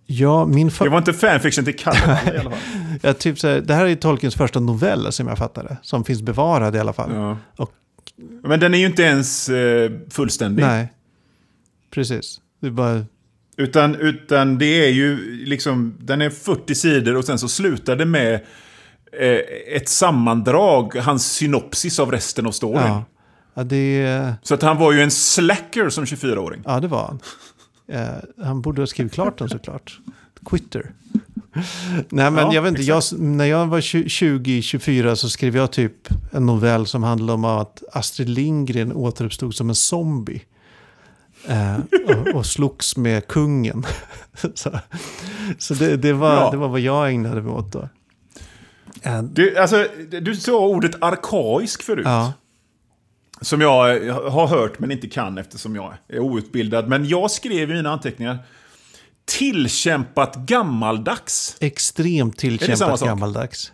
ja, 0.08 0.45
min 0.45 0.68
Det 0.80 0.89
var 0.89 0.97
inte 0.97 1.14
fanfiction 1.14 1.66
till 1.66 1.76
Kalle 1.78 2.20
i 2.36 2.38
alla 2.38 2.49
fall. 2.49 2.60
jag 3.01 3.20
typ 3.20 3.39
så 3.39 3.47
här, 3.47 3.62
det 3.62 3.74
här 3.74 3.86
är 3.86 3.95
Tolkiens 3.95 4.36
första 4.36 4.60
novell 4.60 5.12
som 5.12 5.28
jag 5.28 5.38
fattade, 5.38 5.78
som 5.82 6.03
finns 6.03 6.22
bevarad 6.22 6.76
i 6.76 6.80
alla 6.80 6.93
fall. 6.93 7.12
Ja. 7.14 7.38
Och- 7.58 7.72
Men 8.43 8.60
den 8.60 8.74
är 8.74 8.78
ju 8.78 8.86
inte 8.86 9.03
ens 9.03 9.49
eh, 9.49 9.91
fullständig. 10.10 10.64
Nej, 10.64 10.93
precis. 11.91 12.39
Det 12.62 12.72
bara 12.72 13.05
Utan, 13.58 13.95
utan 13.95 14.58
det 14.58 14.86
är 14.86 14.89
ju 14.89 15.18
liksom, 15.45 15.95
den 15.99 16.22
är 16.22 16.30
40 16.30 16.76
sidor 16.76 17.16
och 17.18 17.26
sen 17.26 17.39
så 17.39 17.47
slutar 17.47 17.95
det 17.95 18.05
med 18.05 18.34
eh, 19.20 19.39
ett 19.76 19.89
sammandrag, 19.89 20.95
hans 20.95 21.32
synopsis 21.34 21.99
av 21.99 22.12
resten 22.12 22.47
av 22.47 22.51
storyn. 22.51 22.82
Ja. 22.82 23.03
Ja, 23.53 23.64
det, 23.64 24.34
Så 24.43 24.53
att 24.53 24.62
han 24.62 24.78
var 24.78 24.91
ju 24.91 25.01
en 25.01 25.12
slacker 25.12 25.89
som 25.89 26.05
24-åring. 26.05 26.62
ja, 26.66 26.80
det 26.80 26.88
var 26.88 27.05
han. 27.08 27.20
Eh, 27.88 28.07
han 28.43 28.61
borde 28.61 28.81
ha 28.81 28.88
skrivit 28.88 29.13
klart 29.13 29.38
den 29.38 29.49
såklart. 29.49 29.99
Quitter. 30.45 30.91
Nej, 32.09 32.31
men 32.31 32.35
Ja, 32.35 32.53
jag 32.53 32.61
vet 32.61 32.69
inte. 32.69 32.81
Jag, 32.83 33.03
när 33.19 33.45
jag 33.45 33.67
var 33.67 33.79
20-24 33.81 35.15
så 35.15 35.29
skrev 35.29 35.55
jag 35.55 35.71
typ 35.71 36.07
en 36.31 36.45
novell 36.45 36.85
som 36.88 37.03
handlade 37.03 37.33
om 37.33 37.45
att 37.45 37.83
Astrid 37.93 38.29
Lindgren 38.29 38.93
återuppstod 38.93 39.55
som 39.55 39.69
en 39.69 39.75
zombie. 39.75 40.41
Eh, 41.47 41.77
och, 42.09 42.35
och 42.35 42.45
slogs 42.45 42.97
med 42.97 43.27
kungen. 43.27 43.83
så 44.53 44.79
så 45.57 45.73
det, 45.73 45.97
det, 45.97 46.13
var, 46.13 46.33
Ja. 46.33 46.51
det 46.51 46.57
var 46.57 46.67
vad 46.67 46.79
jag 46.79 47.09
ägnade 47.11 47.41
mig 47.41 47.51
åt 47.51 47.71
då. 47.71 47.89
Eh, 49.01 49.21
Du, 49.23 49.57
alltså, 49.57 49.88
du 50.21 50.35
sa 50.35 50.59
ordet 50.67 50.95
arkaisk 51.01 51.83
förut. 51.83 52.05
ja, 52.05 52.33
Som 53.41 53.61
jag 53.61 53.99
har 54.29 54.47
hört 54.47 54.79
men 54.79 54.91
inte 54.91 55.07
kan 55.07 55.38
eftersom 55.38 55.75
jag 55.75 55.93
är 56.07 56.19
outbildad. 56.19 56.88
Men 56.88 57.07
jag 57.07 57.31
skrev 57.31 57.71
i 57.71 57.73
mina 57.73 57.89
anteckningar 57.89 58.38
tillkämpat 59.25 60.35
gammaldags. 60.35 61.57
extremt 61.59 62.38
tillkämpat 62.38 63.01
gammaldags. 63.01 63.71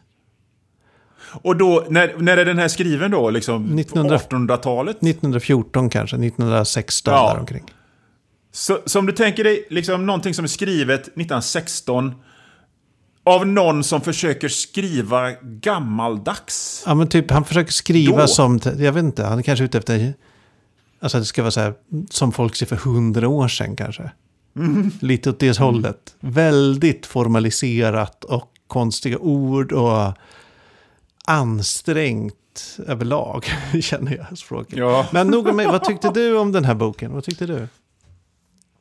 Och 1.42 1.58
då, 1.58 1.86
när, 1.90 2.16
när 2.18 2.38
är 2.38 2.46
den 2.46 2.58
här 2.58 2.68
skriven 2.68 3.12
då? 3.12 3.30
Liksom 3.30 3.80
1900 3.80 4.18
1800-talet? 4.18 4.96
1914 4.96 5.90
kanske, 5.90 6.16
1916 6.16 7.14
Ja. 7.14 7.34
däromkring. 7.34 7.64
Så, 8.52 8.80
så 8.86 9.00
om 9.00 9.06
du 9.06 9.14
tänker 9.14 9.44
dig 9.44 9.68
liksom 9.70 10.06
någonting 10.06 10.34
som 10.34 10.46
är 10.46 10.50
skrivet 10.50 11.02
1916 11.02 12.16
av 13.24 13.48
någon 13.48 13.84
som 13.84 14.02
försöker 14.02 14.48
skriva 14.48 15.32
gammaldags. 15.42 16.84
Ja, 16.86 16.94
men 16.94 17.08
typ 17.08 17.32
han 17.32 17.46
försöker 17.46 17.72
skriva 17.72 18.22
Då? 18.22 18.28
som, 18.28 18.60
jag 18.78 18.94
vet 18.94 19.04
inte, 19.04 19.24
han 19.24 19.40
är 19.40 19.44
kanske 19.44 19.66
ute 19.66 19.78
efter, 19.78 20.14
alltså 21.00 21.20
det 21.20 21.26
ska 21.26 21.42
vara 21.42 21.52
så 21.52 21.60
här, 21.60 21.74
som 22.10 22.32
folk 22.32 22.56
ser 22.56 22.66
för 22.66 22.76
hundra 22.76 23.28
år 23.28 23.48
sedan 23.48 23.76
kanske. 23.76 24.12
Mm. 24.56 24.92
Lite 25.02 25.30
åt 25.30 25.40
det 25.40 25.58
hållet. 25.58 26.16
Väldigt 26.20 27.06
formaliserat 27.06 28.24
och 28.24 28.50
konstiga 28.68 29.18
ord 29.18 29.72
och 29.72 30.14
ansträngt 31.26 32.78
överlag, 32.88 33.46
känner 33.82 34.18
jag 34.18 34.38
språket. 34.38 34.78
Ja. 34.78 35.08
Men 35.12 35.28
nog 35.28 35.48
om 35.48 35.56
mig, 35.56 35.66
vad 35.66 35.84
tyckte 35.84 36.10
du 36.10 36.38
om 36.38 36.52
den 36.52 36.66
här 36.66 36.76
boken? 36.76 37.14
Vad 37.14 37.24
tyckte 37.24 37.46
du? 37.46 37.68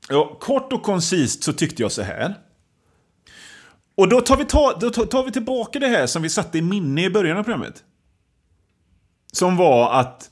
Ja, 0.08 0.36
kort 0.40 0.72
och 0.72 0.82
koncist 0.82 1.42
så 1.44 1.52
tyckte 1.52 1.82
jag 1.82 1.92
så 1.92 2.02
här. 2.02 2.34
Och 3.94 4.08
då 4.08 4.20
tar, 4.20 4.36
vi 4.36 4.44
ta, 4.44 4.76
då 4.80 4.90
tar 4.90 5.24
vi 5.24 5.32
tillbaka 5.32 5.78
det 5.78 5.86
här 5.88 6.06
som 6.06 6.22
vi 6.22 6.28
satte 6.28 6.58
i 6.58 6.62
minne 6.62 7.04
i 7.04 7.10
början 7.10 7.36
av 7.38 7.42
programmet. 7.42 7.84
Som 9.32 9.56
var 9.56 9.92
att 10.00 10.30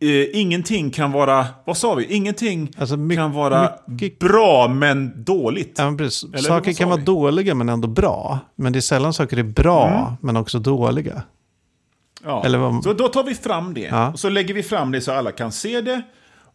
eh, 0.00 0.40
ingenting 0.40 0.90
kan 0.90 1.12
vara, 1.12 1.46
vad 1.64 1.76
sa 1.76 1.94
vi? 1.94 2.04
Ingenting 2.04 2.72
Alltså, 2.78 2.96
kan 3.14 3.32
vara 3.32 3.72
bra 4.20 4.68
men 4.68 5.24
dåligt. 5.24 5.74
Ja, 5.78 5.90
men 5.90 6.10
saker 6.10 6.72
kan 6.72 6.88
vara 6.88 6.98
vi? 6.98 7.04
dåliga 7.04 7.54
men 7.54 7.68
ändå 7.68 7.88
bra. 7.88 8.38
Men 8.56 8.72
det 8.72 8.78
är 8.78 8.80
sällan 8.80 9.14
saker 9.14 9.38
är 9.38 9.42
bra 9.42 10.16
men 10.20 10.36
också 10.36 10.58
dåliga. 10.58 11.22
Ja. 12.24 12.44
Eller 12.44 12.58
vad- 12.58 12.84
Så 12.84 12.92
då 12.92 13.08
tar 13.08 13.24
vi 13.24 13.34
fram 13.34 13.74
det. 13.74 13.80
Ja. 13.80 14.12
Och 14.12 14.20
så 14.20 14.28
lägger 14.28 14.54
vi 14.54 14.62
fram 14.62 14.92
det 14.92 15.00
så 15.00 15.12
alla 15.12 15.32
kan 15.32 15.52
se 15.52 15.80
det. 15.80 16.02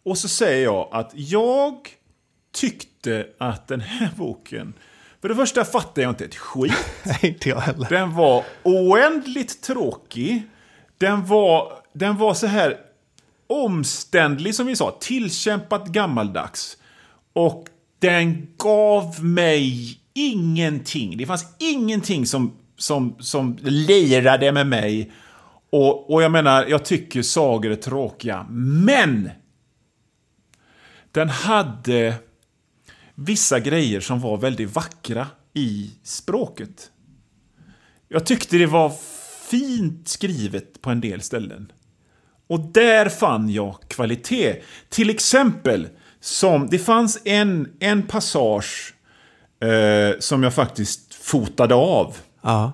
Och 0.04 0.18
så 0.18 0.28
säger 0.28 0.64
jag 0.64 0.88
att 0.92 1.12
jag 1.14 1.76
tyckte 2.54 3.28
att 3.38 3.68
den 3.68 3.82
här 3.82 4.10
boken... 4.16 4.74
För 5.26 5.30
det 5.30 5.36
första 5.36 5.66
fattar 5.66 6.02
jag 6.02 6.12
inte 6.12 6.26
ett 6.26 6.36
skit. 6.36 6.74
Nej, 7.04 7.20
inte 7.22 7.50
jag 7.50 7.60
heller. 7.60 7.90
Den 7.90 8.16
var 8.16 8.44
oändligt 8.64 9.62
tråkig. 9.62 10.44
Den 10.98 11.26
var, 11.26 11.74
den 11.94 12.18
var 12.18 12.34
så 12.34 12.48
här 12.48 12.78
omständlig 13.48 14.56
som 14.56 14.68
vi 14.68 14.76
sa. 14.76 14.98
Tillkämpat 15.02 15.88
gammaldags. 15.88 16.78
Och 17.34 17.66
den 18.00 18.48
gav 18.58 19.24
mig 19.24 19.98
ingenting. 20.14 21.18
Det 21.18 21.26
fanns 21.26 21.46
ingenting 21.60 22.26
som, 22.26 22.58
som, 22.78 23.16
som 23.20 23.58
lirade 23.62 24.52
med 24.52 24.68
mig. 24.68 25.12
Och, 25.70 26.14
och 26.14 26.24
jag 26.24 26.32
menar, 26.32 26.66
jag 26.66 26.86
tycker 26.86 27.22
sagor 27.22 27.72
är 27.72 27.76
tråkiga. 27.76 28.46
Men! 28.50 29.30
Den 31.12 31.30
hade 31.30 32.14
vissa 33.16 33.60
grejer 33.60 34.00
som 34.00 34.20
var 34.20 34.38
väldigt 34.38 34.76
vackra 34.76 35.28
i 35.54 35.92
språket. 36.04 36.92
Jag 38.08 38.26
tyckte 38.26 38.58
det 38.58 38.66
var 38.66 38.94
fint 39.50 40.08
skrivet 40.08 40.82
på 40.82 40.90
en 40.90 41.02
del 41.02 41.22
ställen. 41.22 41.72
Och 42.48 42.60
där 42.60 43.10
fann 43.10 43.50
jag 43.50 43.78
kvalitet. 43.88 44.62
Till 44.90 45.10
exempel, 45.10 45.88
som 46.20 46.68
det 46.68 46.80
fanns 46.80 47.22
en, 47.26 47.74
en 47.80 48.04
passage 48.04 48.94
eh, 49.60 50.20
som 50.20 50.44
jag 50.44 50.54
faktiskt 50.54 51.14
fotade 51.14 51.76
av. 51.76 52.18
Ja. 52.42 52.74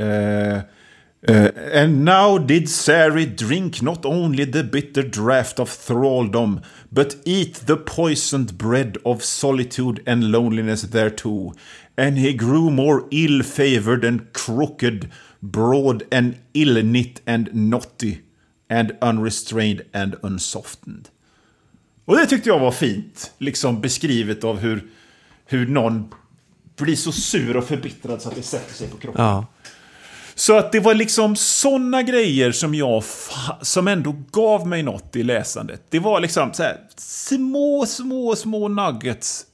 Uh, 0.00 0.58
uh, 1.28 1.50
and 1.72 2.04
now 2.04 2.36
did 2.36 2.68
Sari 2.68 3.26
drink 3.26 3.80
not 3.80 4.04
only 4.04 4.44
the 4.44 4.64
bitter 4.64 5.02
draught 5.02 5.60
of 5.60 5.70
thraldom, 5.70 6.62
but 6.90 7.16
eat 7.24 7.54
the 7.66 7.76
poisoned 7.76 8.58
bread 8.58 8.98
of 9.04 9.22
solitude 9.22 10.02
and 10.06 10.32
loneliness 10.32 10.82
thereto. 10.82 11.54
And 11.96 12.18
he 12.18 12.32
grew 12.32 12.70
more 12.70 13.06
ill 13.10 13.42
favored 13.42 14.04
and 14.04 14.32
crooked, 14.32 15.10
broad 15.42 16.04
and 16.10 16.38
ill 16.54 16.82
knit 16.82 17.20
and 17.26 17.54
knotty, 17.54 18.22
and 18.68 18.96
unrestrained 19.00 19.84
and 19.92 20.16
unsoftened. 20.22 21.08
Och 22.04 22.16
det 22.16 22.26
tyckte 22.26 22.48
jag 22.48 22.58
var 22.58 22.72
fint, 22.72 23.32
liksom 23.38 23.80
beskrivet 23.80 24.44
av 24.44 24.58
hur, 24.58 24.84
hur 25.46 25.66
någon 25.66 26.14
blir 26.76 26.96
så 26.96 27.12
sur 27.12 27.56
och 27.56 27.64
förbittrad 27.64 28.22
så 28.22 28.28
att 28.28 28.34
det 28.34 28.42
sätter 28.42 28.74
sig 28.74 28.88
på 28.88 28.96
kroppen. 28.96 29.24
ja. 29.24 29.46
Så 30.34 30.58
att 30.58 30.72
det 30.72 30.80
var 30.80 30.94
liksom 30.94 31.36
såna 31.36 32.02
grejer 32.02 32.52
som 32.52 32.74
jag 32.74 33.04
som 33.62 33.88
ändå 33.88 34.16
gav 34.30 34.66
mig 34.66 34.82
något 34.82 35.16
i 35.16 35.22
läsandet. 35.22 35.82
Det 35.88 35.98
var 35.98 36.20
liksom 36.20 36.52
så 36.52 36.62
här, 36.62 36.76
små, 36.96 37.86
små, 37.86 38.36
små 38.36 38.68
nuggets 38.68 39.46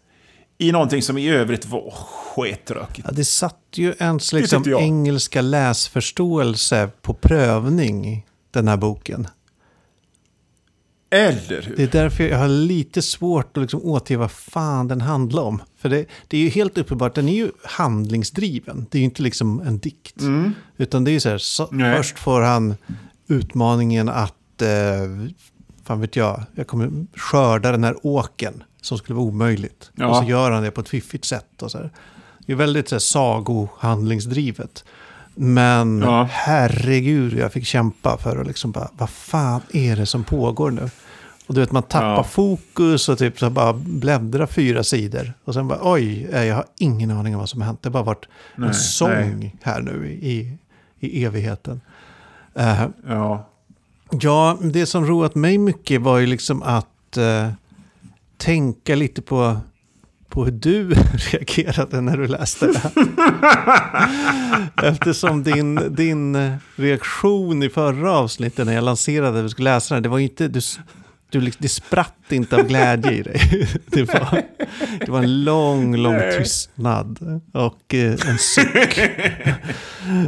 i 0.58 0.72
någonting 0.72 1.02
som 1.02 1.18
i 1.18 1.30
övrigt 1.30 1.66
var 1.66 1.90
skittråkigt. 1.90 3.06
Ja, 3.08 3.14
det 3.14 3.24
satt 3.24 3.64
ju 3.74 3.94
ens 3.98 4.32
liksom 4.32 4.74
engelska 4.78 5.40
läsförståelse 5.40 6.88
på 7.02 7.14
prövning, 7.14 8.26
den 8.50 8.68
här 8.68 8.76
boken. 8.76 9.28
Eller 11.10 11.62
hur? 11.62 11.76
Det 11.76 11.82
är 11.82 12.02
därför 12.02 12.24
jag 12.24 12.38
har 12.38 12.48
lite 12.48 13.02
svårt 13.02 13.56
att 13.56 13.60
liksom 13.60 13.82
återge 13.82 14.18
vad 14.18 14.30
fan 14.30 14.88
den 14.88 15.00
handlar 15.00 15.42
om. 15.42 15.62
För 15.78 15.88
det, 15.88 16.06
det 16.28 16.36
är 16.36 16.40
ju 16.40 16.48
helt 16.48 16.78
uppenbart, 16.78 17.14
den 17.14 17.28
är 17.28 17.34
ju 17.34 17.50
handlingsdriven. 17.64 18.86
Det 18.90 18.98
är 18.98 19.00
ju 19.00 19.04
inte 19.04 19.22
liksom 19.22 19.60
en 19.60 19.78
dikt. 19.78 20.22
Utan 20.76 21.04
det 21.04 21.10
är 21.10 21.12
ju 21.12 21.20
så 21.20 21.28
här, 21.28 21.38
så, 21.38 21.66
först 21.96 22.18
får 22.18 22.40
han 22.40 22.74
utmaningen 23.28 24.08
att, 24.08 24.62
eh, 24.62 24.68
fan 25.84 26.00
vet 26.00 26.16
jag, 26.16 26.42
jag 26.54 26.66
kommer 26.66 27.06
skörda 27.16 27.72
den 27.72 27.84
här 27.84 27.96
åken 28.02 28.62
som 28.80 28.98
skulle 28.98 29.16
vara 29.16 29.26
omöjligt. 29.26 29.90
Ja. 29.94 30.06
Och 30.08 30.16
så 30.16 30.30
gör 30.30 30.50
han 30.50 30.62
det 30.62 30.70
på 30.70 30.80
ett 30.80 30.88
fiffigt 30.88 31.24
sätt. 31.24 31.62
Och 31.62 31.70
så 31.70 31.78
här. 31.78 31.90
Det 32.46 32.52
är 32.52 32.56
väldigt 32.56 32.88
så 32.88 32.94
här, 32.94 33.00
sagohandlingsdrivet. 33.00 34.84
Men 35.40 36.00
Ja. 36.02 36.28
herregud, 36.30 37.32
jag 37.38 37.52
fick 37.52 37.64
kämpa 37.66 38.16
för 38.18 38.36
att 38.40 38.46
liksom 38.46 38.70
bara, 38.72 38.88
vad 38.98 39.10
fan 39.10 39.60
är 39.72 39.96
det 39.96 40.06
som 40.06 40.24
pågår 40.24 40.70
nu? 40.70 40.90
Och 41.46 41.54
du 41.54 41.60
vet, 41.60 41.72
man 41.72 41.82
tappar 41.82 42.08
Ja. 42.16 42.24
fokus 42.24 43.08
och 43.08 43.18
typ 43.18 43.38
så 43.38 43.50
bara 43.50 43.72
bläddra 43.72 44.46
fyra 44.46 44.84
sidor. 44.84 45.32
Och 45.44 45.54
sen 45.54 45.68
bara, 45.68 45.78
oj, 45.82 46.22
jag 46.32 46.54
har 46.54 46.64
ingen 46.78 47.10
aning 47.10 47.34
om 47.34 47.38
vad 47.40 47.48
som 47.48 47.60
har 47.60 47.66
hänt. 47.66 47.82
Det 47.82 47.88
har 47.88 47.92
bara 47.92 48.02
varit 48.02 48.28
Nej, 48.56 48.68
en 48.68 48.74
sång 48.74 49.10
nej. 49.10 49.54
här 49.62 49.80
nu 49.80 50.06
i, 50.22 50.56
i 51.00 51.24
evigheten. 51.24 51.80
Eh, 52.54 52.84
Ja. 53.08 53.48
Ja, 54.20 54.58
det 54.62 54.86
som 54.86 55.06
roat 55.06 55.34
mig 55.34 55.58
mycket 55.58 56.00
var 56.02 56.18
ju 56.18 56.26
liksom 56.26 56.62
att 56.62 57.16
eh, 57.16 57.48
tänka 58.36 58.94
lite 58.94 59.22
på, 59.22 59.56
på 60.28 60.44
hur 60.44 60.52
du 60.52 60.88
reagerade 61.32 62.00
när 62.00 62.16
du 62.16 62.26
läste 62.26 62.66
det. 62.66 62.90
Eftersom 64.88 65.42
din, 65.42 65.94
din 65.94 66.52
reaktion 66.76 67.62
i 67.62 67.68
förra 67.68 68.12
avsnittet 68.12 68.66
när 68.66 68.74
jag 68.74 68.84
lanserade 68.84 69.38
att 69.38 69.44
vi 69.44 69.48
skulle 69.48 69.74
läsa 69.74 69.94
den, 69.94 70.02
det 70.02 70.08
var 70.08 70.18
inte, 70.18 70.48
du, 70.48 70.60
du, 71.30 71.50
det 71.58 71.68
spratt 71.68 72.14
inte 72.28 72.56
av 72.56 72.62
glädje 72.62 73.12
i 73.12 73.22
dig. 73.22 73.68
Det 73.86 74.02
var, 74.02 74.42
det 74.98 75.10
var 75.10 75.18
en 75.18 75.44
lång, 75.44 75.96
lång 75.96 76.20
tystnad 76.38 77.40
och 77.52 77.94
eh, 77.94 78.28
en 78.28 78.38
suck. 78.38 79.00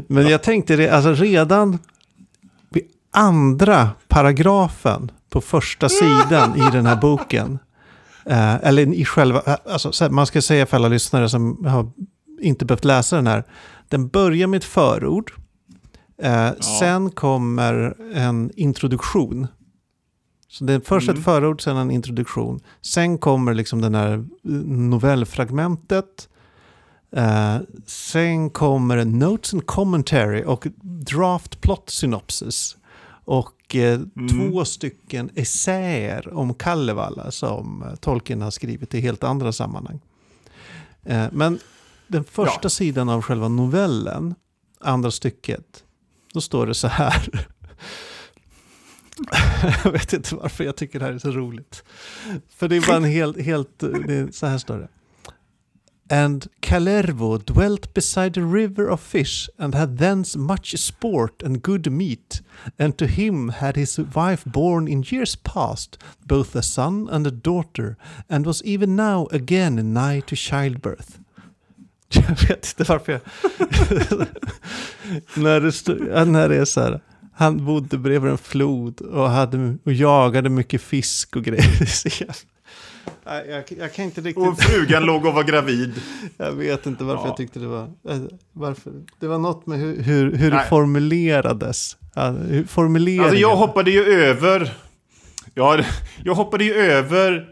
Men 0.07 0.29
jag 0.29 0.43
tänkte 0.43 0.77
det, 0.77 0.89
alltså 0.89 1.15
redan 1.15 1.79
vid 2.71 2.85
andra 3.13 3.91
paragrafen 4.09 5.11
på 5.31 5.41
första 5.41 5.89
sidan 5.89 6.57
i 6.57 6.71
den 6.73 6.87
här 6.87 6.97
boken 6.97 7.59
Eh, 8.27 8.55
eller 8.55 8.95
i 8.95 9.05
själva, 9.05 9.43
eh, 9.47 9.57
alltså, 9.73 10.11
man 10.13 10.27
ska 10.27 10.43
säga 10.43 10.67
för 10.67 10.77
alla 10.77 10.89
lyssnare 10.89 11.29
som 11.29 11.65
har 11.65 11.91
inte 12.41 12.65
behövt 12.65 12.85
läsa 12.85 13.17
den 13.17 13.27
här. 13.27 13.45
Den 13.89 14.09
börjar 14.09 14.47
med 14.47 14.59
ett 14.59 14.65
förord. 14.65 15.33
Eh, 16.23 16.51
Sen 16.79 17.11
kommer 17.11 17.95
en 18.15 18.51
introduktion. 18.57 19.47
Så 20.49 20.65
det 20.65 20.73
är 20.73 20.81
först 20.81 21.09
ett 21.09 21.25
förord, 21.25 21.63
sen 21.63 21.77
en 21.77 21.91
introduktion. 21.91 22.61
Sen 22.83 23.19
kommer 23.19 23.55
liksom 23.55 23.81
den 23.81 23.95
här 23.95 24.13
eh, 24.13 24.25
novellfragmentet. 24.67 26.29
Eh, 27.17 27.57
sen 27.87 28.51
kommer 28.51 29.05
Notes 29.05 29.55
and 29.55 29.67
Commentary 29.67 30.45
och 30.45 30.67
Draft 30.83 31.61
Plot 31.61 31.91
Synopsis. 31.91 32.77
Och 33.31 33.77
eh, 33.77 34.01
två 34.31 34.65
stycken 34.65 35.31
essäer 35.35 36.35
om 36.35 36.55
Kalevala 36.55 37.31
som 37.31 37.83
eh, 37.83 37.95
Tolkien 37.95 38.43
har 38.43 38.51
skrivit 38.51 38.95
i 38.95 39.01
helt 39.01 39.25
andra 39.25 39.53
sammanhang. 39.53 40.01
Eh, 41.05 41.27
men 41.33 41.59
den 42.07 42.25
första 42.25 42.61
Ja. 42.63 42.69
sidan 42.71 43.09
av 43.09 43.23
själva 43.23 43.49
novellen, 43.49 44.35
andra 44.81 45.11
stycket, 45.11 45.85
då 46.33 46.41
står 46.41 46.67
det 46.67 46.75
så 46.75 46.89
här. 46.89 47.47
jag 49.85 49.93
vet 49.93 50.13
inte 50.13 50.35
varför 50.35 50.65
jag 50.65 50.77
tycker 50.77 50.99
det 50.99 51.05
här 51.05 51.13
är 51.13 51.19
så 51.19 51.31
roligt. 51.31 51.85
För 52.49 52.69
det 52.69 52.77
är 52.77 52.87
bara 52.87 52.97
en 52.97 53.05
helt, 53.05 53.41
helt 53.41 53.83
så 54.33 54.47
här 54.47 54.59
står 54.59 54.79
det. 54.79 54.89
And 56.13 56.49
Kalervo 56.61 57.39
dwelt 57.39 57.95
beside 57.95 58.37
a 58.37 58.43
river 58.43 58.89
of 58.89 59.01
fish 59.01 59.49
and 59.59 59.77
had 59.77 59.99
thence 59.99 60.37
much 60.37 60.77
sport 60.77 61.41
and 61.41 61.63
good 61.63 61.91
meat. 61.91 62.43
And 62.79 62.97
to 62.99 63.07
him 63.07 63.51
had 63.51 63.77
his 63.77 63.97
wife 63.97 64.45
born 64.45 64.89
in 64.89 65.05
years 65.07 65.37
past 65.37 65.99
both 66.27 66.57
a 66.57 66.63
son 66.63 67.09
and 67.11 67.27
a 67.27 67.31
daughter, 67.31 67.97
and 68.29 68.45
was 68.45 68.63
even 68.65 68.97
now 68.97 69.29
again 69.31 69.93
nigh 69.93 70.21
to 70.27 70.35
childbirth. 70.35 71.21
Jag 72.13 72.49
vet 72.49 72.75
inte 72.79 72.93
varför 72.93 73.13
jag... 73.13 73.21
när, 75.35 75.61
det 75.61 75.73
stod, 75.73 76.29
när 76.29 76.49
det 76.49 76.57
är 76.57 76.65
så 76.65 76.81
här. 76.81 77.01
Han 77.33 77.65
bodde 77.65 77.99
bredvid 77.99 78.31
en 78.31 78.39
flod 78.39 79.01
och, 79.01 79.31
hade, 79.31 79.77
och 79.85 79.93
jagade 79.93 80.51
mycket 80.51 80.83
fisk 80.83 81.37
och 81.37 81.45
grejer. 81.45 82.25
Nej, 83.27 83.47
jag, 83.51 83.65
jag 83.79 83.93
kan 83.95 84.05
inte 84.05 84.21
riktigt... 84.21 84.47
Och 84.49 84.59
frugan 84.61 85.03
låg 85.05 85.27
och 85.27 85.35
var 85.35 85.43
gravid. 85.43 85.95
Jag 86.37 86.53
vet 86.53 86.87
inte 86.87 87.05
varför 87.05 87.23
Ja. 87.23 87.29
jag 87.29 87.37
tyckte 87.37 87.59
det 87.59 87.67
var... 87.67 87.83
eh, 87.83 88.19
Varför? 88.53 88.93
Det 89.21 89.27
var 89.27 89.39
något 89.39 89.67
med 89.67 89.79
hur, 89.79 90.03
hur, 90.03 90.37
hur 90.37 90.51
det 90.51 90.65
formulerades. 90.69 91.97
Hur 92.49 92.65
formuleringen. 92.65 93.25
Alltså 93.25 93.41
jag 93.41 93.57
hoppade 93.57 93.91
ju 93.91 94.05
över... 94.05 94.73
Ja, 95.55 95.79
jag 96.25 96.35
hoppade 96.35 96.65
ju 96.65 96.75
över... 96.75 97.49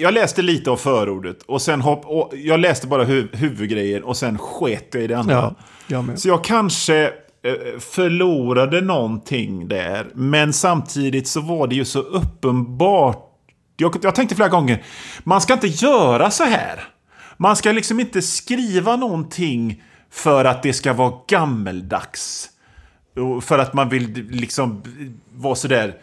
Jag 0.00 0.14
läste 0.14 0.42
lite 0.42 0.70
av 0.70 0.76
förordet 0.76 1.42
och 1.42 1.62
sen 1.62 1.80
hopp, 1.80 2.06
och 2.06 2.32
jag 2.36 2.60
läste 2.60 2.86
bara 2.86 3.04
hu, 3.04 3.28
huvudgrejen 3.32 4.04
och 4.04 4.16
sen 4.16 4.38
sket 4.38 4.88
jag 4.92 5.02
i 5.02 5.06
det 5.06 5.18
andra. 5.18 5.34
Ja, 5.34 5.54
jag. 5.86 6.18
Så 6.18 6.28
jag 6.28 6.44
kanske 6.44 7.04
eh, 7.42 7.78
förlorade 7.78 8.80
någonting 8.80 9.68
där. 9.68 10.06
Men 10.14 10.52
samtidigt 10.52 11.28
så 11.28 11.40
var 11.40 11.66
det 11.66 11.74
ju 11.74 11.84
så 11.84 12.00
uppenbart. 12.00 13.26
Jag, 13.80 13.96
jag 14.02 14.14
tänkte 14.14 14.34
flera 14.34 14.48
gånger, 14.48 14.84
man 15.24 15.40
ska 15.40 15.52
inte 15.52 15.66
göra 15.66 16.30
så 16.30 16.44
här. 16.44 16.88
Man 17.36 17.56
ska 17.56 17.72
liksom 17.72 18.00
inte 18.00 18.22
skriva 18.22 18.96
någonting 18.96 19.82
för 20.10 20.44
att 20.44 20.62
det 20.62 20.72
ska 20.72 20.92
vara 20.92 21.14
gammeldags. 21.28 22.50
För 23.42 23.58
att 23.58 23.74
man 23.74 23.88
vill 23.88 24.28
liksom 24.30 24.82
vara 25.34 25.54
sådär... 25.54 25.96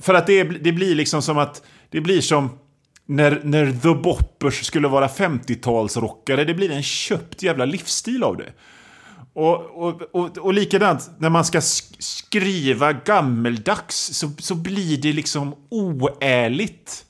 För 0.00 0.14
att 0.14 0.26
det, 0.26 0.44
det 0.44 0.72
blir 0.72 0.94
liksom 0.94 1.22
som 1.22 1.38
att... 1.38 1.62
Det 1.90 2.00
blir 2.00 2.20
som 2.20 2.58
när, 3.06 3.40
när 3.44 3.72
The 3.72 3.94
Boppers 4.02 4.64
skulle 4.66 4.88
vara 4.88 5.06
50-talsrockare. 5.08 6.44
Det 6.44 6.54
blir 6.54 6.70
en 6.70 6.82
köpt 6.82 7.42
jävla 7.42 7.64
livsstil 7.64 8.22
av 8.22 8.36
det. 8.36 8.52
Och, 9.32 9.54
och, 9.86 10.02
och, 10.12 10.38
och 10.38 10.54
likadant, 10.54 11.10
när 11.18 11.30
man 11.30 11.44
ska 11.44 11.58
sk- 11.58 11.96
skriva 11.98 12.92
gammeldags 12.92 13.96
så, 14.12 14.30
så 14.38 14.54
blir 14.54 14.98
det 15.02 15.12
liksom 15.12 15.54
oärligt. 15.70 17.04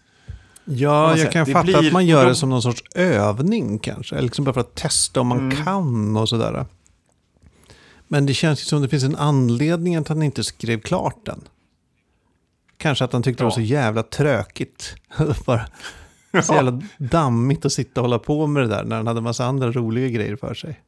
Ja, 0.64 1.16
jag 1.18 1.32
kan 1.32 1.44
Det 1.46 1.52
fatta 1.52 1.64
blir- 1.64 1.86
att 1.86 1.92
man 1.92 2.06
gör 2.06 2.22
de- 2.22 2.28
det 2.28 2.34
som 2.34 2.50
någon 2.50 2.62
sorts 2.62 2.82
övning 2.94 3.78
kanske. 3.78 4.14
Eller 4.14 4.22
liksom 4.22 4.44
bara 4.44 4.52
för 4.52 4.60
att 4.60 4.74
testa 4.74 5.20
om 5.20 5.26
man 5.26 5.38
Mm. 5.38 5.64
kan 5.64 6.16
och 6.16 6.28
sådär. 6.28 6.66
Men 8.08 8.26
det 8.26 8.34
känns 8.34 8.60
ju 8.60 8.64
som 8.64 8.82
det 8.82 8.88
finns 8.88 9.04
en 9.04 9.16
anledning 9.16 9.96
att 9.96 10.08
han 10.08 10.22
inte 10.22 10.44
skrev 10.44 10.80
klart 10.80 11.26
den. 11.26 11.40
Kanske 12.84 13.04
att 13.04 13.12
han 13.12 13.22
tyckte 13.22 13.42
det 13.42 13.44
var 13.44 13.50
Ja. 13.50 13.54
så 13.54 13.60
jävla 13.60 14.02
trökigt. 14.02 14.94
bara 15.46 15.66
så 16.42 16.54
jävla 16.54 16.82
dammigt 16.98 17.64
att 17.64 17.72
sitta 17.72 18.00
och 18.00 18.04
hålla 18.04 18.18
på 18.18 18.46
med 18.46 18.62
det 18.62 18.68
där 18.68 18.84
när 18.84 18.96
han 18.96 19.06
hade 19.06 19.20
massa 19.20 19.44
andra 19.44 19.70
roliga 19.70 20.08
grejer 20.08 20.36
för 20.36 20.54
sig. 20.54 20.80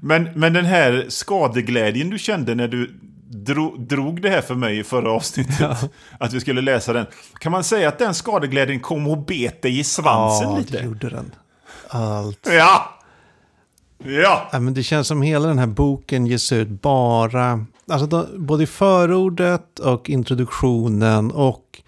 Men, 0.00 0.28
men 0.34 0.52
den 0.52 0.64
här 0.64 1.06
skadeglädjen 1.08 2.10
du 2.10 2.18
kände 2.18 2.54
när 2.54 2.68
du 2.68 2.94
dro, 3.28 3.76
drog 3.76 4.22
det 4.22 4.30
här 4.30 4.40
för 4.40 4.54
mig 4.54 4.78
i 4.78 4.84
förra 4.84 5.10
avsnittet, 5.10 5.90
att 6.18 6.32
vi 6.32 6.40
skulle 6.40 6.60
läsa 6.60 6.92
den. 6.92 7.06
Kan 7.40 7.52
man 7.52 7.64
säga 7.64 7.88
att 7.88 7.98
den 7.98 8.14
skadeglädjen 8.14 8.80
kom 8.80 9.06
och 9.08 9.18
bet 9.18 9.62
dig 9.62 9.78
i 9.78 9.84
svansen 9.84 10.50
ja, 10.50 10.58
lite? 10.58 10.78
det 10.78 10.84
gjorde 10.84 11.10
den. 11.10 11.32
Allt. 11.88 12.48
Ja! 12.50 12.98
Ja! 14.04 14.48
Ja, 14.52 14.60
men 14.60 14.74
det 14.74 14.82
känns 14.82 15.08
som 15.08 15.22
hela 15.22 15.48
den 15.48 15.58
här 15.58 15.66
boken 15.66 16.26
ges 16.26 16.52
ut 16.52 16.68
bara, 16.68 17.64
alltså 17.90 18.06
då, 18.06 18.26
både 18.38 18.62
i 18.64 18.66
förordet 18.66 19.78
och 19.78 20.10
introduktionen 20.10 21.30
och 21.30 21.82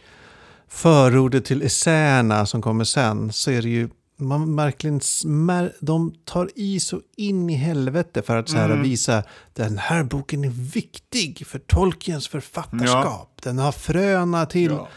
förordet 0.69 1.45
till 1.45 1.63
essäerna 1.63 2.47
som 2.47 2.63
kommer 2.63 2.85
sen 2.85 3.33
så 3.33 3.51
är 3.51 3.63
det 3.63 3.69
ju, 3.69 3.89
man 4.17 4.57
verkligen, 4.57 5.01
smär, 5.01 5.73
de 5.81 6.15
tar 6.25 6.51
i 6.55 6.81
så 6.81 7.01
in 7.17 7.51
i 7.51 7.55
helvete 7.55 8.23
för 8.23 8.37
att 8.37 8.49
så 8.49 8.57
här 8.57 8.69
visa 8.83 9.23
den 9.55 9.79
här 9.79 10.03
boken 10.05 10.45
är 10.45 10.73
viktig 10.75 11.47
för 11.47 11.59
Tolkiens 11.59 12.29
författarskap. 12.29 13.41
Den 13.43 13.59
har 13.59 13.73
fröna 13.73 14.47
till 14.47 14.71
Ja. 14.71 14.89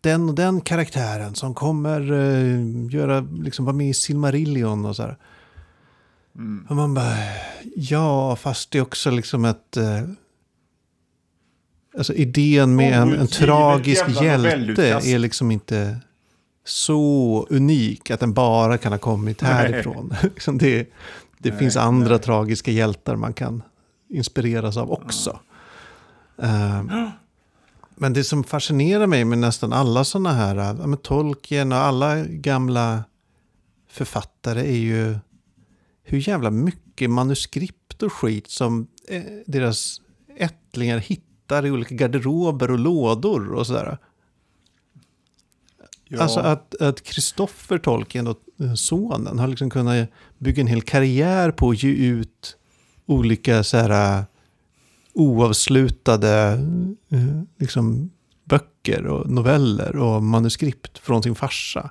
den 0.00 0.28
och 0.28 0.34
den 0.34 0.60
karaktären 0.60 1.34
som 1.34 1.54
kommer 1.54 2.12
eh, 2.12 2.90
göra, 2.94 3.20
liksom 3.20 3.64
vara 3.64 3.76
med 3.76 3.88
i 3.88 3.94
Silmarillion 3.94 4.84
och 4.84 4.96
så 4.96 5.02
här. 5.02 5.16
Och 6.68 6.76
man 6.76 6.94
bara, 6.94 7.14
ja, 7.76 8.36
fast 8.36 8.70
det 8.70 8.78
är 8.78 8.82
också 8.82 9.10
liksom 9.10 9.44
ett... 9.44 9.76
Eh, 9.76 10.00
alltså 11.98 12.14
idén 12.14 12.76
med 12.76 12.98
en, 12.98 13.12
en 13.12 13.26
tragisk 13.26 14.04
hjälte 14.22 14.86
är 14.86 15.18
liksom 15.18 15.50
inte 15.50 15.96
så 16.64 17.46
unik 17.50 18.10
att 18.10 18.20
den 18.20 18.32
bara 18.32 18.78
kan 18.78 18.92
ha 18.92 18.98
kommit 18.98 19.42
Nej. 19.42 19.52
härifrån. 19.52 20.14
Liksom 20.22 20.58
det 20.58 20.88
det 21.42 21.50
Nej, 21.50 21.58
finns 21.58 21.76
andra 21.76 22.10
nej. 22.10 22.18
tragiska 22.18 22.70
hjältar 22.70 23.16
man 23.16 23.32
kan 23.32 23.62
inspireras 24.08 24.76
av 24.76 24.92
också. 24.92 25.40
Eh, 26.42 26.82
men 27.94 28.12
det 28.12 28.24
som 28.24 28.44
fascinerar 28.44 29.06
mig 29.06 29.24
med 29.24 29.38
nästan 29.38 29.72
alla 29.72 30.04
sådana 30.04 30.32
här, 30.32 30.56
ja, 30.56 30.86
med 30.86 31.02
Tolkien 31.02 31.72
och 31.72 31.78
alla 31.78 32.24
gamla 32.24 33.04
författare 33.88 34.60
är 34.60 34.78
ju 34.78 35.18
hur 36.04 36.28
jävla 36.28 36.50
mycket 36.50 37.10
manuskript 37.10 38.02
och 38.02 38.12
skit 38.12 38.50
som 38.50 38.86
eh, 39.08 39.22
deras 39.46 40.00
ättlingar 40.36 40.98
hittar 40.98 41.31
i 41.66 41.70
olika 41.70 41.94
garderober 41.94 42.70
och 42.70 42.78
lådor 42.78 43.52
och 43.52 43.66
sådär. 43.66 43.98
Ja. 46.08 46.20
Alltså 46.22 46.40
att, 46.40 46.80
att 46.80 47.02
Kristoffer 47.02 47.78
Tolkien, 47.78 48.24
då, 48.24 48.34
eh, 48.64 48.74
sonen, 48.74 49.38
har 49.38 49.48
liksom 49.48 49.70
kunnat 49.70 50.08
bygga 50.38 50.60
en 50.60 50.66
hel 50.66 50.82
karriär 50.82 51.50
på 51.50 51.70
att 51.70 51.82
ge 51.82 51.90
ut 51.90 52.56
olika 53.06 53.64
så 53.64 53.76
här 53.76 54.18
eh, 54.18 54.24
oavslutade 55.14 56.52
eh, 57.10 57.42
liksom, 57.58 58.10
böcker 58.44 59.06
och 59.06 59.30
noveller 59.30 59.96
och 59.96 60.22
manuskript 60.22 60.98
från 60.98 61.22
sin 61.22 61.34
farsa. 61.34 61.90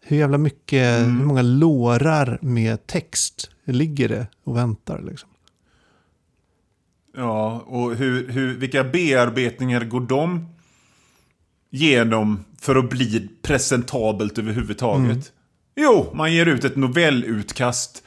Hur 0.00 0.16
jävla 0.16 0.38
mycket, 0.38 0.98
Mm. 1.04 1.18
hur 1.18 1.26
många 1.26 1.42
lårar 1.42 2.38
med 2.42 2.86
text 2.86 3.50
ligger 3.64 4.08
det 4.08 4.26
och 4.44 4.56
väntar 4.56 5.02
liksom. 5.02 5.28
Ja, 7.16 7.64
och 7.66 7.94
hur, 7.94 8.28
hur, 8.28 8.54
vilka 8.54 8.84
bearbetningar 8.84 9.84
går 9.84 10.00
de 10.00 10.46
genom 11.70 12.44
för 12.60 12.76
att 12.76 12.90
bli 12.90 13.28
presentabelt 13.42 14.38
överhuvudtaget? 14.38 15.10
Mm. 15.10 15.22
Jo, 15.76 16.10
man 16.14 16.34
ger 16.34 16.46
ut 16.46 16.64
ett 16.64 16.76
novellutkast 16.76 18.02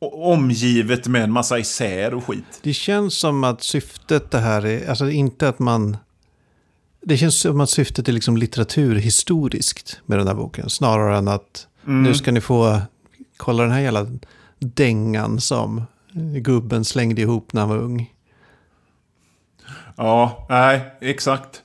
omgivet 0.00 1.06
med 1.06 1.24
en 1.24 1.32
massa 1.32 1.58
isär 1.58 2.14
och 2.14 2.24
skit. 2.24 2.60
Det 2.62 2.72
känns 2.72 3.14
som 3.14 3.44
att 3.44 3.62
syftet 3.62 4.30
det 4.30 4.38
här 4.38 4.66
är, 4.66 4.90
alltså 4.90 5.10
inte 5.10 5.48
att 5.48 5.58
man... 5.58 5.96
Det 7.00 7.16
känns 7.16 7.40
som 7.40 7.60
att 7.60 7.70
syftet 7.70 8.08
är 8.08 8.12
liksom 8.12 8.36
litteraturhistoriskt 8.36 10.00
med 10.06 10.18
den 10.18 10.26
här 10.26 10.34
boken. 10.34 10.70
Snarare 10.70 11.18
än 11.18 11.28
att 11.28 11.66
nu 11.84 12.14
ska 12.14 12.32
ni 12.32 12.40
få 12.40 12.80
Kolla 13.38 13.62
den 13.62 13.72
här 13.72 13.80
jävla 13.80 14.06
dängan 14.58 15.40
som 15.40 15.82
gubben 16.42 16.84
slängde 16.84 17.22
ihop 17.22 17.52
när 17.52 17.60
han 17.60 17.70
var 17.70 17.78
ung. 17.78 18.12
Ja, 19.98 20.46
nej, 20.48 20.80
exakt. 21.00 21.62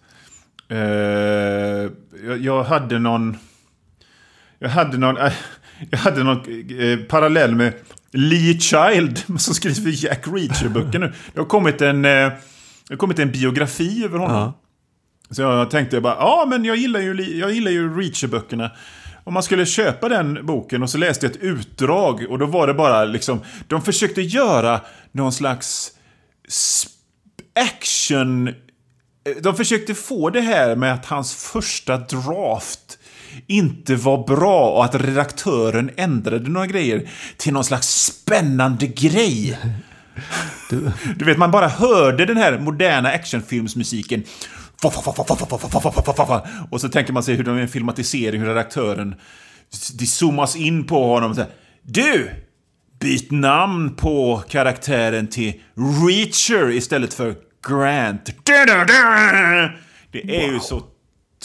Eh, 0.69 0.77
jag, 2.25 2.37
jag 2.41 2.63
hade 2.63 2.99
någon... 2.99 3.37
Jag 4.59 4.69
hade 4.69 4.97
någon... 4.97 5.17
eh, 5.17 5.33
jag 5.89 5.97
hade 5.97 6.23
någon 6.23 6.37
eh, 6.79 6.99
parallell 6.99 7.55
med 7.55 7.73
Lee 8.11 8.59
Child 8.59 9.17
som 9.39 9.53
skriver 9.53 10.05
Jack 10.05 10.27
Reacher-böcker 10.27 10.99
nu. 10.99 11.13
Det 11.33 11.39
har 11.39 11.45
kommit 11.45 11.81
en, 11.81 12.01
det 12.01 12.39
har 12.89 12.95
kommit 12.97 13.19
en 13.19 13.31
biografi 13.31 14.05
över 14.05 14.17
honom. 14.17 14.37
Ja. 14.37 14.53
Så 15.29 15.41
jag 15.41 15.69
tänkte 15.69 16.01
bara, 16.01 16.15
ja 16.15 16.45
men 16.49 16.65
jag 16.65 16.77
gillar 16.77 16.99
ju, 16.99 17.39
jag 17.39 17.51
gillar 17.51 17.71
ju 17.71 17.99
Reacher-böckerna. 18.01 18.71
Om 19.23 19.33
man 19.33 19.43
skulle 19.43 19.65
köpa 19.65 20.09
den 20.09 20.45
boken 20.45 20.83
och 20.83 20.89
så 20.89 20.97
läste 20.97 21.25
jag 21.25 21.35
ett 21.35 21.41
utdrag 21.41 22.25
och 22.29 22.39
då 22.39 22.45
var 22.45 22.67
det 22.67 22.73
bara 22.73 23.05
liksom, 23.05 23.39
de 23.67 23.81
försökte 23.81 24.21
göra 24.21 24.81
någon 25.11 25.33
slags 25.33 25.91
action... 27.55 28.47
eh, 28.47 28.53
De 29.43 29.55
försökte 29.55 29.95
få 29.95 30.29
det 30.29 30.41
här 30.41 30.75
med 30.75 30.93
att 30.93 31.05
hans 31.05 31.35
första 31.35 31.97
draft 31.97 32.99
inte 33.47 33.95
var 33.95 34.27
bra 34.27 34.69
och 34.69 34.85
att 34.85 34.95
redaktören 34.95 35.91
ändrade 35.97 36.49
några 36.49 36.67
grejer 36.67 37.09
till 37.37 37.53
någon 37.53 37.63
slags 37.63 38.05
spännande 38.05 38.87
grej. 38.87 39.57
Du 41.15 41.25
vet, 41.25 41.37
man 41.37 41.51
bara 41.51 41.67
hörde 41.67 42.25
den 42.25 42.37
här 42.37 42.59
moderna 42.59 43.09
actionfilmsmusiken. 43.09 44.23
Och 46.69 46.81
så 46.81 46.89
tänker 46.89 47.13
man 47.13 47.23
sig 47.23 47.35
hur 47.35 47.43
de 47.43 47.57
är 47.57 47.61
en 47.61 47.67
filmatisering, 47.67 48.41
hur 48.41 48.47
redaktören... 48.47 49.15
Det 49.93 50.05
zoomas 50.05 50.55
in 50.55 50.87
på 50.87 51.07
honom 51.07 51.29
och 51.29 51.35
säger 51.35 51.51
Du! 51.81 52.31
Byt 53.03 53.31
namn 53.31 53.95
på 53.95 54.43
karaktären 54.49 55.27
till 55.27 55.53
Reacher 55.75 56.71
istället 56.71 57.13
för 57.13 57.35
Grant. 57.67 58.29
Det 60.11 60.37
är 60.37 60.53
ju 60.53 60.59
så 60.59 60.83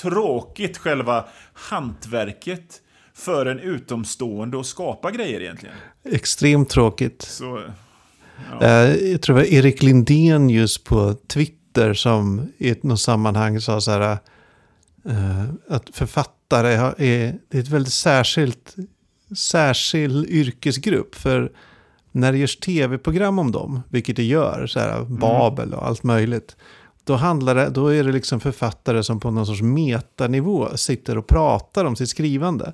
tråkigt, 0.02 0.78
själva 0.78 1.24
hantverket 1.52 2.80
för 3.14 3.46
en 3.46 3.58
utomstående 3.58 4.60
att 4.60 4.66
skapa 4.66 5.10
grejer 5.10 5.40
egentligen. 5.40 5.74
Extremt 6.04 6.70
tråkigt. 6.70 7.22
Så... 7.22 7.58
Eh, 8.60 8.68
Jag 9.10 9.22
tror 9.22 9.36
det 9.36 9.42
var 9.42 9.52
Erik 9.52 9.82
Lindén 9.82 10.50
just 10.50 10.84
på 10.84 11.14
Twitter 11.28 11.94
som 11.94 12.52
i 12.58 12.74
något 12.82 13.00
sammanhang 13.00 13.60
sa 13.60 13.80
så 13.80 13.90
här 13.90 14.18
eh, 15.08 15.44
att 15.68 15.90
författare 15.92 16.72
är, 16.72 17.38
är 17.50 17.60
ett 17.60 17.68
väldigt 17.68 17.92
särskilt 17.92 18.76
särskild 19.36 20.26
yrkesgrupp. 20.30 21.14
För 21.14 21.52
när 22.12 22.32
det 22.32 22.38
görs 22.38 22.56
tv-program 22.56 23.38
om 23.38 23.52
dem, 23.52 23.80
vilket 23.88 24.16
det 24.16 24.24
gör, 24.24 24.66
så 24.66 24.80
här, 24.80 25.02
Babel 25.04 25.74
och 25.74 25.86
allt 25.86 26.02
möjligt. 26.02 26.56
Då, 27.04 27.14
handlar 27.14 27.54
det, 27.54 27.70
då 27.70 27.86
är 27.88 28.04
det 28.04 28.12
liksom 28.12 28.40
författare 28.40 29.02
som 29.02 29.20
på 29.20 29.30
någon 29.30 29.46
sorts 29.46 29.62
metanivå 29.62 30.76
sitter 30.76 31.18
och 31.18 31.26
pratar 31.26 31.84
om 31.84 31.96
sitt 31.96 32.08
skrivande. 32.08 32.72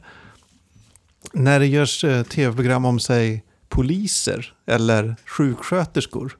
När 1.32 1.60
det 1.60 1.66
görs 1.66 2.04
eh, 2.04 2.22
tv-program 2.22 2.84
om 2.84 3.00
sig 3.00 3.44
poliser 3.68 4.54
eller 4.66 5.16
sjuksköterskor. 5.26 6.36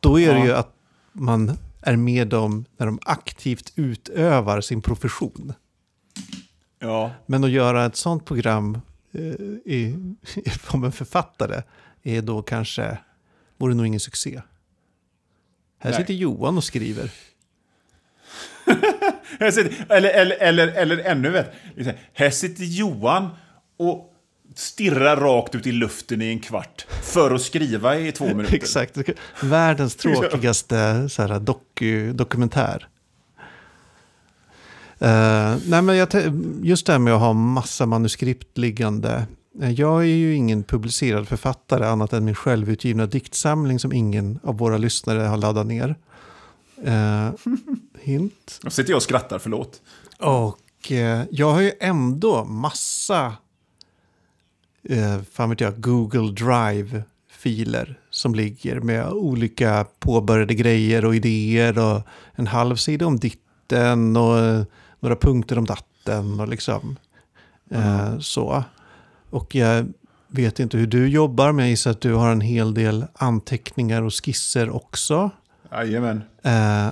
Då 0.00 0.20
är 0.20 0.32
det 0.34 0.38
Ja. 0.38 0.44
ju 0.44 0.52
att 0.52 0.74
man 1.12 1.58
är 1.80 1.96
med 1.96 2.28
dem 2.28 2.64
när 2.76 2.86
de 2.86 2.98
aktivt 3.02 3.72
utövar 3.76 4.60
sin 4.60 4.82
profession. 4.82 5.52
Ja. 6.82 7.10
Men 7.26 7.44
att 7.44 7.50
göra 7.50 7.86
ett 7.86 7.96
sånt 7.96 8.24
program 8.24 8.80
eh, 9.12 9.22
i, 9.72 9.96
om 10.68 10.84
en 10.84 10.92
författare 10.92 11.62
är 12.02 12.22
då 12.22 12.42
kanske, 12.42 12.98
vore 13.58 13.74
nog 13.74 13.86
ingen 13.86 14.00
succé. 14.00 14.42
Här 15.78 15.90
Nej. 15.90 16.00
sitter 16.00 16.14
Johan 16.14 16.56
och 16.56 16.64
skriver. 16.64 17.10
Eller, 19.38 20.10
eller, 20.10 20.36
eller, 20.40 20.68
eller 20.68 20.98
ännu 20.98 21.30
värre. 21.30 21.98
Här 22.12 22.30
sitter 22.30 22.64
Johan 22.64 23.28
och 23.76 24.12
stirrar 24.54 25.16
rakt 25.16 25.54
ut 25.54 25.66
i 25.66 25.72
luften 25.72 26.22
i 26.22 26.28
en 26.28 26.40
kvart 26.40 26.86
för 27.02 27.34
att 27.34 27.42
skriva 27.42 27.98
i 27.98 28.12
två 28.12 28.26
minuter. 28.26 28.54
Exakt, 28.54 28.98
världens 29.42 29.96
tråkigaste 29.96 31.08
så 31.08 31.22
här, 31.22 31.40
doku, 31.40 32.12
dokumentär. 32.12 32.88
Eh, 35.02 35.56
nej 35.66 35.82
men 35.82 35.96
jag, 35.96 36.08
just 36.62 36.86
det 36.86 36.92
här 36.92 36.98
med 36.98 37.14
att 37.14 37.20
ha 37.20 37.32
massa 37.32 37.86
manuskript 37.86 38.58
liggande. 38.58 39.26
Eh, 39.60 39.70
Jag 39.70 40.00
är 40.02 40.06
ju 40.06 40.34
ingen 40.34 40.62
publicerad 40.64 41.28
författare 41.28 41.86
annat 41.86 42.12
än 42.12 42.24
min 42.24 42.34
självutgivna 42.34 43.06
diktsamling 43.06 43.78
som 43.78 43.92
ingen 43.92 44.38
av 44.42 44.58
våra 44.58 44.78
lyssnare 44.78 45.20
har 45.22 45.36
laddat 45.36 45.66
ner. 45.66 45.94
Eh, 46.84 47.30
hint. 48.00 48.60
Då 48.62 48.70
sitter 48.70 48.90
jag 48.90 48.96
och 48.96 49.02
skrattar, 49.02 49.38
förlåt. 49.38 49.80
Och 50.18 50.92
eh, 50.92 51.22
jag 51.30 51.52
har 51.52 51.60
ju 51.60 51.72
ändå 51.80 52.44
massa, 52.44 53.32
eh, 54.88 55.18
fan 55.32 55.50
vet 55.50 55.60
jag, 55.60 55.80
Google 55.80 56.32
Drive-filer 56.32 57.98
som 58.10 58.34
ligger 58.34 58.80
med 58.80 59.08
olika 59.08 59.86
påbörjade 59.98 60.54
grejer 60.54 61.04
och 61.04 61.16
idéer 61.16 61.78
och 61.78 62.02
en 62.34 62.46
halv 62.46 62.76
sida 62.76 63.06
om 63.06 63.18
ditten 63.18 64.16
och 64.16 64.64
några 65.02 65.16
punkter 65.16 65.58
om 65.58 65.64
datten 65.64 66.40
och 66.40 66.48
liksom 66.48 66.96
eh, 67.70 68.18
så. 68.18 68.64
Och 69.30 69.54
jag 69.54 69.92
vet 70.28 70.60
inte 70.60 70.76
hur 70.78 70.86
du 70.86 71.08
jobbar, 71.08 71.52
men 71.52 71.64
jag 71.64 71.70
gissar 71.70 71.90
att 71.90 72.00
du 72.00 72.14
har 72.14 72.32
en 72.32 72.40
hel 72.40 72.74
del 72.74 73.04
anteckningar 73.14 74.02
och 74.02 74.24
skisser 74.24 74.70
också. 74.70 75.30
Jajamän. 75.72 76.22
Eh, 76.42 76.88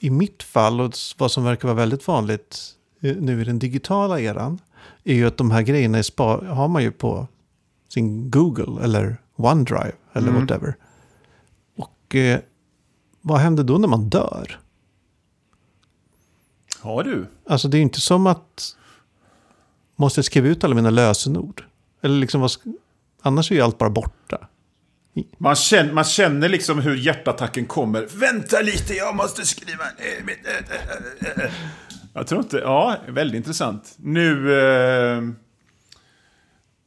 I 0.00 0.10
mitt 0.10 0.42
fall, 0.42 0.80
och 0.80 0.92
vad 1.18 1.30
som 1.30 1.44
verkar 1.44 1.68
vara 1.68 1.76
väldigt 1.76 2.08
vanligt 2.08 2.58
eh, 3.00 3.16
nu 3.16 3.40
i 3.40 3.44
den 3.44 3.58
digitala 3.58 4.20
eran, 4.20 4.58
är 5.04 5.14
ju 5.14 5.26
att 5.26 5.36
de 5.36 5.50
här 5.50 5.62
grejerna 5.62 6.02
spa- 6.02 6.44
har 6.54 6.68
man 6.68 6.82
ju 6.82 6.90
på 6.92 7.26
sin 7.88 8.30
Google 8.30 8.84
eller 8.84 9.16
OneDrive 9.36 9.92
eller 10.12 10.28
Mm. 10.28 10.40
whatever. 10.40 10.76
Och 11.76 12.14
eh, 12.14 12.40
vad 13.20 13.38
händer 13.38 13.64
då 13.64 13.78
när 13.78 13.88
man 13.88 14.08
dör? 14.08 14.60
Har 16.86 17.04
du? 17.04 17.26
Alltså 17.48 17.68
det 17.68 17.76
är 17.76 17.78
ju 17.78 17.82
inte 17.82 18.00
som 18.00 18.26
att 18.26 18.76
måste 19.96 20.18
jag 20.18 20.24
skriva 20.24 20.48
ut 20.48 20.64
alla 20.64 20.74
mina 20.74 20.90
lösenord. 20.90 21.64
Eller 22.02 22.18
liksom, 22.18 22.40
vad 22.40 22.50
annars 23.22 23.50
är 23.50 23.54
ju 23.54 23.60
allt 23.60 23.78
bara 23.78 23.90
borta. 23.90 24.48
Man 25.38 25.54
känner, 25.54 25.92
man 25.92 26.04
känner 26.04 26.48
liksom 26.48 26.78
hur 26.78 26.96
hjärtattacken 26.96 27.66
kommer. 27.66 28.06
Vänta 28.16 28.60
lite, 28.60 28.94
jag 28.94 29.16
måste 29.16 29.46
skriva 29.46 29.84
ner 29.84 30.24
mitt... 30.26 30.38
Jag 32.14 32.26
tror 32.26 32.40
inte... 32.40 32.56
Ja, 32.56 32.96
väldigt 33.08 33.36
intressant. 33.36 33.94
Nu... 33.96 34.52
Eh, 34.60 35.22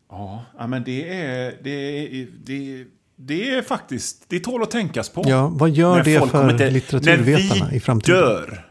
ja, 0.10 0.68
men 0.68 0.84
det 0.84 1.10
är... 1.22 1.58
Det 1.64 1.70
är, 1.70 2.28
det, 2.46 2.86
det 3.16 3.50
är 3.56 3.62
faktiskt... 3.62 4.26
Det 4.28 4.40
tål 4.40 4.64
att 4.64 4.72
tänkas 4.72 5.10
på. 5.10 5.24
Ja, 5.28 5.48
vad 5.48 5.70
gör 5.70 5.96
När 5.96 6.04
det 6.04 6.20
folk 6.20 6.32
för 6.32 6.40
kommer 6.40 6.52
inte- 6.52 6.70
litteraturvetarna 6.70 7.64
när 7.64 7.70
vi 7.72 7.76
i 7.76 7.80
framtiden? 7.80 8.20
dör. 8.22 8.69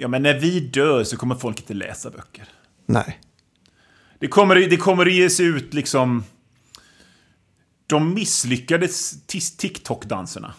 Ja, 0.00 0.08
men 0.08 0.22
när 0.22 0.38
vi 0.38 0.60
dör 0.60 1.04
så 1.04 1.16
kommer 1.16 1.34
folk 1.34 1.60
inte 1.60 1.74
läsa 1.74 2.10
böcker. 2.10 2.48
Nej. 2.86 3.20
Det 4.18 4.28
kommer, 4.28 4.56
det 4.56 4.76
kommer 4.76 5.06
att 5.06 5.12
ges 5.12 5.40
ut 5.40 5.74
liksom... 5.74 6.24
De 7.86 8.14
misslyckade 8.14 8.88
TikTok-danserna. 9.58 10.54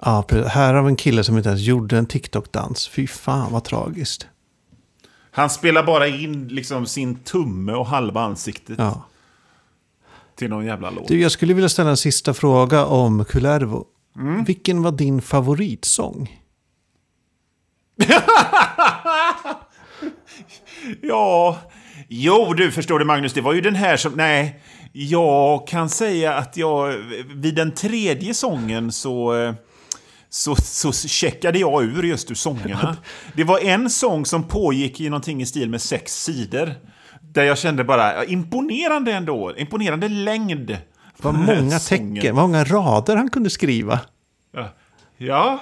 Ja, 0.00 0.22
precis. 0.28 0.52
Här 0.52 0.74
har 0.74 0.82
vi 0.82 0.88
en 0.88 0.96
kille 0.96 1.24
som 1.24 1.36
inte 1.36 1.48
ens 1.48 1.62
gjorde 1.62 1.98
en 1.98 2.06
TikTok-dans. 2.06 2.88
Fy 2.88 3.06
fan 3.06 3.52
vad 3.52 3.64
tragiskt. 3.64 4.26
Han 5.30 5.50
spelar 5.50 5.82
bara 5.86 6.06
in 6.06 6.48
liksom 6.48 6.86
sin 6.86 7.14
tumme 7.16 7.72
och 7.72 7.86
halva 7.86 8.20
ansiktet 8.20 8.78
Ja. 8.78 9.04
till 10.36 10.50
någon 10.50 10.64
jävla 10.66 10.90
låt. 10.90 11.08
Du, 11.08 11.20
jag 11.20 11.32
skulle 11.32 11.54
vilja 11.54 11.68
ställa 11.68 11.90
en 11.90 11.96
sista 11.96 12.34
fråga 12.34 12.84
om 12.86 13.24
Kullervo. 13.24 13.86
Vilken 14.46 14.82
var 14.82 14.92
din 14.92 15.22
favoritsång? 15.22 16.40
Ja, 21.02 21.58
jo 22.08 22.54
du 22.54 22.70
förstår 22.70 22.98
det 22.98 23.04
Magnus, 23.04 23.32
det 23.32 23.40
var 23.40 23.52
ju 23.52 23.60
den 23.60 23.74
här 23.74 23.96
som... 23.96 24.12
Nej, 24.12 24.60
jag 24.92 25.66
kan 25.66 25.88
säga 25.88 26.34
att 26.34 26.56
jag 26.56 26.96
vid 27.34 27.54
den 27.54 27.74
tredje 27.74 28.34
sången 28.34 28.92
så... 28.92 29.34
Så, 30.30 30.56
så 30.56 30.92
checkade 30.92 31.58
jag 31.58 31.84
ur 31.84 32.02
just 32.02 32.30
ur 32.30 32.34
sångerna. 32.34 32.96
Det 33.34 33.44
var 33.44 33.58
en 33.58 33.90
sång 33.90 34.26
som 34.26 34.48
pågick 34.48 35.00
i 35.00 35.08
någonting 35.08 35.42
i 35.42 35.46
stil 35.46 35.70
med 35.70 35.80
sex 35.82 36.24
sidor. 36.24 36.74
Där 37.20 37.42
jag 37.44 37.58
kände 37.58 37.84
bara, 37.84 38.24
imponerande 38.24 39.12
ändå. 39.12 39.56
Imponerande 39.56 40.08
längd. 40.08 40.76
Vad 41.16 41.34
många 41.34 41.78
tecken, 41.78 42.36
vad 42.36 42.48
många 42.48 42.64
rader 42.64 43.16
han 43.16 43.30
kunde 43.30 43.50
skriva. 43.50 44.00
Ja. 45.16 45.60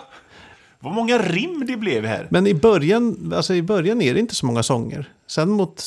Ja. 0.82 0.88
Vad 0.88 0.94
många 0.94 1.18
rim 1.18 1.64
det 1.66 1.76
blev 1.76 2.04
här. 2.04 2.28
Men 2.30 2.46
i 2.46 2.54
början, 2.54 3.32
alltså 3.36 3.54
i 3.54 3.62
början 3.62 4.02
är 4.02 4.14
det 4.14 4.20
inte 4.20 4.34
så 4.34 4.46
många 4.46 4.62
sånger. 4.62 5.12
Sen 5.26 5.50
mot 5.50 5.82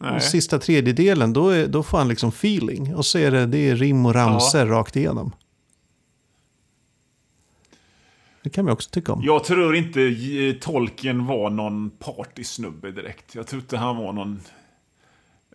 Nej. 0.00 0.20
sista 0.20 0.58
tredjedelen, 0.58 1.32
då, 1.32 1.48
är, 1.48 1.66
då 1.66 1.82
får 1.82 1.98
han 1.98 2.08
liksom 2.08 2.28
feeling. 2.28 2.94
Och 2.94 3.06
så 3.06 3.18
är 3.18 3.30
det, 3.30 3.46
det 3.46 3.58
är 3.70 3.76
rim 3.76 4.06
och 4.06 4.14
ramser 4.14 4.66
rakt 4.66 4.96
igenom. 4.96 5.32
Det 8.42 8.50
kan 8.50 8.64
man 8.64 8.72
också 8.72 8.90
tycka 8.90 9.12
om. 9.12 9.20
Jag 9.24 9.44
tror 9.44 9.76
inte 9.76 10.00
Tolkien 10.60 11.26
var 11.26 11.50
någon 11.50 11.90
partysnubbe 11.90 12.90
direkt. 12.90 13.34
Jag 13.34 13.46
tror 13.46 13.62
inte 13.62 13.76
han 13.76 13.96
var 13.96 14.12
någon... 14.12 14.40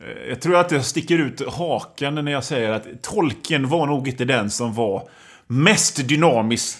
eh, 0.02 0.30
Jag 0.30 0.42
tror 0.42 0.56
att 0.56 0.72
jag 0.72 0.86
sticker 0.86 1.18
ut 1.20 1.42
hakan 1.54 2.16
när 2.16 2.32
jag 2.32 2.44
säger 2.44 2.72
att 2.72 2.88
Tolkien 3.02 3.70
var 3.70 3.88
nog 3.88 4.08
inte 4.08 4.26
den 4.26 4.50
som 4.50 4.74
var 4.74 5.10
mest 5.48 6.08
dynamisk 6.08 6.78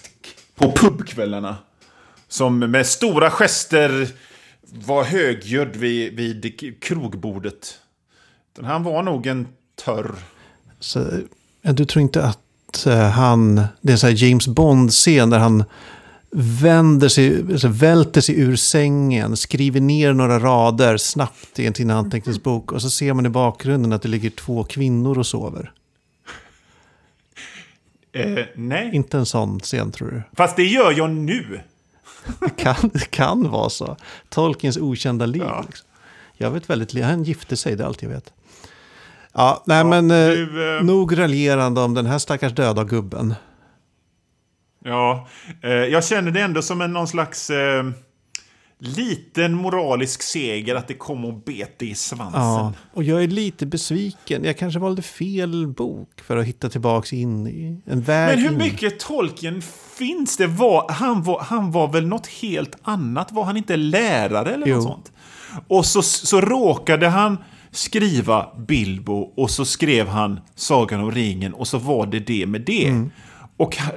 på 0.56 0.72
pubkvällarna. 0.72 1.56
Som 2.28 2.60
med 2.60 2.86
stora 2.86 3.30
gester 3.30 4.08
var 4.62 5.04
högljudd 5.04 5.76
vid, 5.76 6.14
vid 6.14 6.74
krogbordet. 6.82 7.80
Han 8.62 8.84
var 8.84 9.04
nog 9.04 9.28
en 9.28 9.48
törr. 9.86 10.16
Så, 10.80 11.10
du 11.62 11.86
tror 11.86 12.02
inte 12.02 12.24
att 12.24 12.86
eh, 12.86 13.10
han, 13.10 13.62
det 13.82 14.04
är 14.04 14.06
en 14.06 14.16
James 14.16 14.48
Bond-scen 14.48 15.30
där 15.30 15.40
han 15.40 15.64
vänder 16.32 17.08
sig, 17.08 17.42
alltså 17.52 17.68
välter 17.68 18.22
sig 18.22 18.40
ur 18.40 18.56
sängen, 18.56 19.38
skriver 19.38 19.80
ner 19.80 20.14
några 20.14 20.40
rader 20.40 20.98
snabbt 20.98 21.60
i 21.60 21.66
en 21.66 21.74
sin 21.74 21.92
anteckningsbok 21.92 22.72
och 22.72 22.82
så 22.82 22.90
ser 22.90 23.14
man 23.14 23.26
i 23.26 23.30
bakgrunden 23.30 23.94
att 23.94 24.02
det 24.02 24.08
ligger 24.08 24.30
två 24.30 24.64
kvinnor 24.64 25.20
och 25.20 25.28
sover. 25.28 25.72
Eh, 28.12 28.46
nej. 28.56 28.90
Inte 28.94 29.18
en 29.18 29.26
sån 29.26 29.60
scen 29.60 29.92
tror 29.92 30.08
du? 30.12 30.22
Fast 30.38 30.56
det 30.56 30.64
gör 30.64 30.92
jag 30.92 31.10
nu. 31.10 31.60
Det 32.40 32.64
kan, 32.64 32.90
det 32.94 33.12
kan 33.12 33.50
vara 33.50 33.70
så. 33.70 33.98
Tolkiens 34.30 34.78
okända 34.78 35.26
liv. 35.26 35.44
Ja. 35.46 35.64
Liksom. 35.68 35.88
Jag 36.34 36.52
vet 36.52 36.70
väldigt 36.70 36.94
lite, 36.94 37.08
han 37.08 37.24
gifte 37.24 37.58
sig, 37.58 37.76
det 37.76 37.84
är 37.84 37.88
allt 37.88 38.02
jag 38.02 38.10
vet. 38.10 38.34
Ja, 39.34 39.64
nej 39.66 39.78
Ja, 39.78 39.84
men 39.84 40.12
eh, 40.12 40.28
du, 40.28 40.78
eh, 40.78 40.84
nog 40.84 41.20
raljerande 41.20 41.82
om 41.82 41.94
den 41.94 42.06
här 42.06 42.18
stackars 42.18 42.54
döda 42.54 42.84
gubben. 42.84 43.36
Ja, 44.84 45.28
eh, 45.62 45.72
jag 45.72 46.06
känner 46.06 46.32
det 46.32 46.42
ändå 46.42 46.62
som 46.62 46.82
en 46.82 46.94
någon 46.94 47.08
slags 47.08 47.50
eh, 47.50 47.84
liten 48.80 49.54
moralisk 49.54 50.22
seger 50.22 50.76
att 50.76 50.88
det 50.88 50.94
kom 50.94 51.26
och 51.26 51.34
bet 51.34 51.82
i 51.82 51.96
svansen. 51.96 52.42
Ja, 52.42 52.74
och 52.94 53.04
jag 53.04 53.24
är 53.24 53.28
lite 53.28 53.66
besviken. 53.66 54.44
Jag 54.44 54.58
kanske 54.58 54.80
valde 54.80 55.02
fel 55.02 55.68
bok 55.68 56.22
för 56.22 56.38
att 56.38 56.46
hitta 56.46 56.70
tillbaka 56.70 57.16
in 57.16 57.48
i 57.48 57.82
en 57.86 58.02
väg 58.02 58.30
Men 58.36 58.46
hur 58.46 58.52
in. 58.52 58.58
mycket 58.58 59.00
Tolkien 59.00 59.62
finns 59.98 60.38
det? 60.38 60.48
Var, 60.48 60.92
han, 60.92 61.24
var, 61.24 61.40
han 61.40 61.72
var 61.72 61.88
väl 61.88 62.08
något 62.08 62.28
helt 62.28 62.76
annat? 62.82 63.32
Var 63.32 63.44
han 63.44 63.58
inte 63.58 63.78
lärare 63.78 64.54
eller 64.54 64.68
Jo. 64.68 64.76
något 64.76 64.84
sånt? 64.84 65.12
Och 65.68 65.86
så, 65.86 66.02
så 66.02 66.42
råkade 66.42 67.08
han 67.08 67.38
skriva 67.72 68.48
Bilbo 68.68 69.14
och 69.14 69.50
så 69.52 69.66
skrev 69.66 70.08
han 70.08 70.40
Sagan 70.56 71.00
om 71.04 71.12
ringen 71.12 71.54
och 71.54 71.68
så 71.68 71.78
var 71.78 72.06
det 72.06 72.20
det 72.20 72.46
med 72.46 72.62
det. 72.62 72.88
Mm. 72.88 73.10
Och 73.58 73.76
ha- 73.78 73.94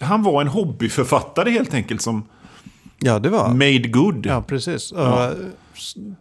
han 0.00 0.22
var 0.22 0.40
en 0.40 0.48
hobbyförfattare 0.48 1.50
helt 1.50 1.74
enkelt 1.74 2.02
som 2.02 2.28
Ja, 3.00 3.18
det 3.18 3.28
var. 3.28 3.48
made 3.48 3.88
good. 3.88 4.26
Ja, 4.26 4.42
precis. 4.42 4.92
Ja. 4.96 5.32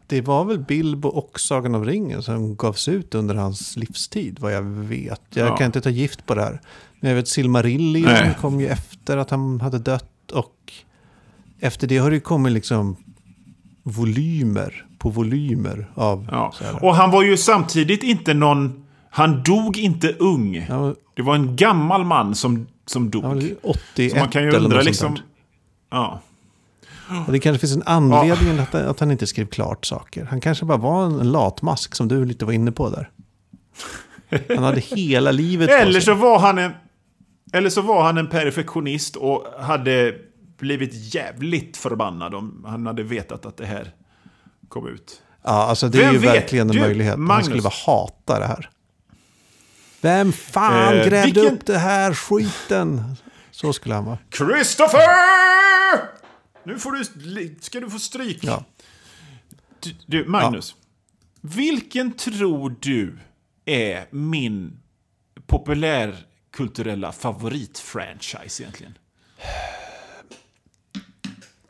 Det 0.07 0.21
var 0.21 0.45
väl 0.45 0.59
Bilbo 0.59 1.07
och 1.09 1.39
Sagan 1.39 1.75
om 1.75 1.85
ringen 1.85 2.23
som 2.23 2.55
gavs 2.55 2.87
ut 2.87 3.15
under 3.15 3.35
hans 3.35 3.75
livstid, 3.77 4.37
vad 4.39 4.53
jag 4.53 4.61
vet. 4.63 5.21
Jag 5.29 5.47
Ja. 5.47 5.57
kan 5.57 5.65
inte 5.65 5.81
ta 5.81 5.89
gift 5.89 6.25
på 6.25 6.35
det 6.35 6.41
här. 6.41 6.61
Men 6.99 7.09
jag 7.09 7.15
vet 7.15 7.27
Silmarillion 7.27 8.11
Nej. 8.11 8.35
kom 8.41 8.59
ju 8.59 8.67
efter 8.67 9.17
att 9.17 9.29
han 9.29 9.61
hade 9.61 9.79
dött 9.79 10.31
och 10.33 10.55
efter 11.59 11.87
det 11.87 11.97
har 11.97 12.09
det 12.09 12.15
ju 12.15 12.21
kommit 12.21 12.51
liksom 12.53 12.95
volymer 13.83 14.85
på 14.97 15.09
volymer 15.09 15.91
av... 15.95 16.27
Ja. 16.31 16.53
Och 16.81 16.95
han 16.95 17.11
var 17.11 17.23
ju 17.23 17.37
samtidigt 17.37 18.03
inte 18.03 18.33
någon... 18.33 18.85
Han 19.09 19.43
dog 19.43 19.77
inte 19.77 20.11
ung. 20.19 20.65
Var- 20.69 20.95
Det 21.15 21.21
var 21.21 21.35
en 21.35 21.55
gammal 21.55 22.05
man 22.05 22.35
som, 22.35 22.67
som 22.85 23.09
dog. 23.09 23.23
han 23.23 23.35
var 23.39 23.49
81 23.63 24.11
Så 24.11 24.17
man 24.19 24.29
kan 24.29 24.43
ju 24.43 24.51
undra 24.51 24.81
liksom... 24.81 25.17
Ja. 25.91 26.21
Och 27.27 27.33
det 27.33 27.39
kanske 27.39 27.59
finns 27.59 27.75
en 27.75 27.83
anledning 27.85 28.59
att, 28.59 28.75
att 28.75 28.99
han 28.99 29.11
inte 29.11 29.27
skrev 29.27 29.45
klart 29.45 29.85
saker. 29.85 30.25
Han 30.29 30.41
kanske 30.41 30.65
bara 30.65 30.77
var 30.77 31.05
en 31.05 31.31
latmask 31.31 31.95
som 31.95 32.07
du 32.07 32.25
lite 32.25 32.45
var 32.45 32.53
inne 32.53 32.71
på 32.71 32.89
där. 32.89 33.09
Han 34.55 34.63
hade 34.63 34.79
hela 34.79 35.31
livet 35.31 35.67
på 35.69 35.73
Eller 35.75 35.91
sig. 35.93 36.01
så 36.01 36.13
var 36.13 36.39
han 36.39 36.57
en... 36.57 36.71
Eller 37.53 37.69
så 37.69 37.81
var 37.81 38.03
han 38.03 38.17
en 38.17 38.27
perfektionist 38.27 39.15
och 39.15 39.45
hade 39.61 40.15
blivit 40.59 41.15
jävligt 41.15 41.77
förbannad 41.77 42.35
om 42.35 42.65
han 42.67 42.85
hade 42.85 43.03
vetat 43.03 43.45
att 43.45 43.57
det 43.57 43.65
här 43.65 43.91
kom 44.67 44.87
ut. 44.87 45.21
Ja, 45.43 45.49
alltså 45.51 45.89
det 45.89 45.97
är 45.97 46.03
Vem 46.05 46.13
ju 46.13 46.19
vet? 46.19 46.29
verkligen 46.35 46.69
en 46.69 46.75
Du, 46.75 46.81
möjlighet. 46.81 47.13
Han 47.13 47.21
Magnus. 47.23 47.45
skulle 47.45 47.61
bara 47.61 47.73
hata 47.85 48.39
det 48.39 48.45
här. 48.45 48.69
Vem 50.01 50.31
fan 50.31 50.83
Eh, 50.97 51.05
grävde 51.07 51.25
vilken- 51.25 51.53
upp 51.53 51.65
det 51.65 51.77
här 51.77 52.13
skiten? 52.13 53.15
Så 53.51 53.73
skulle 53.73 53.95
han 53.95 54.05
vara. 54.05 54.17
Christopher! 54.37 54.99
Nu 56.63 56.79
får 56.79 56.91
du, 56.91 57.55
ska 57.59 57.79
du 57.79 57.89
få 57.89 57.99
stryk. 57.99 58.43
Ja. 58.43 58.63
Du, 59.79 59.95
du 60.05 60.25
Magnus. 60.25 60.75
Vilken 61.41 62.11
tror 62.11 62.75
du 62.79 63.17
är 63.65 64.07
min 64.11 64.79
populärkulturella 65.47 67.11
favoritfranchise 67.11 68.63
egentligen? 68.63 68.97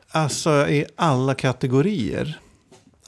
Alltså 0.08 0.68
i 0.68 0.86
alla 0.96 1.34
kategorier. 1.34 2.40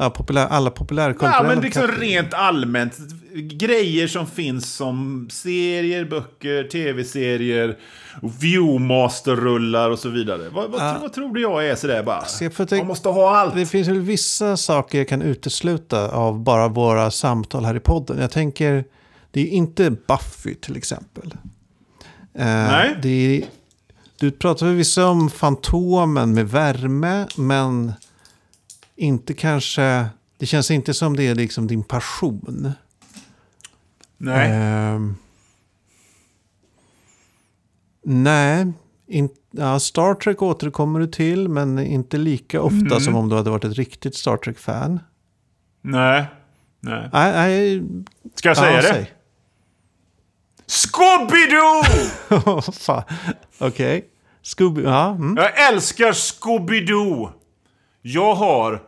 Ja, 0.03 0.11
populär, 0.11 0.47
alla 0.47 0.71
populärkulturella 0.71 1.37
Ja, 1.37 1.43
men 1.55 1.61
liksom 1.61 1.87
rent 1.87 2.35
allmänt. 2.35 2.99
Grejer 3.35 4.07
som 4.07 4.27
finns 4.27 4.75
som 4.75 5.29
serier, 5.33 6.05
böcker, 6.05 6.65
tv-serier, 6.65 7.79
Viewmaster-rullar 8.41 9.91
och 9.91 9.99
så 9.99 10.09
vidare. 10.09 10.49
Vad, 10.49 10.71
vad, 10.71 10.81
Ja. 10.81 10.97
vad 11.01 11.13
tror 11.13 11.35
du 11.35 11.41
jag 11.41 11.69
är 11.69 11.75
sådär 11.75 12.03
bara? 12.03 12.21
Får 12.25 12.51
tänka- 12.51 12.77
Man 12.77 12.87
måste 12.87 13.09
ha 13.09 13.37
allt. 13.37 13.55
Det 13.55 13.67
finns 13.67 13.89
väl 13.89 14.01
vissa 14.01 14.57
saker 14.57 14.99
jag 14.99 15.09
kan 15.09 15.23
utesluta 15.23 16.11
av 16.11 16.41
bara 16.41 16.69
våra 16.69 17.11
samtal 17.11 17.65
här 17.65 17.77
i 17.77 17.81
podden. 17.81 18.19
Jag 18.21 18.31
tänker, 18.31 18.85
det 19.31 19.41
är 19.41 19.47
inte 19.47 19.91
Buffy 19.91 20.55
till 20.55 20.77
exempel. 20.77 21.35
Eh, 22.39 22.45
Nej. 22.47 22.97
Det 23.03 23.09
är, 23.39 23.45
du 24.21 24.31
pratar 24.31 24.67
förvisso 24.67 25.03
om 25.05 25.31
Fantomen 25.31 26.35
med 26.35 26.49
värme, 26.51 27.27
men 27.37 27.93
inte 28.97 29.35
kanske... 29.35 30.07
Det 30.39 30.47
känns 30.47 30.71
inte 30.71 30.95
som 30.95 31.17
det 31.17 31.23
är 31.29 31.35
liksom 31.35 31.67
din 31.67 31.85
passion. 31.85 32.73
Nej. 34.17 34.51
Ehm, 34.53 35.17
nej, 38.05 38.73
in, 39.07 39.29
ja, 39.51 39.79
Star 39.81 40.15
Trek 40.15 40.43
återkommer 40.43 41.01
du 41.01 41.07
till, 41.07 41.49
men 41.49 41.79
inte 41.79 42.17
lika 42.19 42.61
ofta 42.61 42.77
Mm. 42.77 43.01
som 43.01 43.15
om 43.17 43.29
du 43.29 43.37
hade 43.37 43.51
varit 43.51 43.65
ett 43.65 43.77
riktigt 43.77 44.17
Star 44.17 44.37
Trek-fan. 44.37 45.01
Nej. 45.83 46.25
Nej. 46.81 47.09
Nej, 47.13 47.33
nej. 47.33 47.83
Ska 48.35 48.49
jag 48.49 48.57
säga 48.57 48.71
ja, 48.73 48.83
det? 48.83 48.89
säg. 48.89 49.13
Scooby-Doo! 50.67 51.85
Okej. 53.59 54.05
Scooby, 54.43 54.83
ja. 54.83 55.11
Mm. 55.11 55.37
Jag 55.37 55.69
älskar 55.69 56.13
Scooby-Doo! 56.13 57.31
Jag 58.03 58.35
har 58.35 58.83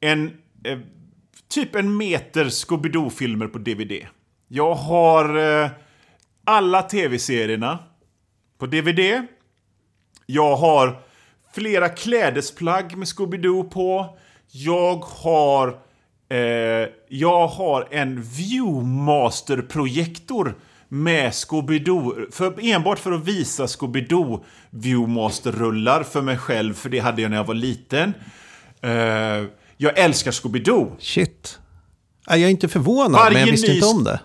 en... 0.00 0.36
Eh, 0.64 0.78
typ 1.48 1.74
en 1.74 1.96
meter 1.96 2.44
Scooby-Doo-filmer 2.44 3.46
på 3.46 3.58
DVD. 3.58 3.92
Jag 4.48 4.74
har 4.74 5.62
eh, 5.62 5.70
alla 6.44 6.82
tv-serierna 6.82 7.78
på 8.58 8.66
DVD. 8.66 9.26
Jag 10.26 10.56
har 10.56 11.02
flera 11.52 11.88
klädesplagg 11.88 12.96
med 12.96 13.08
Scooby-Doo 13.08 13.70
på. 13.70 14.18
Jag 14.50 14.96
har... 14.96 15.68
Eh, 16.28 16.88
jag 17.08 17.46
har 17.46 17.88
en 17.90 18.22
Viewmaster-projektor 18.22 20.54
med 20.94 21.30
Scooby-Doo. 21.30 22.30
För, 22.32 22.54
enbart 22.60 22.98
för 22.98 23.12
att 23.12 23.24
visa 23.24 23.66
Scooby-Doo 23.66 24.44
Viewmaster-rullar 24.70 26.02
för 26.02 26.22
mig 26.22 26.38
själv. 26.38 26.74
För 26.74 26.88
det 26.88 26.98
hade 26.98 27.22
jag 27.22 27.30
när 27.30 27.36
jag 27.36 27.44
var 27.44 27.54
liten. 27.54 28.14
Eh, 28.80 28.90
jag 29.76 29.98
älskar 29.98 30.30
Scooby-Doo. 30.30 30.96
Shit. 30.98 31.58
Ja, 32.26 32.36
Jag 32.36 32.46
är 32.46 32.50
inte 32.50 32.68
förvånad, 32.68 33.12
Varje 33.12 33.32
men 33.32 33.40
jag 33.40 33.50
visste 33.50 33.72
inte 33.72 33.86
om 33.86 34.04
det. 34.04 34.20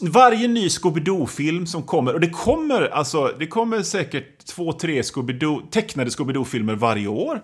Varje 0.00 0.48
ny 0.48 0.68
Scooby-Doo-film 0.68 1.66
som 1.66 1.82
kommer, 1.82 2.14
och 2.14 2.20
det 2.20 2.30
kommer 2.30 2.82
alltså, 2.82 3.34
det 3.38 3.46
kommer 3.46 3.82
säkert 3.82 4.46
två, 4.46 4.72
tre 4.72 5.02
Scooby-Doo, 5.02 5.70
tecknade 5.70 6.10
Scooby-Doo-filmer 6.10 6.74
varje 6.74 7.06
år. 7.08 7.42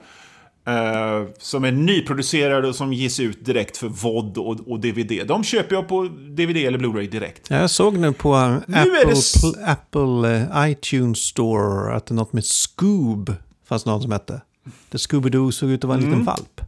Eh, 0.67 1.25
som 1.39 1.65
är 1.65 1.73
nyproducerade 1.73 2.69
och 2.69 2.75
som 2.77 2.93
ges 2.93 3.21
ut 3.21 3.45
direkt 3.45 3.77
för 3.77 3.89
VOD 3.89 4.39
och, 4.39 4.61
och 4.73 4.81
DVD. 4.81 5.27
De 5.27 5.45
köper 5.45 5.75
jag 5.75 5.89
på 5.89 6.05
DVD 6.09 6.57
eller 6.57 6.79
Blu-ray 6.79 7.11
direkt. 7.11 7.51
Jag 7.51 7.71
såg 7.71 7.99
nu 7.99 8.13
på 8.13 8.35
um, 8.37 8.63
Nu 8.67 8.77
Apple, 8.79 9.15
det 9.57 9.67
Apple 9.73 10.37
eh, 10.65 10.71
iTunes 10.71 11.19
Store 11.19 11.95
att 11.95 12.07
det 12.07 12.13
är 12.13 12.17
något 12.17 12.33
med 12.33 12.45
Scoob 12.45 13.35
fanns 13.69 13.87
någon 13.87 14.03
som 14.03 14.13
hette. 14.13 14.41
Där 14.91 14.99
Scooby-Doo 14.99 15.51
såg 15.51 15.71
ut 15.71 15.85
att 15.85 15.89
vara 15.89 15.99
en 15.99 16.05
Mm. 16.05 16.19
liten 16.19 16.25
valp. 16.27 16.61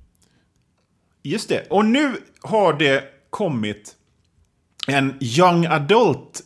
Just 1.23 1.49
det. 1.49 1.67
Och 1.71 1.85
nu 1.85 2.13
har 2.41 2.73
det 2.73 3.05
kommit 3.31 3.95
en 4.87 5.15
young 5.21 5.67
adult 5.67 6.41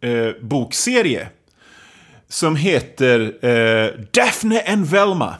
eh, 0.00 0.42
bokserie. 0.42 1.28
Som 2.28 2.56
heter 2.56 3.18
Daphne 4.12 4.62
and 4.66 4.86
Velma. 4.86 5.34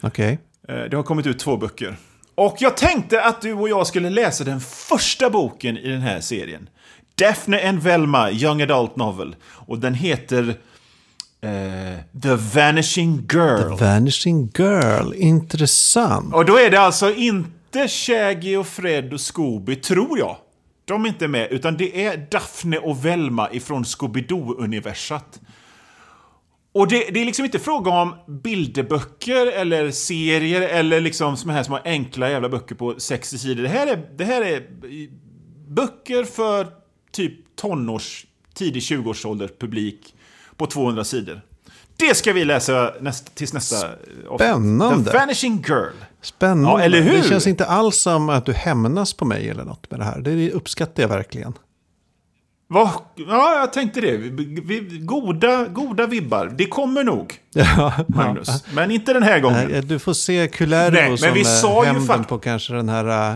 Okej. 0.00 0.38
Eh, 0.68 0.82
det 0.90 0.96
har 0.96 1.02
kommit 1.02 1.26
ut 1.26 1.38
två 1.38 1.56
böcker. 1.56 1.96
Och 2.34 2.56
jag 2.58 2.76
tänkte 2.76 3.24
att 3.24 3.40
du 3.42 3.52
och 3.52 3.68
jag 3.68 3.86
skulle 3.86 4.10
läsa 4.10 4.44
den 4.44 4.60
första 4.60 5.30
boken 5.30 5.78
i 5.78 5.88
den 5.88 6.00
här 6.00 6.20
serien. 6.20 6.68
Daphne 7.14 7.68
and 7.68 7.82
Velma, 7.82 8.30
Young 8.30 8.62
Adult 8.62 8.96
Novel. 8.96 9.36
Och 9.42 9.78
den 9.78 9.94
heter 9.94 10.48
eh, 11.40 12.20
The 12.22 12.34
Vanishing 12.34 13.26
Girl. 13.32 13.76
Vanishing 13.78 14.52
Girl, 14.58 15.14
intressant. 15.14 16.34
Och 16.34 16.44
då 16.44 16.58
är 16.58 16.70
det 16.70 16.80
alltså 16.80 17.14
inte 17.14 17.88
Shaggy 17.88 18.56
och 18.56 18.66
Fred 18.66 19.12
och 19.12 19.20
Scooby, 19.20 19.76
tror 19.76 20.18
jag. 20.18 20.36
De 20.84 21.04
är 21.04 21.08
inte 21.08 21.28
med, 21.28 21.48
utan 21.50 21.76
det 21.76 22.06
är 22.06 22.26
Daphne 22.30 22.78
och 22.78 23.04
Velma 23.04 23.52
ifrån 23.52 23.84
Scooby-Doo-universat. 23.84 25.40
Och 26.72 26.88
det, 26.88 27.10
det 27.10 27.20
är 27.20 27.24
liksom 27.24 27.44
inte 27.44 27.58
fråga 27.58 27.90
om 27.90 28.14
bilderböcker 28.42 29.46
eller 29.46 29.90
serier 29.90 30.60
eller 30.60 31.00
liksom 31.00 31.36
såna 31.36 31.52
här 31.52 31.62
små 31.62 31.78
enkla 31.84 32.30
jävla 32.30 32.48
böcker 32.48 32.74
på 32.74 32.94
60 32.98 33.38
sidor. 33.38 33.62
Det 33.62 33.68
här 33.68 33.86
är, 33.86 34.08
det 34.16 34.24
här 34.24 34.42
är 34.42 34.66
böcker 35.68 36.24
för 36.24 36.66
typ 37.12 37.56
tonårs, 37.56 38.26
tidig 38.54 38.80
20-årsålder 38.80 39.50
publik 39.60 40.14
på 40.56 40.66
200 40.66 41.04
sidor. 41.04 41.40
Det 41.96 42.16
ska 42.16 42.32
vi 42.32 42.44
läsa 42.44 42.94
näst, 43.00 43.34
tills 43.34 43.52
nästa. 43.52 43.88
Spännande. 44.34 45.10
The 45.10 45.18
Vanishing 45.18 45.64
Girl. 45.68 45.92
Spännande. 46.22 46.70
Ja, 46.70 46.80
eller 46.80 47.00
hur? 47.00 47.12
Det 47.12 47.28
känns 47.28 47.46
inte 47.46 47.66
alls 47.66 47.96
som 47.96 48.28
att 48.28 48.46
du 48.46 48.52
hämnas 48.52 49.12
på 49.12 49.24
mig 49.24 49.48
eller 49.48 49.64
något 49.64 49.90
med 49.90 50.00
det 50.00 50.04
här. 50.04 50.20
Det 50.20 50.52
uppskattar 50.52 51.02
jag 51.02 51.08
verkligen. 51.08 51.52
Va? 52.70 52.92
Ja, 53.14 53.58
jag 53.60 53.72
tänkte 53.72 54.00
det. 54.00 54.16
Vi, 54.16 54.98
goda, 55.02 55.66
goda 55.66 56.06
vibbar. 56.06 56.54
Det 56.58 56.66
kommer 56.66 57.04
nog, 57.04 57.34
Ja, 57.54 57.92
Magnus. 58.08 58.64
Men 58.72 58.90
inte 58.90 59.12
den 59.12 59.22
här 59.22 59.40
gången. 59.40 59.68
Nej, 59.70 59.82
du 59.82 59.98
får 59.98 60.12
se 60.12 60.48
Kulero 60.48 60.90
Nej, 60.90 61.08
men 61.08 61.18
som 61.18 61.34
vi 61.34 61.40
eh, 61.40 61.46
sa 61.46 61.80
ju 61.84 61.86
hämnden 61.86 62.06
fakt- 62.06 62.28
på 62.28 62.38
kanske 62.38 62.72
den 62.74 62.88
här 62.88 63.30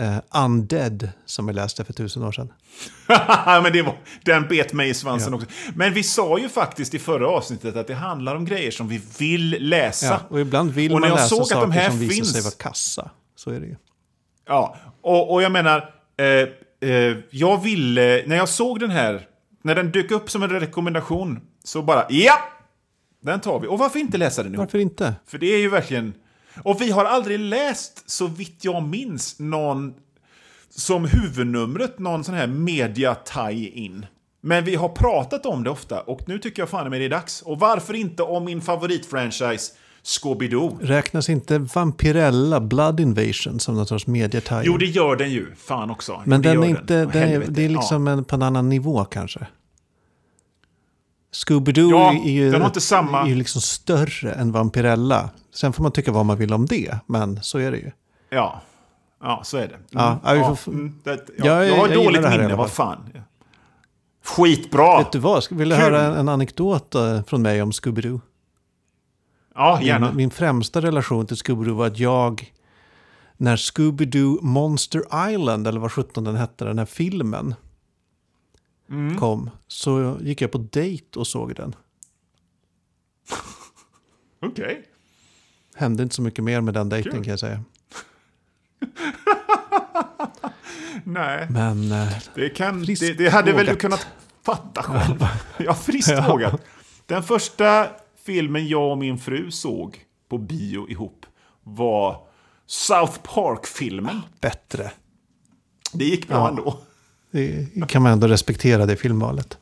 uh, 0.00 0.44
Undead 0.44 1.08
som 1.26 1.46
vi 1.46 1.52
läste 1.52 1.84
för 1.84 1.92
tusen 1.92 2.22
år 2.22 2.32
sedan. 2.32 2.52
men 3.62 3.72
det 3.72 3.82
var, 3.82 3.96
den 4.24 4.48
bet 4.48 4.72
mig 4.72 4.88
i 4.90 4.94
svansen 4.94 5.34
också. 5.34 5.46
Men 5.74 5.92
vi 5.92 6.02
sa 6.02 6.38
ju 6.38 6.48
faktiskt 6.48 6.94
i 6.94 6.98
förra 6.98 7.28
avsnittet 7.28 7.76
att 7.76 7.86
det 7.86 7.94
handlar 7.94 8.36
om 8.36 8.44
grejer 8.44 8.70
som 8.70 8.88
vi 8.88 9.00
vill 9.18 9.56
läsa. 9.60 10.06
Ja, 10.06 10.20
och 10.28 10.40
ibland 10.40 10.70
vill 10.72 10.92
Och 10.94 11.00
man 11.00 11.10
läsa 11.10 11.28
såg 11.28 11.40
att 11.40 11.48
saker 11.48 11.60
de 11.60 11.70
här 11.72 11.88
som 11.90 11.98
visar 11.98 12.14
finns- 12.14 12.32
sig 12.32 12.42
vara 12.42 12.54
kassa. 12.58 13.10
Så 13.36 13.50
är 13.50 13.60
det 13.60 13.66
ju. 13.66 13.76
Ja, 14.48 14.76
och, 15.02 15.32
och 15.32 15.42
jag 15.42 15.52
menar, 15.52 15.76
eh, 16.16 16.48
eh, 16.84 17.16
jag 17.30 17.62
ville, 17.62 18.24
när 18.26 18.36
jag 18.36 18.48
såg 18.48 18.80
den 18.80 18.90
här, 18.90 19.26
när 19.62 19.74
den 19.74 19.90
dök 19.90 20.10
upp 20.10 20.30
som 20.30 20.42
en 20.42 20.50
rekommendation, 20.50 21.40
så 21.64 21.82
bara 21.82 22.06
ja! 22.08 22.38
Den 23.22 23.40
tar 23.40 23.60
vi. 23.60 23.66
Och 23.66 23.78
varför 23.78 23.98
inte 23.98 24.18
läsa 24.18 24.42
den 24.42 24.54
ihop? 24.54 24.66
Varför 24.66 24.78
inte? 24.78 25.14
För 25.26 25.38
det 25.38 25.46
är 25.46 25.58
ju 25.58 25.68
verkligen... 25.68 26.14
Och 26.62 26.80
vi 26.80 26.90
har 26.90 27.04
aldrig 27.04 27.40
läst, 27.40 28.10
så 28.10 28.26
vitt 28.26 28.64
jag 28.64 28.82
minns, 28.82 29.38
någon 29.38 29.94
som 30.70 31.04
huvudnumret, 31.04 31.98
någon 31.98 32.24
sån 32.24 32.34
här 32.34 32.46
media 32.46 33.14
tie-in. 33.14 34.06
Men 34.40 34.64
vi 34.64 34.74
har 34.74 34.88
pratat 34.88 35.46
om 35.46 35.64
det 35.64 35.70
ofta 35.70 36.00
och 36.00 36.28
nu 36.28 36.38
tycker 36.38 36.62
jag 36.62 36.68
fan 36.68 36.90
mig 36.90 36.98
det 36.98 37.04
är 37.04 37.10
dags. 37.10 37.42
Och 37.42 37.58
varför 37.58 37.94
inte 37.94 38.22
om 38.22 38.44
min 38.44 38.60
favoritfranchise 38.60 39.72
Scooby-Doo? 40.04 40.78
Räknas 40.80 41.28
inte 41.28 41.58
Vampirella 41.58 42.60
Blood 42.60 43.00
Invasion 43.00 43.60
som 43.60 43.74
någon 43.74 43.86
sorts 43.86 44.06
mediatie? 44.06 44.62
Jo, 44.64 44.76
det 44.76 44.86
gör 44.86 45.16
den 45.16 45.30
ju. 45.30 45.54
Fan 45.56 45.90
också. 45.90 46.22
Men 46.24 46.42
Jo, 46.42 46.42
det 46.42 46.54
den 46.54 46.62
är 46.64 46.68
inte, 46.80 47.04
Åh, 47.06 47.12
den 47.12 47.22
är, 47.42 47.44
det 47.48 47.64
är 47.64 47.68
liksom 47.68 48.08
en, 48.08 48.24
på 48.24 48.34
en 48.36 48.42
annan 48.42 48.68
nivå 48.68 49.04
kanske. 49.04 49.46
Scooby-Doo 51.32 51.90
Ja, 51.90 52.12
är 52.12 52.30
ju, 52.30 52.50
den 52.50 52.60
har 52.60 52.68
inte 52.68 52.80
samma- 52.80 53.22
är 53.22 53.26
ju 53.28 53.34
liksom 53.34 53.60
större 53.60 54.32
än 54.32 54.52
Vampirella. 54.52 55.30
Sen 55.54 55.72
får 55.72 55.82
man 55.82 55.92
tycka 55.92 56.12
vad 56.12 56.26
man 56.26 56.36
vill 56.38 56.52
om 56.52 56.66
det, 56.66 56.98
men 57.06 57.42
så 57.42 57.58
är 57.58 57.70
det 57.70 57.76
ju. 57.78 57.90
Ja. 58.30 58.36
ja. 58.36 58.60
Ja, 59.22 59.40
så 59.44 59.56
är 59.56 59.68
det. 59.68 59.74
Mm. 59.74 59.84
Ja, 59.90 60.20
ja, 60.36 60.56
får- 60.56 60.72
mm, 60.72 61.00
det, 61.04 61.10
ja, 61.38 61.44
Jag- 61.44 61.66
jag 61.68 61.76
har 61.76 61.88
jag 61.88 61.96
dåligt 62.04 62.30
minne, 62.30 62.54
vad 62.54 62.70
fan. 62.70 62.98
Skitbra! 64.24 64.98
Vet 64.98 65.12
du 65.12 65.18
vad, 65.18 65.44
vill 65.50 65.68
du 65.68 65.74
höra 65.76 66.02
en 66.18 66.28
anekdot 66.28 66.94
eh, 66.94 67.22
från 67.22 67.42
mig 67.42 67.62
om 67.62 67.70
Scooby-Doo? 67.70 68.20
Ja, 69.54 69.82
gärna. 69.82 70.06
Min, 70.06 70.16
min 70.16 70.30
främsta 70.30 70.80
relation 70.82 71.26
till 71.26 71.36
Scooby-Doo 71.36 71.72
var 71.74 71.86
att 71.86 71.98
jag, 71.98 72.52
när 73.36 73.56
Scooby-Doo 73.56 74.38
Monster 74.42 75.30
Island, 75.30 75.66
eller 75.66 75.80
vad 75.80 75.92
sjutton 75.92 76.24
den 76.24 76.36
hette, 76.36 76.64
den 76.64 76.78
här 76.78 76.86
filmen, 76.86 77.54
Mm. 78.90 79.18
kom, 79.18 79.50
så 79.66 80.16
gick 80.20 80.40
jag 80.40 80.52
på 80.52 80.58
dejt 80.58 81.18
och 81.18 81.26
såg 81.26 81.54
den. 81.54 81.74
Okej. 84.46 84.84
Hände 85.74 86.02
inte 86.02 86.14
så 86.14 86.22
mycket 86.22 86.44
mer 86.44 86.60
med 86.60 86.74
den 86.74 86.88
dejten 86.88 87.12
Kul. 87.12 87.24
kan 87.24 87.30
jag 87.30 87.40
säga. 87.40 87.60
Nej, 91.04 91.46
Men 91.50 91.92
eh, 91.92 92.08
det, 92.34 92.48
kan, 92.50 92.82
det, 92.84 93.12
det 93.18 93.28
hade 93.28 93.52
väl 93.52 93.66
du 93.66 93.76
kunnat 93.76 94.06
fatta 94.42 94.82
själv. 94.82 95.26
Ja, 95.58 95.74
friskt 95.74 96.28
vågat. 96.28 96.62
Den 97.06 97.22
första 97.22 97.88
filmen 98.26 98.68
jag 98.68 98.90
och 98.90 98.98
min 98.98 99.18
fru 99.18 99.50
såg 99.50 100.04
på 100.28 100.38
bio 100.38 100.90
ihop 100.90 101.26
var 101.62 102.20
South 102.66 103.18
Park-filmen. 103.22 104.20
bättre. 104.40 104.90
Det 105.92 106.04
gick 106.04 106.28
bra 106.28 106.36
Ja. 106.36 106.48
ändå. 106.48 106.78
Det 107.30 107.88
kan 107.88 108.02
man 108.02 108.12
ändå 108.12 108.26
respektera 108.28 108.86
det 108.86 108.96
filmvalet. 108.96 109.58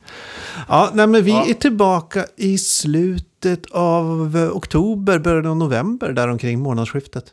Ja, 0.68 0.90
nej, 0.94 1.06
men 1.06 1.24
vi 1.24 1.30
Ja. 1.30 1.46
är 1.46 1.54
tillbaka 1.54 2.26
i 2.36 2.58
slutet 2.58 3.66
av 3.70 4.36
eh, 4.36 4.56
oktober, 4.56 5.18
början 5.18 5.46
av 5.46 5.56
november, 5.56 6.12
däromkring 6.12 6.60
månadsskiftet. 6.60 7.32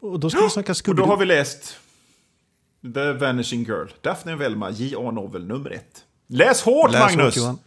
Och 0.00 0.20
då 0.20 0.30
ska 0.30 0.40
vi 0.42 0.50
snacka 0.50 0.74
Och 0.88 0.94
då 0.94 1.04
har 1.04 1.16
vi 1.16 1.26
läst 1.26 1.76
The 2.94 3.12
Vanishing 3.12 3.64
Girl. 3.64 3.86
Daphne 4.00 4.36
Velma, 4.36 4.70
J.A. 4.70 5.10
Novel 5.10 5.46
nummer 5.46 5.70
ett. 5.70 6.04
Läs 6.26 6.62
hårt, 6.62 6.92
Läs 6.92 7.00
hårt, 7.02 7.16
Magnus! 7.16 7.36
Johan. 7.36 7.58